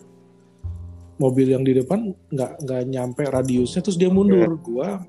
mobil 1.17 1.49
yang 1.49 1.65
di 1.65 1.77
depan 1.77 2.13
nggak 2.29 2.65
nggak 2.65 2.83
nyampe 2.87 3.23
radiusnya 3.25 3.81
terus 3.81 3.97
dia 3.97 4.09
mundur. 4.09 4.57
Gua 4.61 5.01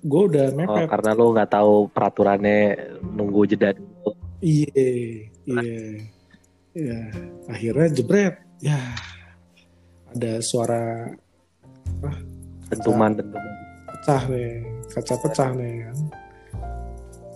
gua 0.00 0.22
udah 0.28 0.46
Oh, 0.48 0.56
mepet. 0.56 0.86
karena 0.88 1.10
lu 1.12 1.24
nggak 1.32 1.50
tahu 1.50 1.74
peraturannya 1.90 2.58
nunggu 3.02 3.42
jeda 3.46 3.72
dulu. 3.72 4.12
iya 4.40 4.70
iya 5.44 6.04
iya 6.76 7.08
akhirnya 7.48 7.88
jebret 7.90 8.36
ya 8.60 8.76
ada 10.12 10.38
suara 10.44 11.08
dentuman 12.68 13.16
dentuman. 13.16 13.52
pecah 13.88 14.22
nih 14.28 14.50
kaca 14.92 15.14
pecah 15.24 15.50
nih 15.56 15.74
kan 15.88 15.96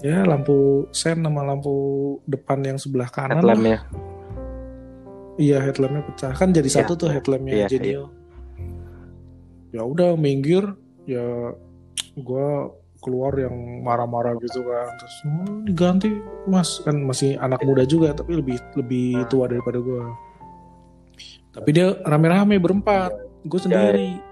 ya 0.00 0.18
lampu 0.24 0.88
sen 0.92 1.20
sama 1.20 1.44
lampu 1.44 1.72
depan 2.24 2.64
yang 2.64 2.78
sebelah 2.80 3.08
kanan 3.12 3.40
lah. 3.44 3.52
Headlampnya. 3.52 3.78
Iya 5.36 5.58
headlampnya 5.60 6.02
pecah 6.04 6.32
kan 6.32 6.52
jadi 6.52 6.68
Iya. 6.68 6.76
satu 6.84 6.92
tuh 6.96 7.08
headlampnya 7.12 7.64
Iya, 7.64 7.66
Genio. 7.68 8.04
Ya 9.72 9.82
udah 9.84 10.16
minggir 10.16 10.64
ya 11.04 11.52
gua 12.16 12.72
keluar 13.00 13.32
yang 13.34 13.52
marah-marah 13.82 14.36
gitu 14.38 14.60
kan. 14.62 14.92
Terus 15.00 15.14
"Oh, 15.26 15.58
diganti 15.64 16.10
mas. 16.46 16.80
Kan 16.84 17.02
masih 17.02 17.40
anak 17.40 17.64
muda 17.64 17.82
juga 17.84 18.12
tapi 18.12 18.36
lebih 18.36 18.60
lebih 18.76 19.24
tua 19.26 19.48
daripada 19.48 19.80
gua. 19.80 20.12
Tapi 21.50 21.68
dia 21.74 21.98
rame-rame 22.06 22.62
berempat, 22.62 23.10
gue 23.42 23.58
sendiri. 23.58 24.22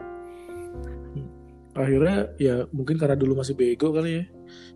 Akhirnya 1.74 2.30
ya 2.38 2.66
mungkin 2.70 2.98
karena 2.98 3.14
dulu 3.14 3.38
masih 3.38 3.54
bego 3.54 3.94
kali 3.94 4.22
ya 4.22 4.24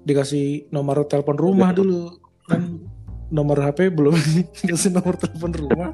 dikasih 0.03 0.71
nomor 0.71 1.03
telepon 1.07 1.35
rumah 1.39 1.75
dulu. 1.75 2.15
Kan 2.47 2.83
nomor 3.31 3.59
HP 3.59 3.91
belum 3.91 4.15
dikasih 4.63 4.91
nomor 4.95 5.19
telepon 5.19 5.51
rumah. 5.55 5.91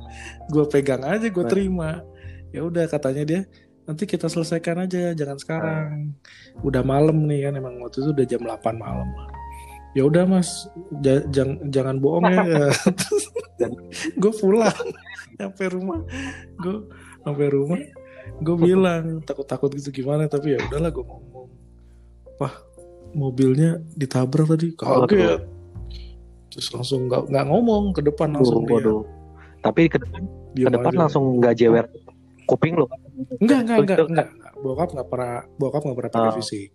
Gue 0.53 0.65
pegang 0.69 1.05
aja 1.05 1.29
gue 1.29 1.45
Nah. 1.45 1.51
terima. 1.53 1.91
Ya 2.53 2.65
udah 2.65 2.89
katanya 2.89 3.25
dia 3.29 3.41
nanti 3.89 4.05
kita 4.05 4.29
selesaikan 4.29 4.85
aja 4.85 5.17
jangan 5.17 5.39
sekarang. 5.41 6.13
Udah 6.61 6.85
malam 6.85 7.25
nih 7.25 7.49
kan 7.49 7.57
emang 7.57 7.81
waktu 7.81 8.05
itu 8.05 8.11
udah 8.13 8.27
jam 8.29 8.43
8 8.45 8.77
malam. 8.77 9.09
Ya 9.97 10.05
udah 10.05 10.29
mas. 10.29 10.69
Ja- 11.01 11.25
jang- 11.33 11.65
jangan 11.73 11.97
bohong 11.97 12.29
ya. 12.29 12.69
Gue 14.21 14.33
pulang. 14.37 14.77
Sampai 15.41 15.67
rumah. 15.73 16.05
Gue 16.61 16.85
sampai 17.25 17.47
rumah. 17.49 17.81
Gue 18.45 18.57
bilang 18.61 19.25
takut-takut 19.25 19.73
gitu 19.73 20.05
gimana 20.05 20.29
tapi 20.29 20.55
ya 20.55 20.61
udahlah 20.69 20.93
gue 20.93 21.03
ngomong. 21.03 21.49
Wah 22.39 22.55
mobilnya 23.17 23.81
ditabrak 23.97 24.53
tadi. 24.53 24.77
Kaget. 24.77 25.49
Terus 26.53 26.69
langsung 26.77 27.09
nggak 27.09 27.33
nggak 27.33 27.47
ngomong 27.49 27.97
ke 27.97 28.05
depan 28.05 28.37
langsung 28.37 28.69
Waduh. 28.69 29.03
Tapi 29.65 29.89
ke 29.91 29.97
depan, 29.99 30.23
ke 30.55 30.69
depan 30.71 30.93
aja. 30.93 30.99
langsung 31.09 31.41
nggak 31.41 31.57
jewer 31.57 31.89
kuping 32.47 32.77
lo. 32.77 32.87
Enggak 33.39 33.59
enggak 33.67 33.79
enggak 33.83 33.99
enggak. 34.07 34.29
Bokap 34.59 34.89
nggak 34.95 35.09
pernah 35.09 35.35
bokap 35.55 35.83
nggak 35.83 35.97
pernah 35.99 36.13
pakai 36.13 36.31
Oh. 36.31 36.37
fisik. 36.39 36.69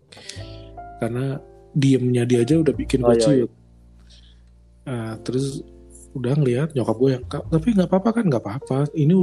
Karena 1.00 1.26
diemnya 1.74 2.24
dia 2.24 2.40
aja 2.44 2.54
udah 2.60 2.72
bikin 2.72 3.02
Oh, 3.02 3.10
gue 3.10 3.18
iya, 3.18 3.24
ciut 3.24 3.52
Nah, 4.84 5.16
terus 5.20 5.64
udah 6.12 6.36
ngeliat 6.36 6.76
nyokap 6.76 6.98
gue 7.00 7.10
yang 7.16 7.26
"Kak, 7.26 7.48
tapi 7.50 7.72
nggak 7.72 7.88
apa-apa 7.90 8.10
kan 8.20 8.24
nggak 8.28 8.44
apa-apa. 8.44 8.78
Ini 8.94 9.14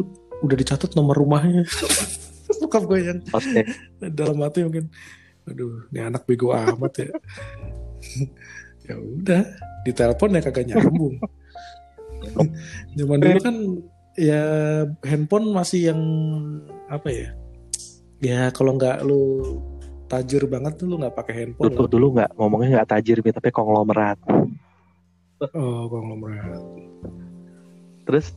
udah 0.41 0.57
dicatat 0.57 0.97
nomor 0.97 1.15
rumahnya. 1.15 1.63
Bokap 2.61 2.89
gue 2.89 2.99
yang 3.05 3.19
Maksudnya 3.29 3.65
dalam 4.19 4.41
hati 4.41 4.65
mungkin 4.65 4.89
aduh 5.45 5.89
ini 5.89 6.01
anak 6.01 6.25
bego 6.25 6.51
amat 6.53 6.93
ya. 6.99 7.09
Ya 8.81 8.99
udah 8.99 9.43
ditelepon 9.87 10.35
ya 10.35 10.43
kagak 10.43 10.67
nyambung. 10.67 11.15
Zaman 12.99 13.19
dulu 13.23 13.39
kan 13.39 13.57
ya 14.19 14.43
handphone 15.07 15.55
masih 15.55 15.95
yang 15.95 16.01
apa 16.91 17.09
ya 17.09 17.29
ya 18.19 18.41
kalau 18.51 18.75
nggak 18.75 19.07
lu 19.07 19.23
tajir 20.11 20.43
banget 20.45 20.75
tuh 20.75 20.91
lu 20.91 20.99
nggak 20.99 21.15
pakai 21.15 21.35
handphone 21.47 21.71
Dulu, 21.71 21.87
dulu 21.87 22.07
nggak 22.19 22.31
ngomongnya 22.35 22.83
nggak 22.83 22.91
tajir 22.91 23.23
tapi 23.23 23.49
konglomerat. 23.49 24.19
oh 25.55 25.87
konglomerat 25.87 26.61
Terus 28.05 28.35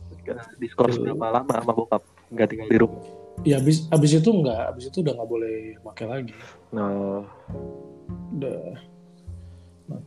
diskors 0.56 0.94
berapa 0.96 1.34
lama 1.34 1.50
sama 1.50 1.72
bokap 1.74 2.02
nggak 2.30 2.48
tinggal 2.48 2.68
di 2.70 2.78
rumah? 2.78 3.02
ya 3.42 3.58
abis 3.58 3.90
abis 3.90 4.22
itu 4.22 4.30
nggak 4.30 4.60
abis 4.70 4.84
itu 4.88 5.02
udah 5.02 5.12
nggak 5.18 5.26
boleh 5.28 5.56
pakai 5.82 6.06
lagi 6.06 6.32
No. 6.70 7.26
udah 8.32 8.78
Nah, 9.84 10.00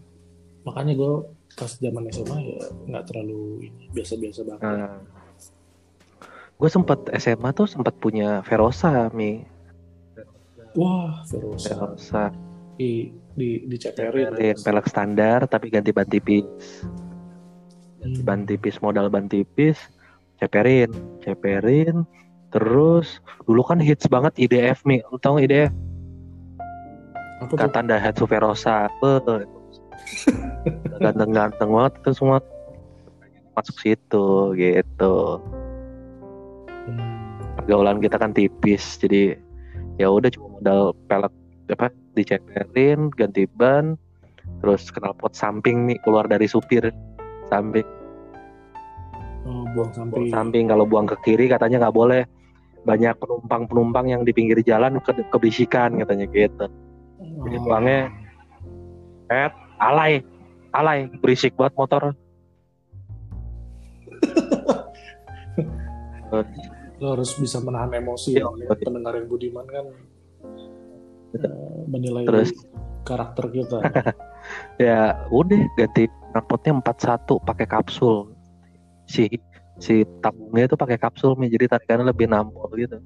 makanya 0.64 0.96
gue 0.96 1.12
pas 1.54 1.70
zaman 1.70 2.08
SMA 2.10 2.38
ya 2.40 2.58
nggak 2.88 3.04
terlalu 3.06 3.68
ini 3.68 3.84
biasa-biasa 3.92 4.40
banget 4.48 4.64
Nah. 4.64 4.98
Gue 6.58 6.70
sempet 6.74 6.98
SMA 7.22 7.54
tuh 7.54 7.70
sempat 7.70 7.94
punya 8.02 8.42
Verosa 8.42 9.14
mi. 9.14 9.46
wah 10.74 11.22
Verosa 11.30 11.74
Verosa. 11.74 12.24
di 12.78 13.10
di 13.34 13.66
diceperin 13.66 14.38
Ceperin 14.38 14.58
pelek 14.62 14.86
standar 14.90 15.46
tapi 15.46 15.70
ganti 15.70 15.94
ban 15.94 16.10
tipis. 16.10 16.46
Hmm. 18.02 18.22
Ban 18.26 18.42
tipis 18.46 18.82
modal 18.82 19.10
ban 19.10 19.30
tipis. 19.30 19.78
Ceperin, 20.42 20.90
ceperin. 21.22 22.06
Terus 22.54 23.22
dulu 23.46 23.62
kan 23.66 23.82
hits 23.82 24.10
banget 24.10 24.34
IDF 24.38 24.82
mi. 24.86 25.02
Tau 25.22 25.38
IDF? 25.38 25.74
apa 27.38 27.54
Kata 27.54 27.86
Daihatsu 27.86 28.26
Verosa. 28.26 28.90
Beuh. 28.98 29.46
Ganteng-ganteng 31.02 31.70
banget 31.70 31.94
itu 32.02 32.12
semua 32.18 32.42
masuk 33.54 33.78
situ 33.78 34.58
gitu. 34.58 35.42
Pergaulan 37.68 38.00
kita 38.00 38.16
kan 38.16 38.32
tipis 38.32 38.96
jadi 38.96 39.36
ya 40.00 40.08
udah 40.08 40.32
cuma 40.32 40.56
modal 40.56 40.96
pelek 41.12 41.36
apa 41.68 41.92
diceperin 42.16 43.12
ganti 43.12 43.44
ban 43.60 44.00
terus 44.64 44.88
knalpot 44.88 45.36
samping 45.36 45.84
nih 45.84 46.00
keluar 46.08 46.24
dari 46.32 46.48
supir 46.48 46.96
samping. 47.52 47.84
Oh, 49.44 49.68
buang 49.76 49.92
samping 49.92 50.32
buang 50.32 50.32
samping. 50.32 50.72
kalau 50.72 50.88
buang 50.88 51.12
ke 51.12 51.20
kiri 51.28 51.52
katanya 51.52 51.84
nggak 51.84 51.98
boleh. 52.00 52.24
Banyak 52.88 53.20
penumpang 53.20 53.68
penumpang 53.68 54.08
yang 54.08 54.24
di 54.24 54.32
pinggir 54.32 54.64
jalan 54.64 55.04
ke 55.04 55.12
kebisikan 55.28 56.00
katanya 56.00 56.24
gitu. 56.32 56.72
Jadi 57.20 57.58
Oh. 57.60 57.64
buangnya 57.68 58.08
eh 59.28 59.52
alay 59.84 60.24
alay 60.72 61.12
berisik 61.20 61.52
banget 61.60 61.76
motor 61.76 62.16
lo 66.98 67.14
harus 67.14 67.32
bisa 67.38 67.62
menahan 67.62 67.94
emosi 67.94 68.42
ya. 68.42 68.50
iya. 68.58 68.74
pendengar 68.74 69.14
yang 69.14 69.28
budiman 69.30 69.66
kan 69.70 69.86
eh, 71.38 71.82
menilai 71.86 72.26
Terus? 72.26 72.52
karakter 73.06 73.46
kita 73.54 73.80
ya 74.84 75.16
udah 75.30 75.62
ganti 75.78 76.10
knalpotnya 76.34 76.82
41 76.82 77.48
pakai 77.48 77.68
kapsul 77.70 78.34
si 79.08 79.30
si 79.78 80.04
tabungnya 80.20 80.68
itu 80.68 80.76
pakai 80.76 80.98
kapsul 80.98 81.38
nih 81.38 81.54
jadi 81.54 81.78
tarikannya 81.78 82.10
lebih 82.10 82.28
nampol 82.28 82.68
gitu 82.76 82.98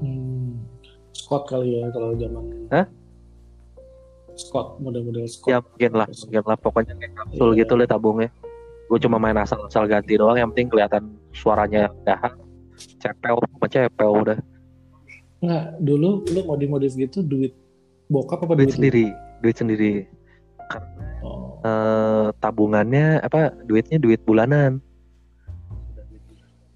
hmm. 0.00 0.62
Scott 1.10 1.50
kali 1.50 1.82
ya 1.82 1.90
kalau 1.90 2.14
zaman 2.14 2.44
Hah? 2.70 2.86
Scott 4.38 4.78
model-model 4.80 5.26
Scott 5.26 5.50
ya 5.50 5.58
mungkin 5.60 5.90
lah 5.98 6.08
mungkin 6.08 6.42
lah 6.46 6.58
pokoknya 6.58 6.94
kayak 6.96 7.12
kapsul 7.18 7.48
Iya. 7.52 7.66
gitu 7.66 7.72
lah 7.76 7.88
tabungnya 7.90 8.30
gue 8.90 8.98
cuma 8.98 9.22
main 9.22 9.38
asal-asal 9.38 9.86
ganti 9.86 10.18
doang 10.18 10.38
yang 10.38 10.50
penting 10.54 10.70
kelihatan 10.72 11.19
suaranya 11.34 11.90
dahan 12.04 12.34
cepel 12.98 13.36
sama 13.38 13.66
cepel 13.68 14.10
udah 14.24 14.38
nggak 15.40 15.64
dulu 15.80 16.24
lu 16.28 16.40
modif-modif 16.44 16.92
gitu 16.96 17.24
duit 17.24 17.56
bokap 18.12 18.44
apa 18.44 18.52
duit 18.56 18.68
duit 18.68 18.70
lu? 18.70 18.76
sendiri 18.76 19.06
duit 19.40 19.56
sendiri 19.56 19.92
oh. 21.24 21.60
eh, 21.64 22.28
tabungannya 22.40 23.24
apa 23.24 23.56
duitnya 23.64 23.96
duit 23.96 24.20
bulanan 24.28 24.84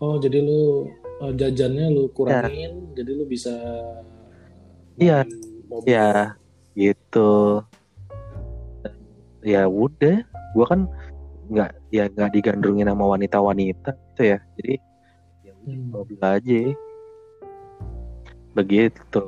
oh 0.00 0.16
jadi 0.16 0.40
lu 0.40 0.88
eh, 1.24 1.32
jajannya 1.36 1.92
lu 1.92 2.09
kurangin 2.16 2.92
jadi 2.96 3.11
lu 3.12 3.24
bisa 3.28 3.52
Iya. 4.94 5.26
beli 5.26 5.66
mobil. 5.66 5.90
ya 5.90 6.11
gitu 6.78 7.62
ya 9.44 9.62
udah 9.68 10.22
gue 10.24 10.66
kan 10.66 10.80
nggak 11.50 11.70
ya 11.92 12.09
nggak 12.09 12.32
digandrungin 12.32 12.88
sama 12.88 13.05
wanita-wanita 13.18 13.92
gitu 14.14 14.22
ya. 14.30 14.38
Jadi 14.54 14.74
ya 15.42 15.52
udah, 15.58 15.74
Hmm. 15.74 15.90
mobil 15.90 16.20
aja. 16.22 16.60
Begitu. 18.54 19.26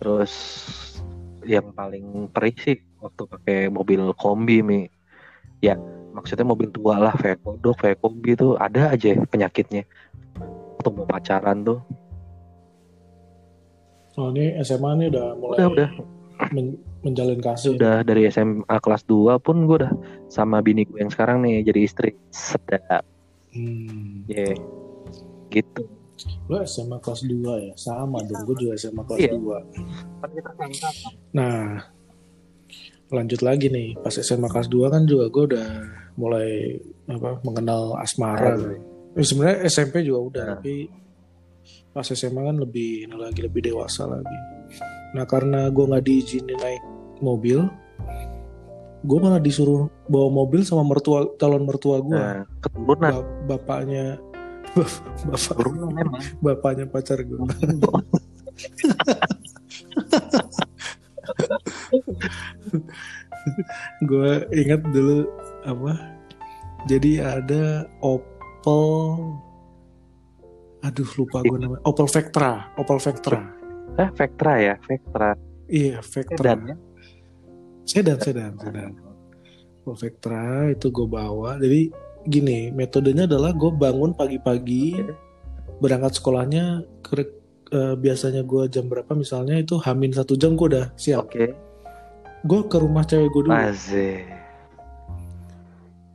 Terus 0.00 0.32
yang 1.44 1.68
paling 1.76 2.32
perih 2.32 2.56
sih 2.56 2.76
waktu 3.04 3.22
pakai 3.28 3.58
mobil 3.68 4.00
kombi 4.16 4.64
mi. 4.64 4.80
Ya 5.60 5.76
maksudnya 6.16 6.48
mobil 6.48 6.72
tua 6.72 6.96
lah 6.96 7.12
kayak 7.12 7.44
kodok 7.44 7.84
kayak 7.84 8.00
kombi 8.00 8.32
itu 8.32 8.56
ada 8.56 8.96
aja 8.96 9.12
penyakitnya. 9.28 9.84
Waktu 10.80 10.88
mau 10.88 11.04
pacaran 11.04 11.60
tuh. 11.60 11.84
Oh 14.16 14.30
ini 14.32 14.56
SMA 14.64 14.90
nih 15.04 15.06
udah 15.12 15.26
mulai 15.36 15.58
udah 15.60 15.68
udah 15.68 15.88
men- 16.50 16.76
menjalin 17.00 17.38
kasih 17.38 17.74
udah 17.74 18.00
dari 18.00 18.26
SMA 18.26 18.76
kelas 18.78 19.04
2 19.04 19.36
pun 19.38 19.64
gue 19.64 19.76
udah 19.78 19.92
sama 20.26 20.58
bini 20.58 20.82
gue 20.82 20.98
yang 20.98 21.08
sekarang 21.08 21.40
nih 21.40 21.62
jadi 21.62 21.80
istri. 21.80 22.10
Sedap. 22.28 23.04
Hmm. 23.50 24.26
ya 24.26 24.50
gitu. 25.48 25.86
Lu 26.46 26.58
SMA 26.60 26.98
kelas 26.98 27.22
2 27.22 27.38
ya? 27.60 27.72
Sama 27.74 28.18
dong 28.20 28.42
gue 28.44 28.56
juga 28.60 28.74
SMA 28.74 29.02
kelas 29.04 29.20
Iya. 29.20 29.30
2 29.32 29.62
nah 31.30 31.82
lanjut 33.08 33.40
lagi 33.40 33.68
nih. 33.68 33.94
Pas 33.96 34.10
SMA 34.12 34.48
kelas 34.48 34.66
2 34.66 34.88
kan 34.88 35.02
juga 35.04 35.28
gue 35.28 35.54
udah 35.54 35.68
mulai 36.14 36.78
apa 37.06 37.38
mengenal 37.42 37.94
asmara. 37.96 38.58
Eh, 39.12 39.22
sebenarnya 39.22 39.68
SMP 39.68 40.02
juga 40.02 40.20
udah 40.24 40.44
Nah. 40.44 40.52
tapi 40.56 40.90
pas 41.92 42.02
SMA 42.04 42.42
kan 42.42 42.56
lebih 42.56 43.06
ini 43.06 43.14
lagi 43.14 43.38
lebih 43.38 43.62
dewasa 43.62 44.02
lagi 44.04 44.34
nah 45.14 45.24
karena 45.24 45.70
gue 45.70 45.84
nggak 45.86 46.04
diizinin 46.04 46.58
naik 46.58 46.82
mobil 47.22 47.70
gue 49.04 49.18
malah 49.20 49.38
disuruh 49.38 49.86
bawa 50.08 50.32
mobil 50.32 50.64
sama 50.64 50.82
mertua 50.82 51.28
calon 51.36 51.68
mertua 51.68 52.00
gue 52.00 52.16
nah 52.16 52.42
keturunan. 52.58 53.22
Bapaknya 53.46 54.16
bapak 55.30 55.54
memang. 55.70 56.18
bapaknya 56.42 56.84
pacar 56.90 57.22
gue 57.22 57.38
gue 64.08 64.30
ingat 64.56 64.80
dulu 64.88 65.28
apa 65.68 65.92
jadi 66.90 67.40
ada 67.40 67.88
Opel 68.00 68.84
aduh 70.84 71.08
lupa 71.16 71.40
gue 71.44 71.56
namanya. 71.60 71.80
Opel 71.86 72.08
Vectra 72.08 72.68
Opel 72.76 72.98
Vectra 72.98 73.63
eh 73.98 74.10
Vectra 74.10 74.54
ya 74.58 74.74
Vectra. 74.84 75.30
Iya 75.70 75.98
Vectra. 76.02 76.52
Dan 76.54 76.60
ya? 76.68 76.76
Sedan 77.84 78.18
sedan 78.20 78.52
sedan. 78.58 78.92
Opel 79.84 79.94
Vectra 80.08 80.72
itu 80.72 80.88
gue 80.88 81.06
bawa. 81.06 81.60
Jadi 81.60 81.92
gini 82.24 82.72
metodenya 82.72 83.28
adalah 83.28 83.52
gue 83.52 83.68
bangun 83.68 84.16
pagi-pagi 84.16 84.96
berangkat 85.78 86.16
sekolahnya 86.16 86.86
ke, 87.04 87.28
eh, 87.70 87.94
biasanya 87.94 88.42
gue 88.42 88.66
jam 88.72 88.88
berapa? 88.88 89.12
Misalnya 89.12 89.60
itu 89.60 89.76
hamin 89.78 90.16
satu 90.16 90.34
jam 90.34 90.56
gue 90.56 90.72
udah 90.72 90.86
siap. 90.96 91.28
Oke. 91.28 91.52
Gue 92.44 92.60
ke 92.68 92.76
rumah 92.80 93.04
cewek 93.04 93.28
gue 93.32 93.42
dulu. 93.48 93.54
Azih 93.54 94.44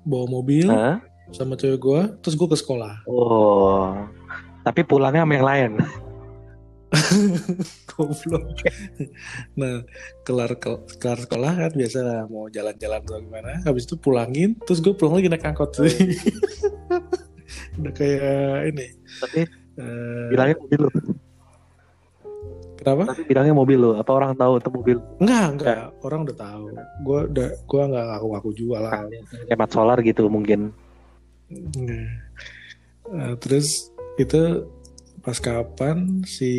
bawa 0.09 0.25
mobil 0.25 0.65
Hah? 0.65 0.97
sama 1.29 1.53
cewek 1.53 1.77
gue 1.77 2.01
terus 2.25 2.33
gue 2.33 2.47
ke 2.49 2.57
sekolah. 2.57 3.05
Oh. 3.05 3.93
Tapi 4.65 4.81
pulangnya 4.81 5.23
sama 5.23 5.33
yang 5.37 5.47
lain 5.47 5.71
goblok. 7.89 8.65
Nah 9.53 9.85
kelar 10.25 10.57
kel- 10.57 10.85
kelar 10.97 11.19
sekolah 11.21 11.51
kan 11.53 11.71
biasa 11.73 11.99
lah, 12.01 12.21
mau 12.25 12.49
jalan-jalan 12.49 13.01
atau 13.05 13.21
gimana. 13.21 13.61
Habis 13.65 13.85
itu 13.85 13.95
pulangin 13.95 14.57
terus 14.65 14.81
gue 14.81 14.93
pulang 14.97 15.21
lagi 15.21 15.29
naik 15.29 15.45
angkot. 15.45 15.77
Udah 17.79 17.93
kayak 17.93 18.73
ini. 18.73 18.85
Tapi 19.21 19.39
eh, 19.79 20.27
bilangnya 20.33 20.55
mobil 20.57 20.79
lo 20.81 20.89
kenapa? 22.79 23.03
Tapi 23.11 23.23
bilangnya 23.27 23.53
mobil 23.53 23.77
lo 23.77 23.91
apa 23.99 24.11
orang 24.15 24.31
tahu 24.33 24.53
itu 24.57 24.69
mobil? 24.71 24.97
Enggak 25.21 25.45
enggak. 25.53 25.83
Orang 26.01 26.19
udah 26.25 26.37
tahu. 26.37 26.63
Gue 27.05 27.19
udah 27.29 27.47
gue 27.53 27.81
nggak 27.91 28.05
ngaku-ngaku 28.07 28.49
jual 28.55 28.81
lah. 28.81 29.05
Hemat 29.51 29.69
solar 29.69 29.97
gitu 30.01 30.25
mungkin. 30.31 30.71
Nah, 31.49 32.07
eh, 33.13 33.33
terus 33.41 33.91
itu 34.19 34.67
pas 35.19 35.37
kapan 35.37 36.23
si 36.23 36.51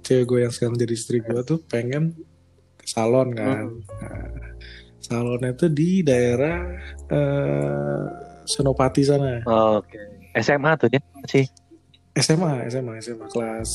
cewek 0.00 0.24
gue 0.24 0.38
yang 0.44 0.52
sekarang 0.52 0.76
jadi 0.76 0.92
istri 0.92 1.18
gue 1.20 1.40
tuh 1.42 1.58
pengen 1.64 2.12
ke 2.76 2.84
salon 2.84 3.32
kan. 3.32 3.80
Nah, 4.00 4.28
salonnya 5.00 5.52
tuh 5.52 5.68
di 5.68 6.00
daerah 6.00 6.64
eh, 7.08 8.04
Senopati 8.44 9.02
sana. 9.04 9.40
oke. 9.44 10.00
SMA 10.34 10.74
tuh 10.76 10.90
ya 10.90 11.00
sih 11.24 11.46
SMA 12.12 12.66
SMA 12.68 12.98
SMA 13.00 13.26
kelas 13.30 13.70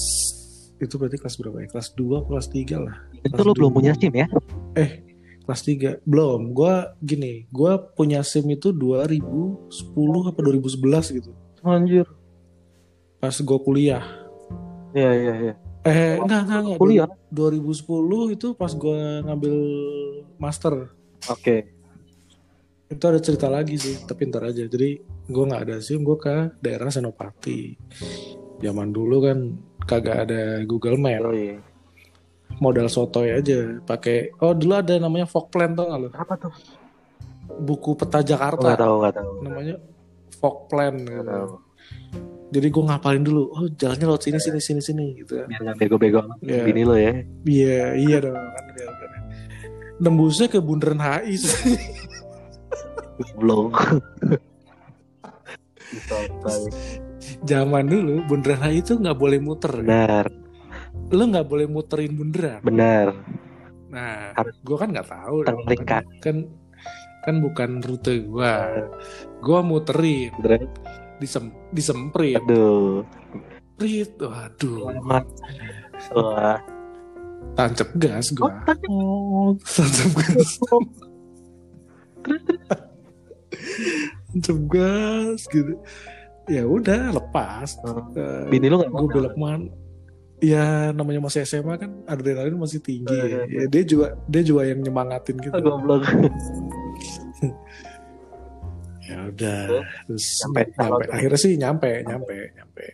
itu 0.80 0.96
berarti 0.96 1.18
kelas 1.20 1.36
berapa 1.36 1.58
ya? 1.60 1.68
Kelas 1.68 1.88
2 1.92 2.28
kelas 2.28 2.48
3 2.52 2.80
lah. 2.80 2.96
Itu 3.20 3.36
Kelas 3.36 3.48
lo 3.48 3.54
belum 3.56 3.72
punya 3.74 3.92
SIM 3.96 4.16
ya? 4.16 4.28
eh 4.76 5.04
kelas 5.44 5.62
3 5.66 6.04
belum. 6.04 6.52
Gua 6.52 6.96
gini 7.00 7.48
gua 7.52 7.80
punya 7.80 8.24
SIM 8.24 8.48
itu 8.48 8.72
2010 8.72 9.72
apa 10.30 10.40
2011 10.40 11.18
gitu. 11.20 11.32
Anjir. 11.64 12.08
pas 13.20 13.36
gua 13.44 13.60
kuliah 13.60 14.00
Iya 14.92 15.12
iya 15.14 15.34
iya. 15.40 15.54
eh 15.82 16.16
enggak 16.18 16.40
enggak 16.44 16.60
enggak 16.62 16.78
Kuliah. 16.78 17.10
2010 17.30 18.36
itu 18.36 18.48
pas 18.54 18.72
gua 18.74 19.00
ngambil 19.24 19.56
master 20.36 20.92
Oke. 21.26 21.72
itu 22.88 23.04
ada 23.06 23.18
cerita 23.18 23.48
lagi 23.48 23.78
sih 23.78 24.02
tapi 24.02 24.26
ntar 24.26 24.44
aja 24.44 24.66
jadi 24.66 24.98
gue 25.30 25.44
nggak 25.46 25.62
ada 25.64 25.76
SIM 25.78 26.02
gue 26.02 26.18
ke 26.18 26.58
daerah 26.58 26.90
Senopati 26.90 27.78
zaman 28.58 28.90
dulu 28.90 29.22
kan 29.22 29.38
kagak 29.86 30.26
ada 30.26 30.42
Google 30.66 30.98
Map 30.98 31.22
Yoi. 31.22 31.54
modal 32.58 32.90
sotoy 32.90 33.30
aja 33.30 33.78
pakai 33.80 34.34
oh 34.38 34.52
dulu 34.52 34.74
ada 34.74 34.98
namanya 34.98 35.24
Fogplan 35.24 35.78
tau 35.78 35.86
gak 35.86 36.00
lo 36.00 36.10
Apa 36.12 36.34
tuh? 36.36 36.54
buku 37.62 37.94
peta 37.94 38.20
Enggak 38.20 38.28
Jakarta 38.28 38.70
tahu 38.76 38.94
enggak 38.98 39.16
tahu. 39.16 39.32
namanya 39.40 39.76
Fogplan 40.34 40.94
gitu. 41.00 41.24
tahu. 41.24 41.48
Jadi 42.50 42.68
gue 42.68 42.84
ngapalin 42.84 43.22
dulu 43.22 43.44
oh 43.50 43.66
jalannya 43.72 44.06
lewat 44.06 44.22
sini 44.24 44.40
sini 44.40 44.60
sini 44.60 44.82
sini 44.82 45.06
gitu 45.16 45.38
kan 45.38 45.48
Biar 45.48 45.62
nggak 45.64 45.78
bego-bego 45.78 46.22
Iya. 46.42 46.64
bini 46.64 46.82
lo 46.82 46.96
ya. 46.96 47.14
iya 47.46 47.82
iya 47.94 48.18
dong 48.20 48.34
kan 48.34 48.66
biar- 48.72 48.96
biar- 48.96 49.18
nembusnya 50.00 50.48
ke 50.48 50.58
Bundaran 50.58 50.98
HI 50.98 51.36
Belum. 53.36 53.68
Disotoy. 55.90 56.70
zaman 57.44 57.86
dulu 57.86 58.24
Bundaran 58.26 58.62
HI 58.64 58.80
itu 58.80 58.94
nggak 58.96 59.16
boleh 59.16 59.40
muter 59.40 59.74
Benar, 59.76 60.26
lo 61.10 61.24
nggak 61.26 61.46
boleh 61.46 61.66
muterin 61.66 62.14
bundaran 62.14 62.62
benar. 62.62 63.14
Nah, 63.90 64.38
gue 64.38 64.78
kan 64.78 64.90
nggak 64.90 65.10
tahu 65.10 65.38
kan, 65.82 66.06
kan 66.22 66.36
kan 67.20 67.36
bukan 67.40 67.82
rute 67.82 68.22
gue. 68.22 68.54
Gue 69.40 69.60
muterin, 69.62 70.30
Bener. 70.38 70.62
Disem, 71.20 71.52
disemprit, 71.76 72.40
Aduh. 72.40 73.04
prit, 73.76 74.12
waduh, 74.20 74.92
Selamat. 74.92 75.26
Wah. 76.16 76.60
tancap 77.56 77.90
gas 77.96 78.32
gue, 78.32 78.52
Oh, 78.88 79.52
tancap 79.64 80.12
gas, 80.16 80.52
tancap 84.32 84.60
gas 84.72 85.40
gitu. 85.52 85.74
Ya 86.50 86.64
udah 86.66 87.14
lepas. 87.14 87.78
Oh. 87.86 88.10
Bini 88.50 88.68
lu 88.72 88.80
nggak 88.82 88.92
gue 88.92 89.08
belok 89.12 89.36
mana? 89.38 89.70
Ya 90.40 90.96
namanya 90.96 91.20
masih 91.20 91.44
SMA 91.44 91.76
kan 91.76 91.92
adrenalin 92.08 92.56
masih 92.56 92.80
tinggi. 92.80 93.12
Iya, 93.12 93.44
ya. 93.44 93.64
Ya, 93.64 93.66
dia 93.68 93.84
juga 93.84 94.16
dia 94.32 94.42
juga 94.42 94.64
yang 94.64 94.80
nyemangatin 94.80 95.36
gitu. 95.36 95.52
Goblok. 95.60 96.08
ya 99.10 99.18
udah 99.26 99.60
terus 100.06 100.26
Nyampe. 100.46 100.62
nyampe, 100.78 101.04
akhirnya 101.10 101.40
sih 101.42 101.54
nyampe 101.58 101.92
nyampe 102.06 102.38
nyampe. 102.54 102.86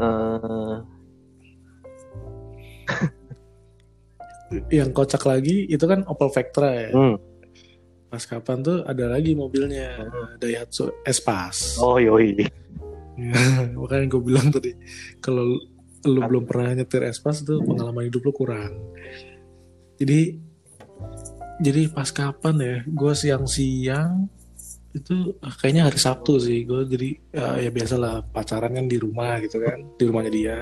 Eh, 0.00 0.76
yang 4.74 4.90
kocak 4.90 5.22
lagi 5.22 5.68
itu 5.68 5.84
kan 5.86 6.02
Opel 6.08 6.30
Vectra 6.32 6.70
ya. 6.74 6.90
Hmm. 6.90 7.16
pas 8.10 8.26
kapan 8.26 8.58
tuh 8.58 8.82
ada 8.82 9.06
lagi 9.06 9.38
mobilnya 9.38 9.94
Daihatsu 10.42 11.06
Espas 11.06 11.78
Oh 11.78 11.94
yoi. 11.94 12.34
makanya 13.78 14.10
gue 14.10 14.22
bilang 14.26 14.50
tadi 14.50 14.74
kalau 15.22 15.46
lu 16.02 16.20
belum 16.24 16.42
pernah 16.42 16.74
nyetir 16.74 17.06
Espas 17.06 17.46
tuh 17.46 17.62
pengalaman 17.62 18.08
hidup 18.10 18.24
lu 18.24 18.32
kurang. 18.34 18.72
Jadi 20.00 20.40
jadi 21.60 21.92
pas 21.92 22.08
kapan 22.10 22.56
ya? 22.58 22.76
Gue 22.88 23.12
siang-siang 23.14 24.26
itu 24.90 25.38
ah, 25.38 25.54
kayaknya 25.54 25.86
hari 25.86 25.98
Sabtu 25.98 26.42
sih. 26.42 26.66
Gue 26.66 26.82
jadi 26.86 27.08
ya, 27.30 27.68
ya 27.68 27.70
biasalah 27.70 28.26
pacaran 28.34 28.74
kan 28.74 28.86
di 28.90 28.98
rumah 28.98 29.38
gitu 29.38 29.62
kan 29.62 29.78
di 29.94 30.04
rumahnya 30.06 30.32
dia. 30.32 30.58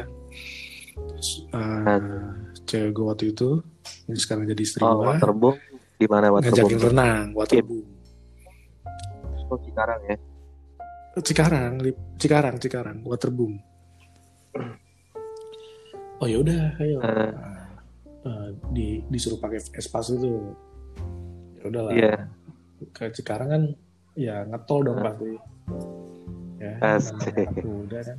Terus, 0.99 1.49
ah, 1.55 2.35
cewek 2.69 2.91
gue 2.93 3.05
waktu 3.07 3.25
itu 3.33 3.63
ini 4.11 4.19
sekarang 4.19 4.45
jadi 4.51 4.63
istri 4.63 4.85
Oh 4.85 5.01
gue 5.01 5.17
waterboom? 5.17 5.57
Di 5.99 6.07
mana 6.07 6.31
ngajakin 6.31 6.55
waterboom? 6.55 6.85
renang 6.93 7.27
waterboom. 7.33 7.87
Oh 9.49 9.59
Cikarang 9.65 10.01
ya. 10.05 10.17
Cikarang 11.19 11.73
Cikarang 12.21 12.55
Cikarang 12.61 12.99
waterboom. 13.09 13.53
Oh 16.19 16.27
ya 16.27 16.43
udah 16.43 16.77
ayo. 16.83 16.99
Eh. 17.01 17.33
Ah, 18.27 18.51
di 18.75 19.01
disuruh 19.09 19.41
pakai 19.41 19.63
espas 19.79 20.13
itu. 20.13 20.53
Ya 21.59 21.65
udahlah. 21.65 21.93
Iya. 21.97 22.17
ke 22.93 23.11
Cikarang 23.11 23.49
kan 23.49 23.63
ya 24.19 24.43
ngetol 24.45 24.79
dong 24.83 24.99
Ah. 24.99 25.05
pasti 25.07 25.31
ya 26.59 26.73
Asik. 26.83 27.63
muda 27.63 27.99
kan 28.03 28.19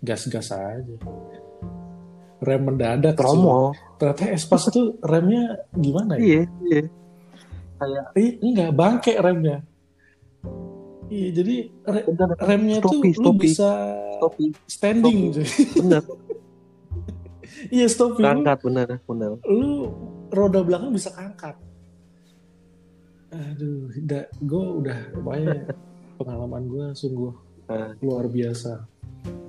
gas-gas 0.00 0.50
aja 0.50 0.96
rem 2.42 2.60
mendadak. 2.60 3.14
Promo. 3.14 3.70
ternyata 3.94 4.26
espas 4.28 4.66
itu 4.66 4.98
remnya 5.00 5.44
gimana 5.72 6.18
ya 6.18 6.42
Iya 6.42 6.42
iya. 6.64 6.82
Ih, 8.14 8.38
enggak 8.40 8.70
bangke 8.72 9.14
remnya 9.16 9.62
iya 11.06 11.28
jadi 11.30 11.56
re- 11.84 12.06
Bener. 12.08 12.28
remnya 12.40 12.76
Stopi, 12.78 12.90
tuh 12.90 13.00
lu 13.12 13.22
stopi. 13.22 13.38
bisa 13.40 13.70
Stopi. 14.16 14.44
standing 14.66 15.18
cuy. 15.30 15.46
Bener. 15.78 16.02
iya 17.68 17.86
stopi 17.86 18.18
lu, 18.18 18.26
Angkat 18.28 18.58
bener 18.60 18.88
bener. 19.00 19.30
lu 19.44 19.70
roda 20.28 20.60
belakang 20.60 20.90
bisa 20.90 21.14
angkat 21.14 21.54
aduh 23.32 23.88
gue 24.38 24.64
udah 24.78 24.98
pokoknya 25.14 25.56
pengalaman 26.18 26.62
gue 26.66 26.86
sungguh 26.92 27.32
Eh. 27.64 27.94
luar 28.00 28.26
biasa. 28.26 28.84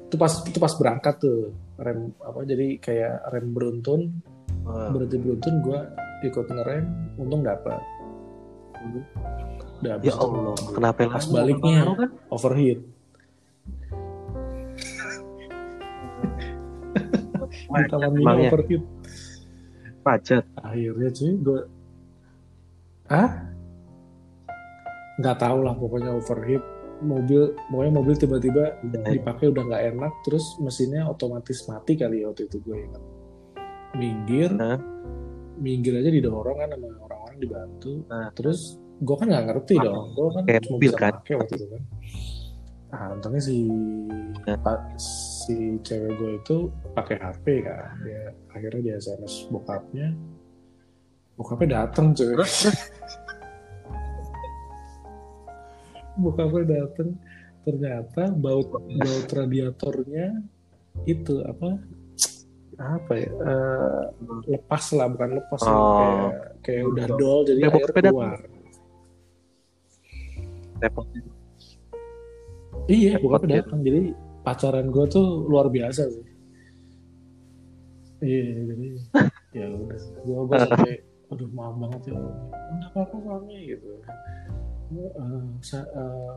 Itu 0.06 0.16
pas 0.16 0.32
itu 0.46 0.56
pas 0.56 0.72
berangkat 0.72 1.18
tuh 1.18 1.50
rem 1.76 2.14
apa 2.18 2.46
jadi 2.46 2.78
kayak 2.78 3.26
rem 3.30 3.52
beruntun. 3.52 4.02
Wah. 4.64 4.88
berhenti 4.90 5.18
beruntun 5.18 5.60
gue 5.60 5.80
ikut 6.24 6.46
ngerem 6.46 6.86
untung 7.18 7.44
dapat 7.44 7.84
udah 9.82 9.92
habis 9.92 10.08
Ya 10.08 10.14
itu 10.14 10.24
Allah, 10.24 10.56
kenapa 10.72 11.00
pas 11.10 11.26
baliknya 11.26 11.84
kan? 11.90 12.10
overheat. 12.30 12.80
Ditawarin 17.74 18.16
Emangnya? 18.16 18.50
overheat. 18.50 18.84
Macet. 20.00 20.44
akhirnya 20.56 21.10
sih 21.10 21.32
gue 21.38 21.60
ah 23.06 23.52
nggak 25.20 25.38
tahu 25.38 25.60
lah 25.62 25.74
pokoknya 25.76 26.12
overheat. 26.14 26.64
Mobil 27.04 27.52
pokoknya 27.68 27.94
mobil 27.94 28.16
tiba-tiba 28.16 28.64
dipakai 29.04 29.52
udah 29.52 29.64
nggak 29.68 29.84
enak 29.92 30.14
terus 30.24 30.56
mesinnya 30.58 31.04
otomatis 31.04 31.68
mati 31.68 32.00
kali 32.00 32.24
ya 32.24 32.32
waktu 32.32 32.48
itu 32.48 32.58
gue 32.64 32.78
ingat. 32.80 33.04
Minggir. 33.94 34.52
Hah? 34.56 34.80
minggir 35.54 35.94
aja 35.96 36.10
didorong 36.10 36.58
kan 36.60 36.70
sama 36.74 36.88
orang-orang 37.06 37.38
dibantu. 37.38 38.02
Nah. 38.10 38.34
terus 38.34 38.76
gue 39.00 39.16
kan 39.16 39.28
nggak 39.30 39.46
ngerti 39.54 39.76
dong. 39.78 40.16
Gue 40.16 40.28
kan 40.34 40.44
Kayak 40.44 40.62
cuma 40.66 40.74
mobil, 40.76 40.90
bisa 40.90 40.98
kan? 40.98 41.14
pakai 41.22 41.34
waktu 41.38 41.54
itu 41.56 41.68
kan. 41.70 41.82
Ah 42.90 43.08
untungnya 43.14 43.42
si 43.42 43.58
Nah. 44.44 44.60
si 45.00 45.56
cewek 45.82 46.12
gue 46.18 46.32
itu 46.40 46.58
pakai 46.94 47.16
HP 47.20 47.46
kan. 47.64 47.96
Dia 48.02 48.24
akhirnya 48.50 48.82
dia 48.82 48.96
SMS 48.98 49.46
bokapnya. 49.48 50.08
Bokapnya 51.36 51.68
datang 51.86 52.14
cuy 52.14 52.34
bokapnya 56.16 56.64
datang 56.84 57.10
ternyata 57.64 58.30
baut 58.34 58.70
baut 58.76 59.28
radiatornya 59.30 60.44
itu 61.08 61.42
apa? 61.44 61.80
Apa 62.74 63.14
ya? 63.14 63.30
Eh, 63.30 64.04
lepas 64.50 64.84
lah 64.94 65.08
bukan 65.08 65.30
lepas 65.38 65.62
Oh. 65.64 65.70
kayak 65.70 66.34
kayak 66.62 66.84
udah 66.90 67.06
dol 67.16 67.40
jadi 67.46 67.60
Ya, 67.60 67.68
air 67.70 67.74
bokapnya 67.80 68.04
keluar. 68.10 68.40
Repot. 70.82 71.06
iya 72.92 73.16
ya. 73.16 73.64
datang 73.64 73.80
jadi 73.80 74.02
pacaran 74.44 74.92
gue 74.92 75.06
tuh 75.08 75.26
luar 75.48 75.72
biasa 75.72 76.04
sih. 76.10 76.26
Iya 78.20 78.44
jadi 78.68 78.88
ya 79.54 79.66
udah. 79.72 80.00
Gue 80.26 80.40
gue 80.44 80.58
sampai 80.60 80.94
aduh 81.32 81.50
maaf 81.50 81.76
banget 81.80 82.02
ya 82.12 82.20
nggak 82.20 82.90
apa-apa 82.94 83.16
suami 83.18 83.58
gitu 83.66 83.90
Sa- 85.60 85.90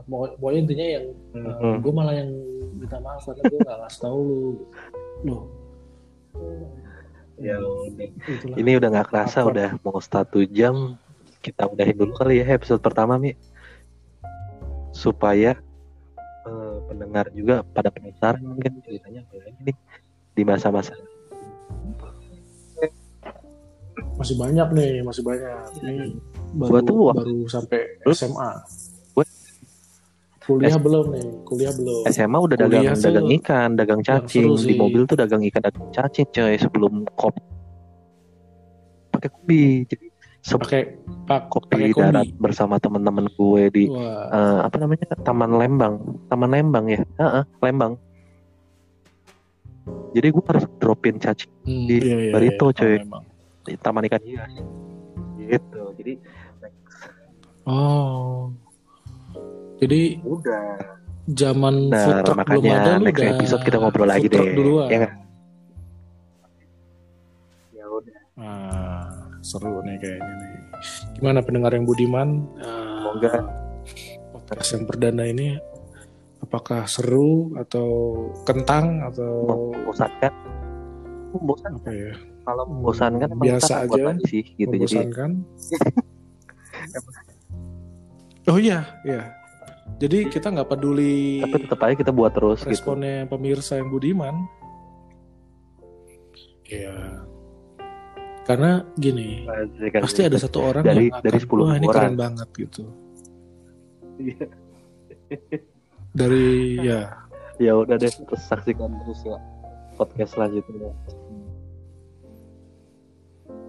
pokok- 0.03 0.35
pokoknya 0.37 0.59
intinya 0.59 0.87
yang 0.89 1.05
Mhm. 1.31 1.73
gue 1.79 1.93
malah 1.93 2.15
yang 2.15 2.29
minta 2.73 2.97
maaf 2.97 3.21
karena 3.21 3.43
gue 3.45 3.59
gak 3.59 3.77
ngasih 3.79 3.99
tau 3.99 4.19
lu 4.19 4.39
loh 5.23 5.43
Ya 7.37 7.53
itulah 8.25 8.57
Ini 8.57 8.71
udah 8.77 8.89
nggak 8.89 9.07
kerasa 9.07 9.41
Apa? 9.41 9.49
udah 9.51 9.69
mau 9.79 9.97
satu 9.97 10.41
jam. 10.43 10.97
Kita 11.37 11.69
udahin 11.69 11.93
dulu 11.93 12.09
kali 12.11 12.41
ya 12.41 12.49
episode 12.51 12.81
pertama 12.81 13.13
Mi. 13.15 13.37
Supaya 14.89 15.53
eh, 16.43 16.77
pendengar 16.87 17.29
juga 17.29 17.61
pada 17.67 17.91
penasaran 17.91 18.41
mungkin 18.41 18.81
ceritanya 18.81 19.21
apa 19.21 19.37
lagi 19.39 19.61
nih 19.63 19.77
di 20.33 20.43
masa-masa 20.43 20.97
Masih 24.17 24.33
banyak 24.33 24.67
nih, 24.71 24.91
masih 25.03 25.21
banyak. 25.21 25.61
Ini 25.77 26.17
baru, 26.49 26.69
Gua 26.69 26.79
tuh 26.81 26.97
waktu- 27.05 27.25
baru 27.25 27.37
sampai? 27.45 27.79
SMA. 28.07 28.49
Gua- 29.13 29.35
Kuliah 30.39 30.79
belum 30.79 31.05
nih, 31.11 31.25
kuliah 31.43 31.73
belum. 31.73 32.01
SMA 32.07 32.37
udah 32.37 32.55
Kuliah 32.55 32.69
dagang 32.87 32.95
tuh 32.95 33.03
dagang 33.03 33.27
ikan, 33.33 33.69
dagang 33.75 33.99
yang 33.99 34.23
cacing. 34.23 34.47
di 34.55 34.73
mobil 34.73 35.01
tuh 35.03 35.17
dagang 35.17 35.43
ikan 35.43 35.61
dagang 35.61 35.87
cacing 35.91 36.27
coy 36.29 36.55
sebelum 36.55 36.93
kop 37.13 37.35
pakai 39.11 39.29
kopi. 39.29 39.63
Jadi 39.85 40.05
Pakai 40.47 40.95
pak 41.27 41.51
kopi 41.51 41.91
darat 41.91 42.31
bersama 42.39 42.79
teman-teman 42.79 43.27
gue 43.27 43.63
di 43.67 43.83
Wah, 43.91 44.31
eh, 44.31 44.59
apa 44.63 44.79
namanya? 44.79 45.11
Taman 45.19 45.51
Lembang. 45.51 45.95
Taman 46.31 46.47
Lembang 46.47 46.85
ya? 46.87 47.03
Heeh, 47.03 47.43
Lembang. 47.59 47.99
Jadi 50.13 50.27
gue 50.31 50.43
harus 50.47 50.63
dropin 50.79 51.19
cacing 51.19 51.51
hmm, 51.61 51.85
di 51.85 51.95
iya, 51.99 52.15
iya, 52.17 52.31
Barito, 52.31 52.71
iya, 52.71 52.77
coy. 52.79 52.95
di 53.61 53.73
Taman 53.75 54.07
Ikan 54.07 54.23
Hias 54.23 54.51
gitu. 55.37 55.81
Jadi 55.99 56.13
Oh. 57.67 58.55
Jadi 59.77 60.23
udah 60.23 60.65
zaman 61.27 61.91
Nah, 61.91 61.99
food 62.01 62.17
truck 62.23 62.37
belum 62.39 62.63
makanya 62.63 62.73
ada 62.73 62.91
lu 62.95 63.05
next 63.05 63.19
udah 63.19 63.31
episode 63.35 63.61
kita 63.61 63.77
ngobrol 63.77 64.07
lagi 64.07 64.27
deh. 64.27 64.39
duluan. 64.49 64.87
Ya 64.87 64.97
kan? 64.97 65.11
ya 67.71 67.85
udah 67.85 68.19
Ah, 68.37 69.05
seru 69.41 69.81
nih 69.81 69.97
kayaknya 69.97 70.33
nih. 70.33 70.51
Gimana 71.13 71.39
pendengar 71.41 71.71
yang 71.73 71.83
budiman? 71.83 72.47
Ah, 72.57 73.03
Semoga. 73.03 73.31
podcast 74.39 74.69
yang 74.71 74.83
perdana 74.85 75.23
ini 75.25 75.47
apakah 76.39 76.87
seru 76.87 77.31
atau 77.57 77.87
kentang 78.43 79.03
atau 79.03 79.73
membosankan 79.73 80.31
membosankan 81.29 81.73
apa 81.77 81.91
ya? 81.91 82.13
kalau 82.41 82.63
membosankan 82.65 83.27
emang 83.29 83.43
Biasa 83.43 83.73
aja, 83.83 84.15
sih 84.23 84.43
gitu 84.55 84.71
jadi 84.71 85.03
membosankan? 85.03 85.31
oh 88.47 88.57
iya, 88.57 88.83
iya. 89.03 89.33
Jadi 89.97 90.27
kita 90.27 90.51
nggak 90.51 90.67
peduli 90.67 91.39
tapi 91.41 91.63
tetap 91.63 91.79
aja 91.79 91.95
kita 91.95 92.11
buat 92.11 92.35
terus 92.35 92.59
gitu 92.61 92.71
responnya 92.71 93.23
pemirsa 93.25 93.79
yang 93.79 93.87
budiman. 93.87 94.35
Iya. 96.67 97.23
Karena 98.43 98.83
gini, 98.95 99.43
Asik, 99.43 99.91
asik. 99.91 100.03
pasti 100.03 100.21
ada 100.23 100.37
satu 100.39 100.59
orang 100.63 100.83
Dari- 100.83 101.07
yang 101.07 101.19
akan, 101.19 101.23
dari 101.23 101.37
10 101.39 101.63
wah 101.67 101.75
ini 101.75 101.87
orang." 101.87 101.95
keren 101.95 102.15
banget 102.15 102.49
gitu. 102.55 102.83
Iya. 104.19 104.45
Dari 106.15 106.47
ya 106.89 107.01
ya 107.57 107.73
udah 107.73 107.97
deh 107.97 108.11
terus 108.11 108.41
saksikan 108.45 108.93
terus 109.01 109.19
ya 109.25 109.37
podcast 109.97 110.37
selanjutnya 110.37 110.93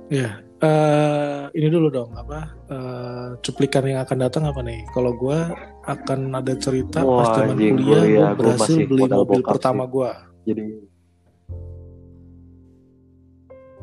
Ya, 0.08 0.40
eh 0.58 1.42
ini 1.54 1.70
dulu 1.70 1.86
dong 1.86 2.10
apa 2.18 2.50
eh, 2.66 3.28
cuplikan 3.46 3.86
yang 3.86 4.02
akan 4.02 4.18
datang 4.18 4.44
apa 4.50 4.58
nih? 4.62 4.82
Kalau 4.90 5.14
gua 5.14 5.54
akan 5.86 6.34
ada 6.34 6.54
cerita 6.58 7.06
pas 7.06 7.30
Wah, 7.30 7.34
zaman 7.38 7.54
anjing, 7.54 7.74
kuliah 7.78 8.02
gua 8.02 8.10
gua 8.10 8.34
berhasil 8.34 8.76
beli 8.90 9.02
mobil 9.06 9.40
pertama 9.46 9.82
gua. 9.86 10.12
jadi 10.42 10.66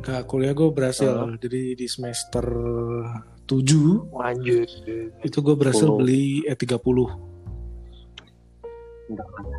Gak 0.04 0.22
kuliah 0.28 0.54
gua 0.54 0.70
berhasil. 0.70 1.10
Oh. 1.16 1.32
Jadi 1.40 1.80
di 1.80 1.88
semester 1.88 2.46
7 3.48 4.12
lanjut 4.12 4.70
itu 5.24 5.38
gua 5.40 5.56
berhasil 5.56 5.88
10. 5.88 6.00
beli 6.04 6.44
E30. 6.44 7.00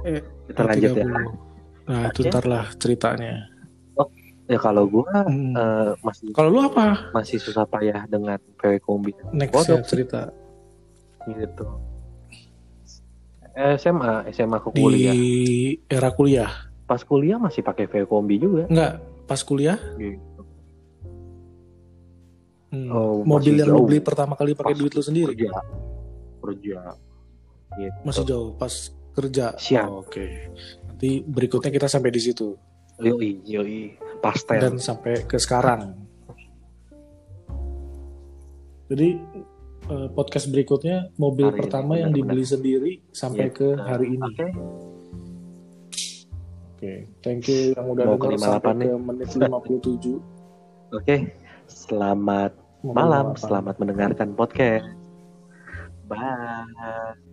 Eh, 0.05 0.21
kita 0.53 0.61
lanjut 0.69 0.93
ya 0.93 1.05
E30. 1.07 1.47
Nah, 1.87 2.11
itu 2.11 2.21
ntar 2.27 2.45
lah 2.51 2.67
ceritanya. 2.75 3.56
Ya 4.47 4.57
kalau 4.57 4.87
gua 4.87 5.25
Hmm. 5.25 5.53
eh, 5.53 5.91
masih 6.01 6.31
Kalau 6.31 6.49
lu 6.49 6.61
apa? 6.63 7.11
masih 7.11 7.37
susah 7.37 7.65
payah 7.65 8.07
dengan 8.07 8.39
PW 8.55 8.79
kombi 8.79 9.11
Next 9.33 9.53
Waduh. 9.53 9.77
ya 9.77 9.83
cerita 9.83 10.21
gitu 11.27 11.67
SMA 13.57 14.31
SMA 14.31 14.59
ke 14.59 14.69
di 14.69 14.79
kuliah 14.79 15.15
era 15.89 16.11
kuliah. 16.11 16.51
pas 16.85 17.01
kuliah 17.01 17.35
masih 17.37 17.61
pakai 17.61 17.85
VW 17.85 18.05
kombi 18.05 18.37
juga 18.37 18.65
Enggak, 18.67 18.93
pas 19.25 19.41
kuliah 19.41 19.81
gitu. 19.97 20.43
hmm, 22.71 22.89
Oh, 22.89 23.25
mobil 23.25 23.57
yang 23.57 23.67
lu 23.67 23.81
jauh. 23.81 23.87
beli 23.87 23.99
pertama 23.99 24.35
kali 24.35 24.53
pakai 24.53 24.75
duit 24.75 24.93
lu 24.93 25.01
sendiri. 25.01 25.33
kerja 25.33 25.51
kerja 26.39 26.79
gitu. 27.75 27.99
Masih 28.05 28.23
jauh 28.25 28.51
pas 28.55 28.71
kerja. 29.11 29.57
Siap. 29.57 29.89
Oh, 29.89 30.01
Oke. 30.01 30.53
Nanti 30.87 31.21
berikutnya 31.21 31.69
kita 31.69 31.89
sampai 31.89 32.09
di 32.09 32.21
situ 32.21 32.55
yoi 32.97 33.43
yoi 33.43 33.93
pastel 34.17 34.59
dan 34.59 34.75
sampai 34.79 35.23
ke 35.23 35.37
sekarang. 35.37 35.95
Jadi 38.87 39.09
eh, 39.85 40.09
podcast 40.11 40.47
berikutnya 40.49 41.11
mobil 41.15 41.47
Hari 41.47 41.53
ini, 41.53 41.61
pertama 41.61 41.93
yang 41.95 42.11
benar-benar. 42.11 42.33
dibeli 42.33 42.45
sendiri 42.45 42.93
sampai 43.11 43.45
Iya. 43.45 43.53
ke 43.53 43.69
hari 43.77 44.07
ini. 44.11 44.23
oke 44.23 44.47
Oke, 46.77 46.93
thank 47.21 47.47
you 47.47 47.73
yang 47.73 47.89
udah 47.89 48.05
Mau 48.05 48.21
58 48.21 48.37
sampai 48.39 48.73
nih. 48.75 48.87
ke 48.87 48.97
menit 49.01 49.29
57. 49.33 50.21
oke 50.93 51.17
selamat 51.67 52.53
Mobil 52.79 52.95
malam 52.95 53.27
balapan. 53.27 53.41
selamat 53.41 53.75
mendengarkan 53.81 54.29
podcast 54.33 54.85
bye 56.07 57.26